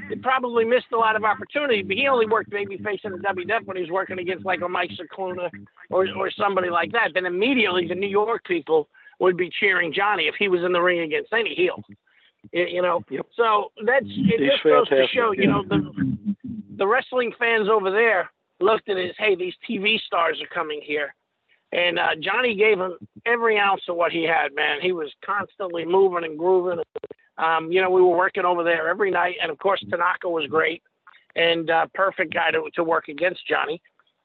[0.09, 3.65] he probably missed a lot of opportunity, but he only worked babyface in the WWF
[3.65, 5.51] when he was working against like a Mike Scicluna
[5.91, 7.11] or, or somebody like that.
[7.15, 8.89] Then immediately the New York people
[9.19, 11.83] would be cheering Johnny if he was in the ring against any heel.
[12.53, 13.27] You, you know, Yep.
[13.37, 14.41] so that's it.
[14.41, 16.12] He's just goes to show, you know, the
[16.77, 18.31] the wrestling fans over there
[18.61, 21.15] looked at as, hey, these TV stars are coming here.
[21.73, 24.81] And uh, Johnny gave him every ounce of what he had, man.
[24.81, 26.83] He was constantly moving and grooving.
[27.39, 29.37] Um, you know, we were working over there every night.
[29.43, 30.83] And of course, Tanaka was great
[31.35, 33.81] and uh, perfect guy to, to work against Johnny.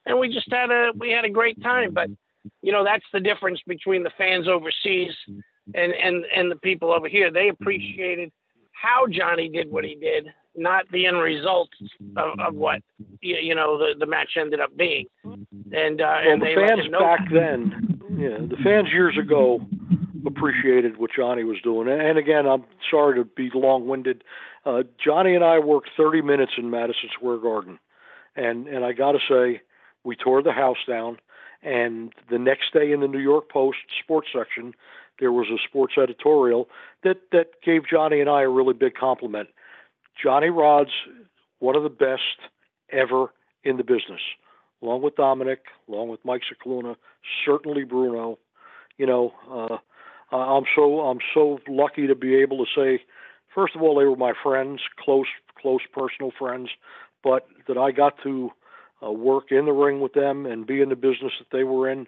[0.05, 1.93] And we just had a we had a great time.
[1.93, 2.09] But
[2.61, 5.13] you know, that's the difference between the fans overseas
[5.73, 7.31] and and and the people over here.
[7.31, 8.31] They appreciated
[8.71, 10.27] how Johnny did what he did,
[10.57, 11.69] not the end result
[12.15, 12.81] of, of what
[13.21, 15.05] you, you know the, the match ended up being.
[15.23, 19.61] And uh, Well, and the fans back then, yeah, the fans years ago
[20.25, 21.87] appreciated what Johnny was doing.
[21.87, 24.23] And and again, I'm sorry to be long-winded.
[24.65, 27.79] Uh, Johnny and I worked 30 minutes in Madison Square Garden,
[28.35, 29.61] and and I got to say,
[30.03, 31.17] we tore the house down.
[31.63, 34.73] And the next day in the New York Post sports section,
[35.19, 36.69] there was a sports editorial
[37.03, 39.49] that that gave Johnny and I a really big compliment.
[40.21, 40.91] Johnny Rod's
[41.59, 42.21] one of the best
[42.91, 43.33] ever
[43.63, 44.21] in the business
[44.81, 46.95] along with Dominic, along with Mike Scicluna,
[47.45, 48.37] certainly Bruno.
[48.97, 53.03] You know, uh, I'm so I'm so lucky to be able to say,
[53.53, 55.27] first of all, they were my friends, close
[55.59, 56.69] close personal friends,
[57.23, 58.51] but that I got to
[59.05, 61.89] uh, work in the ring with them and be in the business that they were
[61.89, 62.07] in.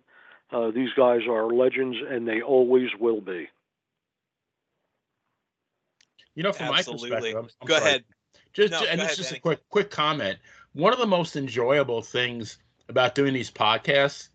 [0.52, 3.50] Uh, these guys are legends, and they always will be.
[6.40, 7.10] You know, from Absolutely.
[7.10, 7.90] my perspective, I'm, I'm Go sorry.
[7.90, 8.04] ahead.
[8.54, 9.40] Just No, and go this ahead, is just Benny.
[9.40, 10.40] a quick quick comment.
[10.72, 14.30] One of the most enjoyable things about doing these podcasts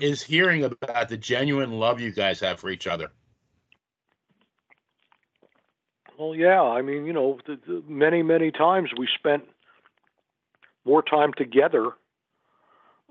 [0.00, 3.10] is hearing about the genuine love you guys have for each other.
[6.18, 9.44] Well, yeah, I mean, you know, the, the many many times we spent
[10.86, 11.90] more time together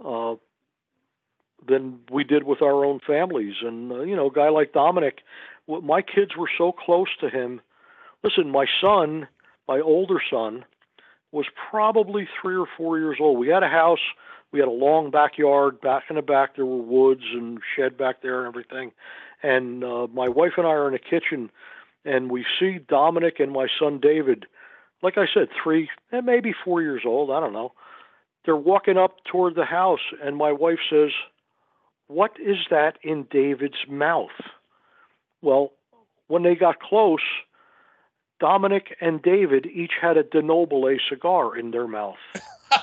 [0.04, 0.38] uh,
[1.68, 5.20] than we did with our own families, and uh, you know, a guy like Dominic,
[5.68, 7.62] my kids were so close to him.
[8.24, 9.28] Listen, my son,
[9.68, 10.64] my older son,
[11.32, 13.38] was probably three or four years old.
[13.38, 14.00] We had a house.
[14.52, 15.82] We had a long backyard.
[15.82, 18.92] Back in the back, there were woods and shed back there and everything.
[19.42, 21.50] And uh, my wife and I are in the kitchen,
[22.06, 24.46] and we see Dominic and my son David.
[25.02, 27.30] Like I said, three, eh, maybe four years old.
[27.32, 27.74] I don't know.
[28.46, 31.12] They're walking up toward the house, and my wife says,
[32.08, 34.40] "What is that in David's mouth?"
[35.42, 35.74] Well,
[36.28, 37.22] when they got close,
[38.44, 42.18] Dominic and David each had a De Nobili cigar in their mouth.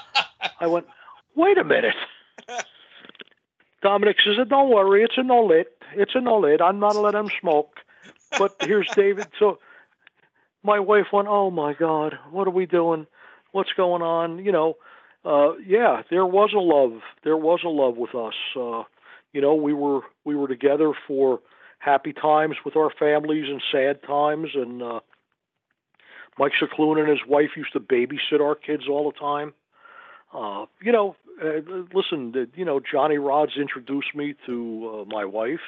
[0.61, 0.87] I went,
[1.35, 1.97] wait a minute.
[3.83, 5.77] Dominic says, don't worry, it's a no lit.
[5.95, 6.63] It's a no lit.
[6.63, 7.77] I'm not letting him smoke.
[8.39, 9.27] But here's David.
[9.39, 9.59] So
[10.63, 13.07] my wife went, oh my God, what are we doing?
[13.53, 14.43] What's going on?
[14.43, 14.79] You know,
[15.27, 17.03] uh, yeah, there was a love.
[17.23, 18.35] There was a love with us.
[18.57, 18.85] Uh,
[19.35, 21.41] you know, we were we were together for
[21.81, 25.01] happy times with our families and sad times, and uh,
[26.41, 29.53] Mike Scicluna and his wife used to babysit our kids all the time.
[30.33, 31.15] Uh, you know,
[31.45, 31.61] uh,
[31.93, 35.61] listen, uh, you know, Johnny Rodz introduced me to uh, my wife.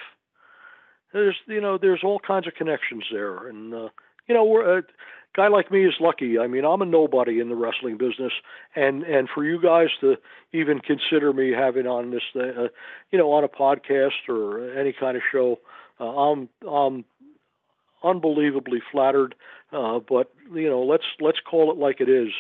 [1.12, 3.89] There's, you know, there's all kinds of connections there, and uh,
[4.27, 4.82] you know, we're, a
[5.36, 6.39] guy like me is lucky.
[6.39, 8.32] I mean, I'm a nobody in the wrestling business,
[8.74, 10.16] and and for you guys to
[10.55, 12.69] even consider me having on this, uh,
[13.11, 15.59] you know, on a podcast or any kind of show,
[16.01, 17.05] uh, I'm I'm
[18.04, 19.34] unbelievably flattered.
[19.72, 22.30] Uh, but you know, let's let's call it like it is.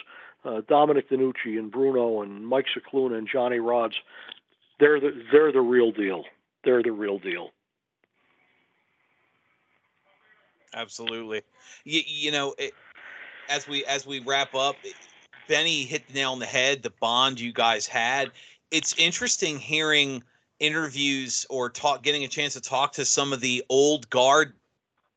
[0.44, 3.94] Uh, Dominic DeNucci and Bruno and Mike Scicluna and Johnny Rodz,
[4.80, 6.24] they're the they're the real deal.
[6.64, 7.50] They're the real deal.
[10.74, 11.42] Absolutely.
[11.84, 12.72] You, you know, it,
[13.48, 14.76] as we as we wrap up,
[15.48, 16.82] Benny hit the nail on the head.
[16.82, 18.30] The bond you guys had.
[18.70, 20.22] It's interesting hearing
[20.60, 24.54] interviews or talk, getting a chance to talk to some of the old guard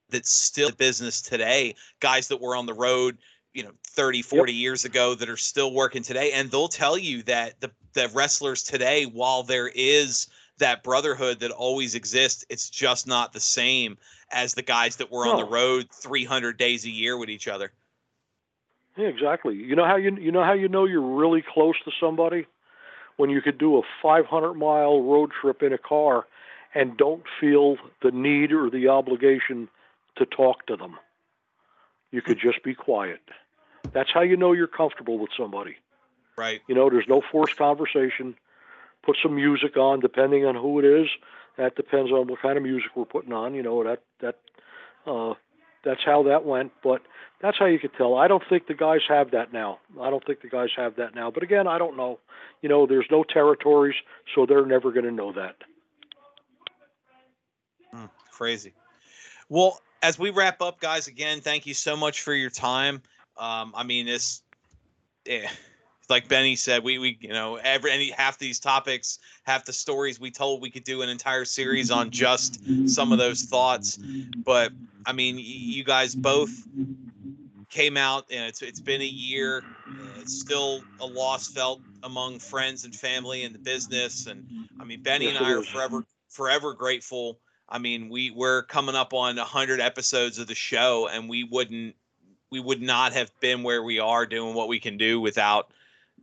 [0.09, 3.17] that's still in business today, guys that were on the road,
[3.53, 4.61] you know, 30, 40 yep.
[4.61, 6.31] years ago that are still working today.
[6.33, 10.27] And they'll tell you that the, the wrestlers today, while there is
[10.57, 13.97] that brotherhood that always exists, it's just not the same
[14.31, 15.31] as the guys that were no.
[15.31, 17.71] on the road 300 days a year with each other.
[18.97, 19.55] Yeah, exactly.
[19.55, 22.47] You know how you you know how you know you're really close to somebody
[23.17, 26.25] when you could do a 500 mile road trip in a car
[26.73, 29.67] and don't feel the need or the obligation
[30.17, 30.97] to talk to them.
[32.11, 33.21] You could just be quiet.
[33.93, 35.77] That's how you know you're comfortable with somebody.
[36.37, 36.61] Right.
[36.67, 38.35] You know, there's no forced conversation.
[39.03, 41.07] Put some music on, depending on who it is.
[41.57, 43.53] That depends on what kind of music we're putting on.
[43.53, 44.39] You know that that
[45.05, 45.35] uh,
[45.83, 46.73] that's how that went.
[46.83, 47.01] But
[47.41, 48.15] that's how you could tell.
[48.15, 49.79] I don't think the guys have that now.
[50.01, 51.31] I don't think the guys have that now.
[51.31, 52.19] But again, I don't know.
[52.61, 53.95] You know, there's no territories,
[54.33, 55.55] so they're never going to know that.
[57.93, 58.73] Mm, crazy.
[59.47, 63.01] Well, as we wrap up, guys, again, thank you so much for your time.
[63.37, 64.41] Um, I mean, this,
[65.25, 65.49] yeah,
[66.09, 70.19] like Benny said, we we you know every any half these topics, half the stories
[70.19, 72.59] we told, we could do an entire series on just
[72.89, 73.97] some of those thoughts.
[73.97, 74.71] But
[75.05, 76.51] I mean, you guys both
[77.69, 79.63] came out, and it's it's been a year.
[80.17, 84.27] It's still a loss felt among friends and family and the business.
[84.27, 84.45] And
[84.79, 89.13] I mean, Benny and I are forever forever grateful I mean, we we're coming up
[89.13, 91.95] on 100 episodes of the show, and we wouldn't
[92.51, 95.71] we would not have been where we are doing what we can do without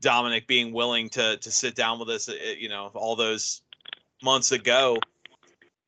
[0.01, 2.29] Dominic being willing to to sit down with us.
[2.29, 3.63] Uh, you know, all those
[4.23, 4.99] months ago,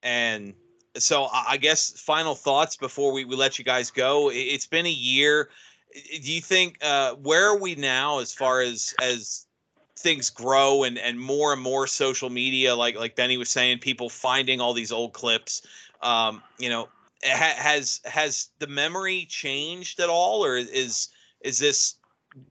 [0.03, 0.55] and
[0.97, 4.31] so I guess final thoughts before we, we let you guys go.
[4.33, 5.51] It's been a year.
[5.93, 9.47] Do you think uh, where are we now as far as as
[9.97, 14.09] things grow and and more and more social media like like benny was saying people
[14.09, 15.63] finding all these old clips
[16.03, 16.89] um you know
[17.25, 21.09] ha- has has the memory changed at all or is
[21.43, 21.97] is this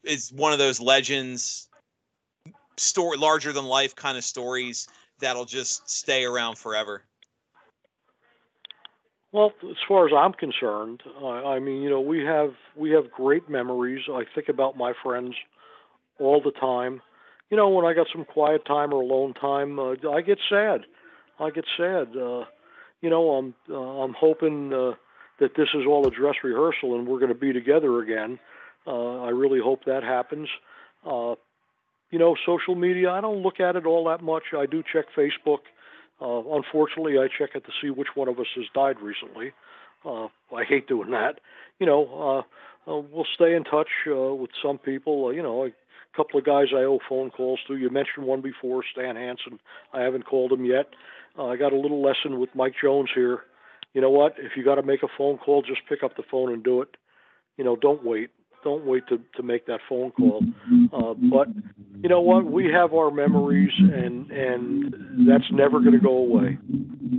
[0.04, 1.68] is one of those legends
[2.78, 4.88] story larger than life kind of stories
[5.20, 7.04] that'll just stay around forever
[9.34, 13.50] well, as far as I'm concerned, I mean, you know, we have we have great
[13.50, 14.02] memories.
[14.08, 15.34] I think about my friends
[16.20, 17.02] all the time
[17.54, 20.88] you know, when I got some quiet time or alone time, uh, I get sad.
[21.40, 22.08] I get sad.
[22.18, 22.46] Uh,
[23.00, 24.94] you know, I'm uh, I'm hoping uh,
[25.40, 28.40] that this is all a dress rehearsal and we're going to be together again.
[28.88, 30.50] Uh, I really hope that happens.
[31.06, 31.36] Uh,
[32.10, 34.46] you know, social media, I don't look at it all that much.
[34.58, 35.60] I do check Facebook.
[36.20, 39.52] Uh, unfortunately, I check it to see which one of us has died recently.
[40.04, 41.40] Uh, I hate doing that.
[41.78, 42.46] You know,
[42.88, 45.28] uh, uh, we'll stay in touch uh, with some people.
[45.28, 45.74] Uh, you know, I
[46.16, 47.76] couple of guys I owe phone calls to.
[47.76, 49.60] You mentioned one before, Stan Hansen.
[49.94, 50.90] I haven't called him yet.
[51.38, 53.42] Uh, I got a little lesson with Mike Jones here.
[53.94, 54.36] You know what?
[54.38, 56.82] If you got to make a phone call, just pick up the phone and do
[56.82, 56.90] it.
[57.58, 58.30] You know, don't wait.
[58.64, 60.42] Don't wait to, to make that phone call.
[60.94, 61.50] Uh, but
[62.02, 62.46] you know what?
[62.46, 66.58] We have our memories, and and that's never going to go away.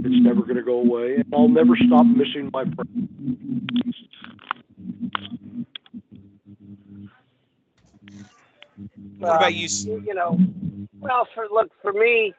[0.04, 3.08] It's never going to go away, and I'll never stop missing my friends.
[9.18, 9.68] What about you?
[10.06, 10.38] You know,
[11.00, 12.34] well, for look for me,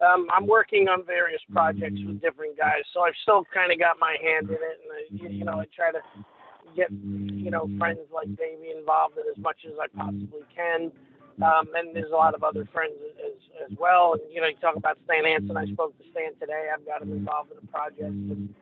[0.00, 3.96] um, I'm working on various projects with different guys, so I've still kind of got
[3.98, 6.00] my hand in it, and I, you know, I try to
[6.74, 10.90] get you know friends like Davey involved in as much as I possibly can.
[11.42, 13.32] Um, and there's a lot of other friends as,
[13.66, 14.14] as well.
[14.14, 15.56] And you know, you talk about Stan Hansen.
[15.56, 16.70] I spoke to Stan today.
[16.72, 18.14] I've got him involved in a project.
[18.28, 18.54] With,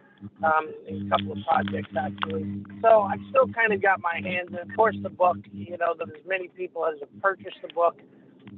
[0.45, 2.65] um, a couple of projects actually.
[2.83, 4.59] So I've still kind of got my hands in.
[4.59, 5.39] Of course, the book.
[5.53, 8.01] You know, that as many people as have purchased the book,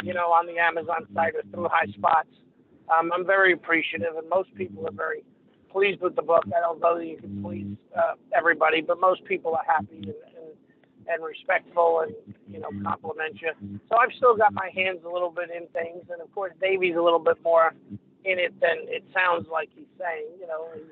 [0.02, 2.28] you know, on the Amazon site or through High Spots.
[2.96, 5.24] Um, I'm very appreciative, and most people are very
[5.70, 6.44] pleased with the book.
[6.54, 10.06] I don't know that you can please uh, everybody, but most people are happy, and,
[10.06, 10.54] and
[11.08, 12.14] and respectful and
[12.50, 13.52] you know compliment you.
[13.90, 16.96] So I've still got my hands a little bit in things, and of course Davey's
[16.96, 17.74] a little bit more
[18.24, 20.28] in it than it sounds like he's saying.
[20.40, 20.84] You know, he's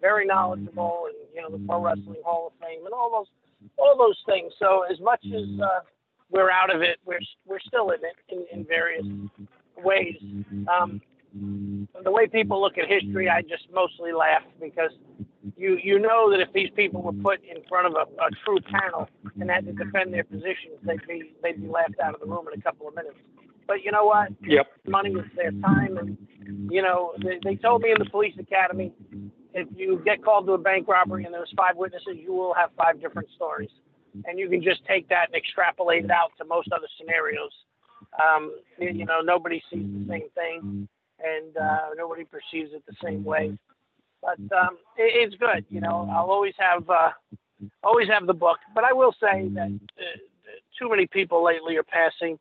[0.00, 3.96] very knowledgeable, and you know the Pro Wrestling Hall of Fame and all those all
[3.96, 4.52] those things.
[4.58, 5.80] So as much as uh,
[6.30, 9.04] we're out of it, we're we're still in it in, in various
[9.76, 10.16] ways.
[10.68, 11.00] Um,
[11.32, 14.90] the way people look at history, I just mostly laugh because
[15.56, 18.58] you you know that if these people were put in front of a, a true
[18.60, 19.08] panel
[19.40, 22.46] and had to defend their positions, they'd be they'd be laughed out of the room
[22.52, 23.16] in a couple of minutes.
[23.66, 24.30] But you know what?
[24.42, 24.66] Yep.
[24.88, 26.18] Money is their time, and
[26.70, 28.92] you know they, they told me in the police academy,
[29.54, 32.70] if you get called to a bank robbery and there's five witnesses, you will have
[32.76, 33.70] five different stories,
[34.26, 37.50] and you can just take that and extrapolate it out to most other scenarios.
[38.22, 43.24] Um, you know, nobody sees the same thing, and uh, nobody perceives it the same
[43.24, 43.56] way.
[44.22, 45.64] But um, it, it's good.
[45.70, 47.10] You know, I'll always have uh,
[47.82, 48.58] always have the book.
[48.74, 52.38] But I will say that uh, too many people lately are passing.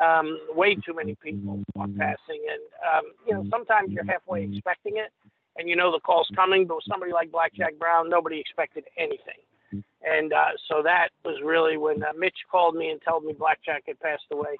[0.00, 4.96] Um, way too many people are passing, and um, you know sometimes you're halfway expecting
[4.96, 5.10] it,
[5.58, 6.40] and you know the call's mm-hmm.
[6.40, 6.66] coming.
[6.66, 7.78] But with somebody like Blackjack mm-hmm.
[7.78, 9.42] Brown, nobody expected anything,
[9.74, 9.80] mm-hmm.
[10.04, 13.84] and uh, so that was really when uh, Mitch called me and told me Blackjack
[13.86, 14.56] had passed away.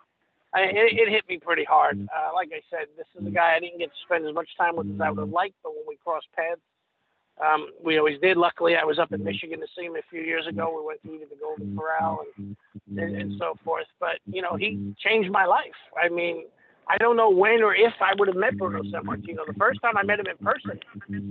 [0.55, 2.01] I, it, it hit me pretty hard.
[2.01, 4.49] Uh, like I said, this is a guy I didn't get to spend as much
[4.57, 6.61] time with as I would have liked, but when we crossed paths,
[7.45, 8.37] um, we always did.
[8.37, 10.75] Luckily, I was up in Michigan to see him a few years ago.
[10.77, 12.57] We went to the Golden Corral and,
[12.97, 13.87] and, and so forth.
[14.01, 15.79] But, you know, he changed my life.
[16.03, 16.47] I mean,
[16.91, 19.47] I don't know when or if I would have met Bruno Sammartino.
[19.47, 20.81] The first time I met him in person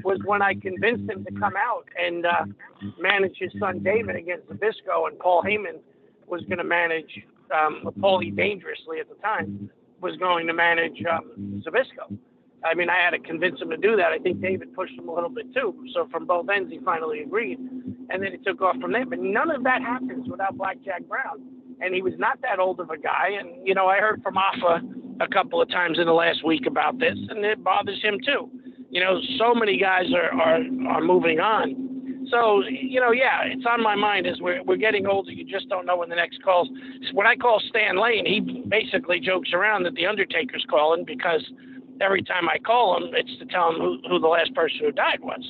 [0.03, 2.45] was when I convinced him to come out and uh,
[2.99, 5.79] manage his son David against Zbyszko, and Paul Heyman
[6.27, 7.09] was going to manage
[7.55, 9.69] um, Paulie Dangerously at the time
[10.01, 12.17] was going to manage um, Zbyszko.
[12.63, 14.11] I mean, I had to convince him to do that.
[14.11, 15.75] I think David pushed him a little bit too.
[15.93, 19.05] So from both ends, he finally agreed, and then it took off from there.
[19.05, 21.41] But none of that happens without Blackjack Brown,
[21.81, 23.29] and he was not that old of a guy.
[23.39, 24.81] And you know, I heard from Afa
[25.19, 28.49] a couple of times in the last week about this, and it bothers him too.
[28.89, 31.87] You know, so many guys are are, are moving on.
[32.29, 35.31] So, you know, yeah, it's on my mind as we're, we're getting older.
[35.31, 36.67] You just don't know when the next call's.
[37.13, 41.41] When I call Stan Lane, he basically jokes around that the Undertaker's calling because
[42.01, 44.91] every time I call him, it's to tell him who, who the last person who
[44.91, 45.41] died was.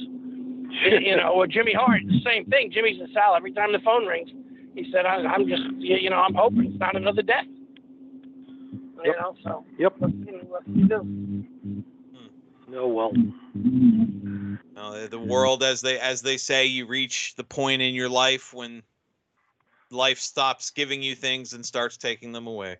[1.01, 2.71] you know, or Jimmy Hart, same thing.
[2.71, 3.35] Jimmy's in Sal.
[3.35, 4.29] Every time the phone rings,
[4.75, 7.45] he said, I, I'm just, you know, I'm hoping it's not another death.
[9.03, 9.15] You Yep.
[9.17, 9.93] know, so Yep.
[9.99, 11.07] what can, what can you do?
[12.73, 13.13] Oh well.
[14.75, 18.53] Uh, the world, as they as they say, you reach the point in your life
[18.53, 18.83] when
[19.89, 22.77] life stops giving you things and starts taking them away.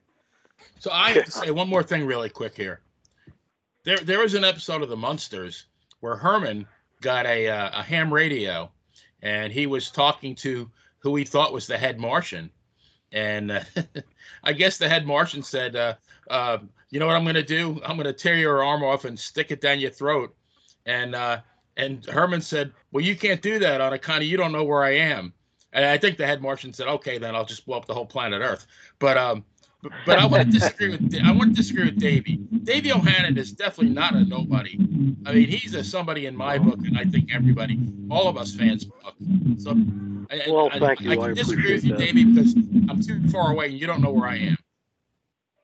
[0.80, 2.82] So I have to say one more thing really quick here.
[3.84, 5.66] There, there was an episode of the Munsters
[6.02, 6.68] where Herman
[7.02, 8.70] got a uh, a ham radio,
[9.22, 10.70] and he was talking to
[11.00, 12.52] who he thought was the head Martian,
[13.12, 13.62] and uh,
[14.44, 15.96] I guess the head Martian said, uh,
[16.30, 16.60] uh,
[16.90, 17.82] "You know what I'm going to do?
[17.86, 20.36] I'm going to tear your arm off and stick it down your throat,"
[20.86, 21.42] and uh,
[21.78, 23.82] and Herman said, "Well, you can't do that
[24.22, 25.34] of you don't know where I am."
[25.74, 28.06] And I think the head Martian said, "Okay, then I'll just blow up the whole
[28.06, 28.68] planet Earth."
[29.00, 29.46] But um,
[29.90, 32.38] but, but I want to disagree with I want to disagree with Davey.
[32.64, 34.76] Davey O'Hannon is definitely not a nobody.
[35.26, 38.54] I mean, he's a somebody in my book, and I think everybody, all of us
[38.56, 39.14] fans book.
[39.58, 39.72] So,
[40.32, 41.12] I, I- Well, I, thank you.
[41.12, 42.00] I I can disagree with you, that.
[42.00, 42.54] Davey, because
[42.90, 44.58] I'm too far away and you don't know where I am.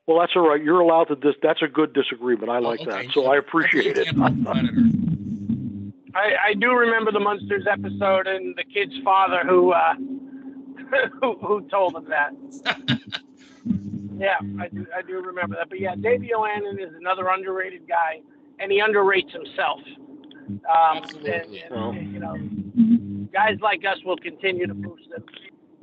[0.06, 0.62] Well, that's all right.
[0.62, 1.16] You're allowed to.
[1.16, 2.50] Dis- that's a good disagreement.
[2.50, 3.06] I like Oh, okay.
[3.08, 3.14] that.
[3.14, 4.06] So I appreciate You it.
[4.06, 5.94] can't blow up the planet Earth.
[6.16, 9.96] I, I do remember the Munsters episode and the kid's father who uh,
[11.22, 12.32] who, who told him that.
[14.18, 15.70] yeah, I do I do remember that.
[15.70, 18.22] But yeah, Davey O'Hannon is another underrated guy,
[18.60, 19.80] and he underrates himself.
[20.50, 21.62] Um, Absolutely.
[21.62, 21.90] And, Well.
[21.92, 25.24] and, you know, guys like us will continue to boost him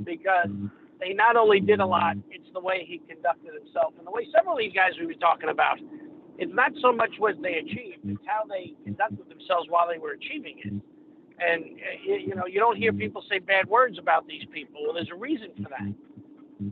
[0.05, 0.51] because
[1.03, 4.27] he not only did a lot, it's the way he conducted himself and the way
[4.35, 5.79] several of these guys we were talking about.
[6.39, 10.13] It's not so much what they achieved; it's how they conducted themselves while they were
[10.13, 10.73] achieving it.
[11.41, 14.81] And uh, you you know, you don't hear people say bad words about these people.
[14.85, 15.93] Well, there's a reason for that.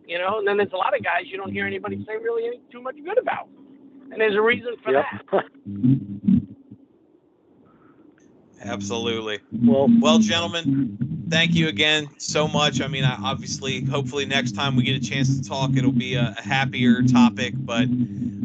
[0.07, 2.47] You know, and then there's a lot of guys you don't hear anybody say really
[2.47, 3.49] any, too much good about.
[4.11, 5.05] And there's a reason for Yep.
[5.33, 5.45] that.
[8.61, 9.39] Absolutely.
[9.63, 10.99] well, Well, gentlemen,
[11.29, 12.81] thank you again so much.
[12.81, 16.15] I mean, I, obviously, hopefully, next time we get a chance to talk, it'll be
[16.15, 17.55] a, a happier topic.
[17.57, 17.89] But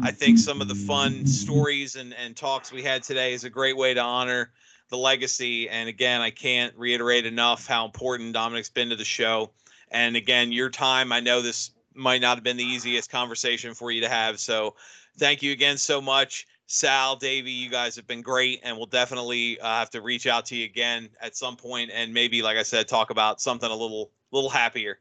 [0.02, 3.50] I think some of the fun stories and, and talks we had today is a
[3.50, 4.52] great way to honor
[4.90, 5.68] the legacy.
[5.68, 9.50] And again, I can't reiterate enough how important Dominic's been to the show.
[9.90, 13.90] And again, your time, I know this might not have been the easiest conversation for
[13.90, 14.40] you to have.
[14.40, 14.74] So
[15.18, 16.46] thank you again so much.
[16.66, 20.46] Sal, Davey, you guys have been great, and we'll definitely uh, have to reach out
[20.46, 23.76] to you again at some point, and maybe, like I said, talk about something a
[23.76, 24.98] little, little happier.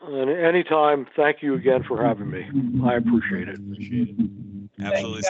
[0.00, 2.46] And anytime, thank you again for having me.
[2.84, 3.56] I appreciate it.
[3.56, 4.84] Appreciate it.
[4.84, 5.22] Absolutely.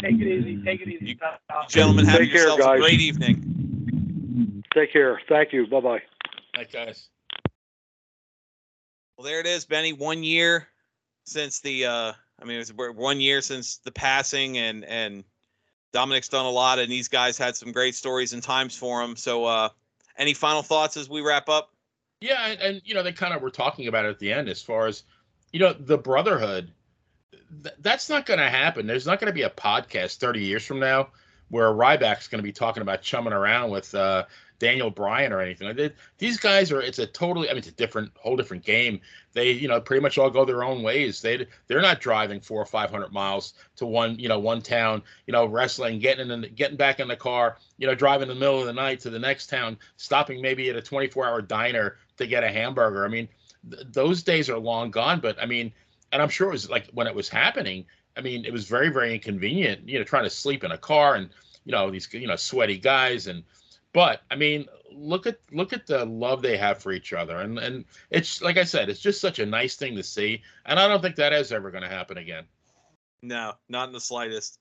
[0.00, 0.64] Take it easy.
[0.64, 1.06] Take it easy.
[1.06, 1.66] You- pal.
[1.68, 4.64] Gentlemen, have Take care, yourselves a great evening.
[4.74, 5.20] Take care.
[5.28, 5.66] Thank you.
[5.66, 6.02] Bye bye.
[6.54, 7.08] Thanks, guys.
[9.18, 9.92] Well, there it is, Benny.
[9.92, 10.68] One year
[11.24, 15.24] since the, uh, I mean, it was one year since the passing, and and
[15.92, 19.16] Dominic's done a lot, and these guys had some great stories and times for him.
[19.16, 19.70] So, uh,
[20.18, 21.74] any final thoughts as we wrap up?
[22.20, 24.48] Yeah, and, and you know they kind of were talking about it at the end
[24.48, 25.02] as far as
[25.52, 26.70] you know the brotherhood.
[27.64, 28.86] Th- that's not going to happen.
[28.86, 31.08] There's not going to be a podcast 30 years from now
[31.48, 34.26] where Ryback's going to be talking about chumming around with uh,
[34.58, 35.68] Daniel Bryan or anything.
[35.68, 35.94] Like that.
[36.18, 36.80] these guys are.
[36.80, 37.48] It's a totally.
[37.48, 39.00] I mean, it's a different, whole different game.
[39.32, 41.20] They, you know, pretty much all go their own ways.
[41.20, 45.02] They, they're not driving four or five hundred miles to one, you know, one town.
[45.26, 47.58] You know, wrestling, getting in, the, getting back in the car.
[47.78, 50.68] You know, driving in the middle of the night to the next town, stopping maybe
[50.70, 53.04] at a 24-hour diner to get a hamburger.
[53.04, 53.28] I mean,
[53.70, 55.20] th- those days are long gone.
[55.20, 55.72] But I mean,
[56.10, 57.84] and I'm sure it was like when it was happening.
[58.16, 59.88] I mean, it was very, very inconvenient.
[59.88, 61.30] You know, trying to sleep in a car and
[61.64, 63.44] you know these you know sweaty guys and.
[63.98, 67.58] But I mean, look at look at the love they have for each other, and
[67.58, 70.86] and it's like I said, it's just such a nice thing to see, and I
[70.86, 72.44] don't think that is ever going to happen again.
[73.24, 74.60] No, not in the slightest.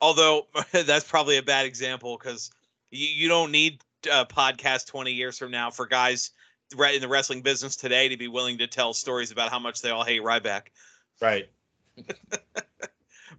[0.00, 2.50] Although that's probably a bad example because
[2.90, 6.32] you, you don't need a podcast 20 years from now for guys
[6.74, 9.80] right in the wrestling business today to be willing to tell stories about how much
[9.80, 10.62] they all hate Ryback.
[11.20, 11.48] Right.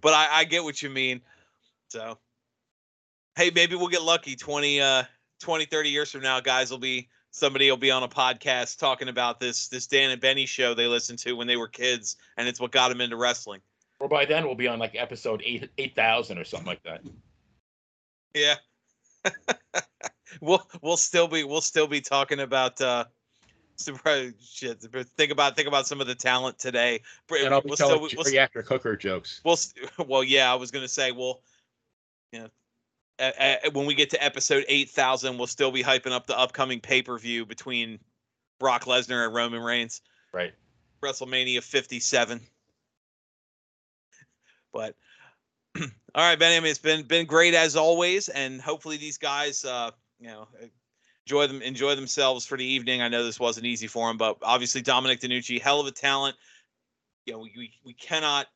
[0.00, 1.22] But I, I get what you mean.
[1.88, 2.18] So,
[3.36, 5.04] hey, maybe we'll get lucky 20, uh,
[5.40, 9.08] 20, 30 years from now, guys will be somebody will be on a podcast talking
[9.08, 12.48] about this this Dan and Benny show they listened to when they were kids, and
[12.48, 13.60] it's what got them into wrestling.
[14.00, 17.02] Or by then we'll be on like episode eight eight thousand or something like that.
[18.34, 18.54] Yeah.
[20.40, 23.04] we'll we'll still be we'll still be talking about uh
[23.76, 24.80] surprise shit.
[25.16, 27.00] Think about think about some of the talent today.
[27.30, 29.40] And I'll be We'll telling still, we'll, geriatric hooker jokes.
[29.44, 29.58] we'll
[30.06, 31.40] well yeah, I was gonna say well,
[32.32, 32.48] you know,
[33.18, 36.80] a- when we get to episode eight thousand, we'll still be hyping up the upcoming
[36.80, 37.98] pay per view between
[38.58, 40.00] Brock Lesnar and Roman Reigns.
[40.32, 40.54] Right.
[41.02, 42.40] WrestleMania 57.
[44.72, 44.96] But
[45.78, 45.84] all
[46.14, 46.56] right, Benny.
[46.56, 50.48] I mean, it's been been great as always, and hopefully these guys, uh, you know,
[51.26, 53.02] enjoy them enjoy themselves for the evening.
[53.02, 56.36] I know this wasn't easy for them, but obviously Dominic DeNucci, hell of a talent.
[57.26, 58.46] You know, we we, we cannot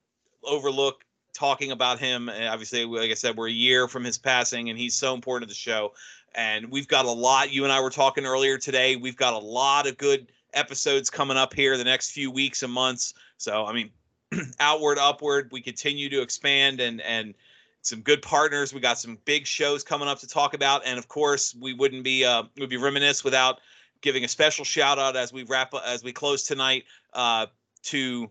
[0.42, 1.04] overlook
[1.38, 2.28] talking about him.
[2.28, 5.48] And obviously, like I said, we're a year from his passing, and he's so important
[5.48, 5.92] to the show.
[6.34, 7.52] And we've got a lot.
[7.52, 8.96] You and I were talking earlier today.
[8.96, 12.72] We've got a lot of good episodes coming up here the next few weeks and
[12.72, 13.14] months.
[13.36, 13.90] So, I mean,
[14.60, 17.34] outward, upward, we continue to expand and and
[17.82, 18.74] some good partners.
[18.74, 22.02] We got some big shows coming up to talk about, and of course, we wouldn't
[22.02, 23.60] be uh, would be reminisce without
[24.00, 26.84] giving a special shout out as we wrap up as we close tonight
[27.14, 27.46] uh,
[27.84, 28.28] to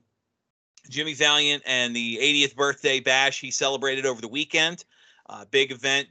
[0.89, 4.85] Jimmy Valiant and the 80th birthday bash he celebrated over the weekend.
[5.29, 6.07] Uh, big event.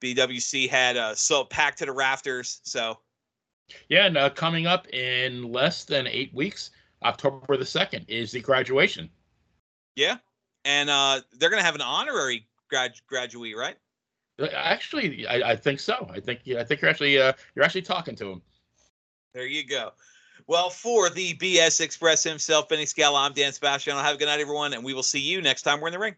[0.00, 2.60] BWC had uh, so packed to the rafters.
[2.62, 2.98] So
[3.88, 6.70] Yeah, and uh, coming up in less than eight weeks,
[7.02, 9.08] October the second is the graduation.
[9.96, 10.16] yeah,
[10.64, 13.76] and uh, they're gonna have an honorary grad graduate, right?
[14.38, 16.08] Uh, Actually, I, I think so.
[16.12, 18.42] I think yeah, I think you're actually uh, you're actually talking to him.
[19.34, 19.92] There you go.
[20.48, 23.94] Well, for the BS Express himself, Benny Scala, I'm Dan Sebastian.
[23.94, 25.92] I'll have a good night, everyone, and we will see you next time we're in
[25.92, 26.16] the ring.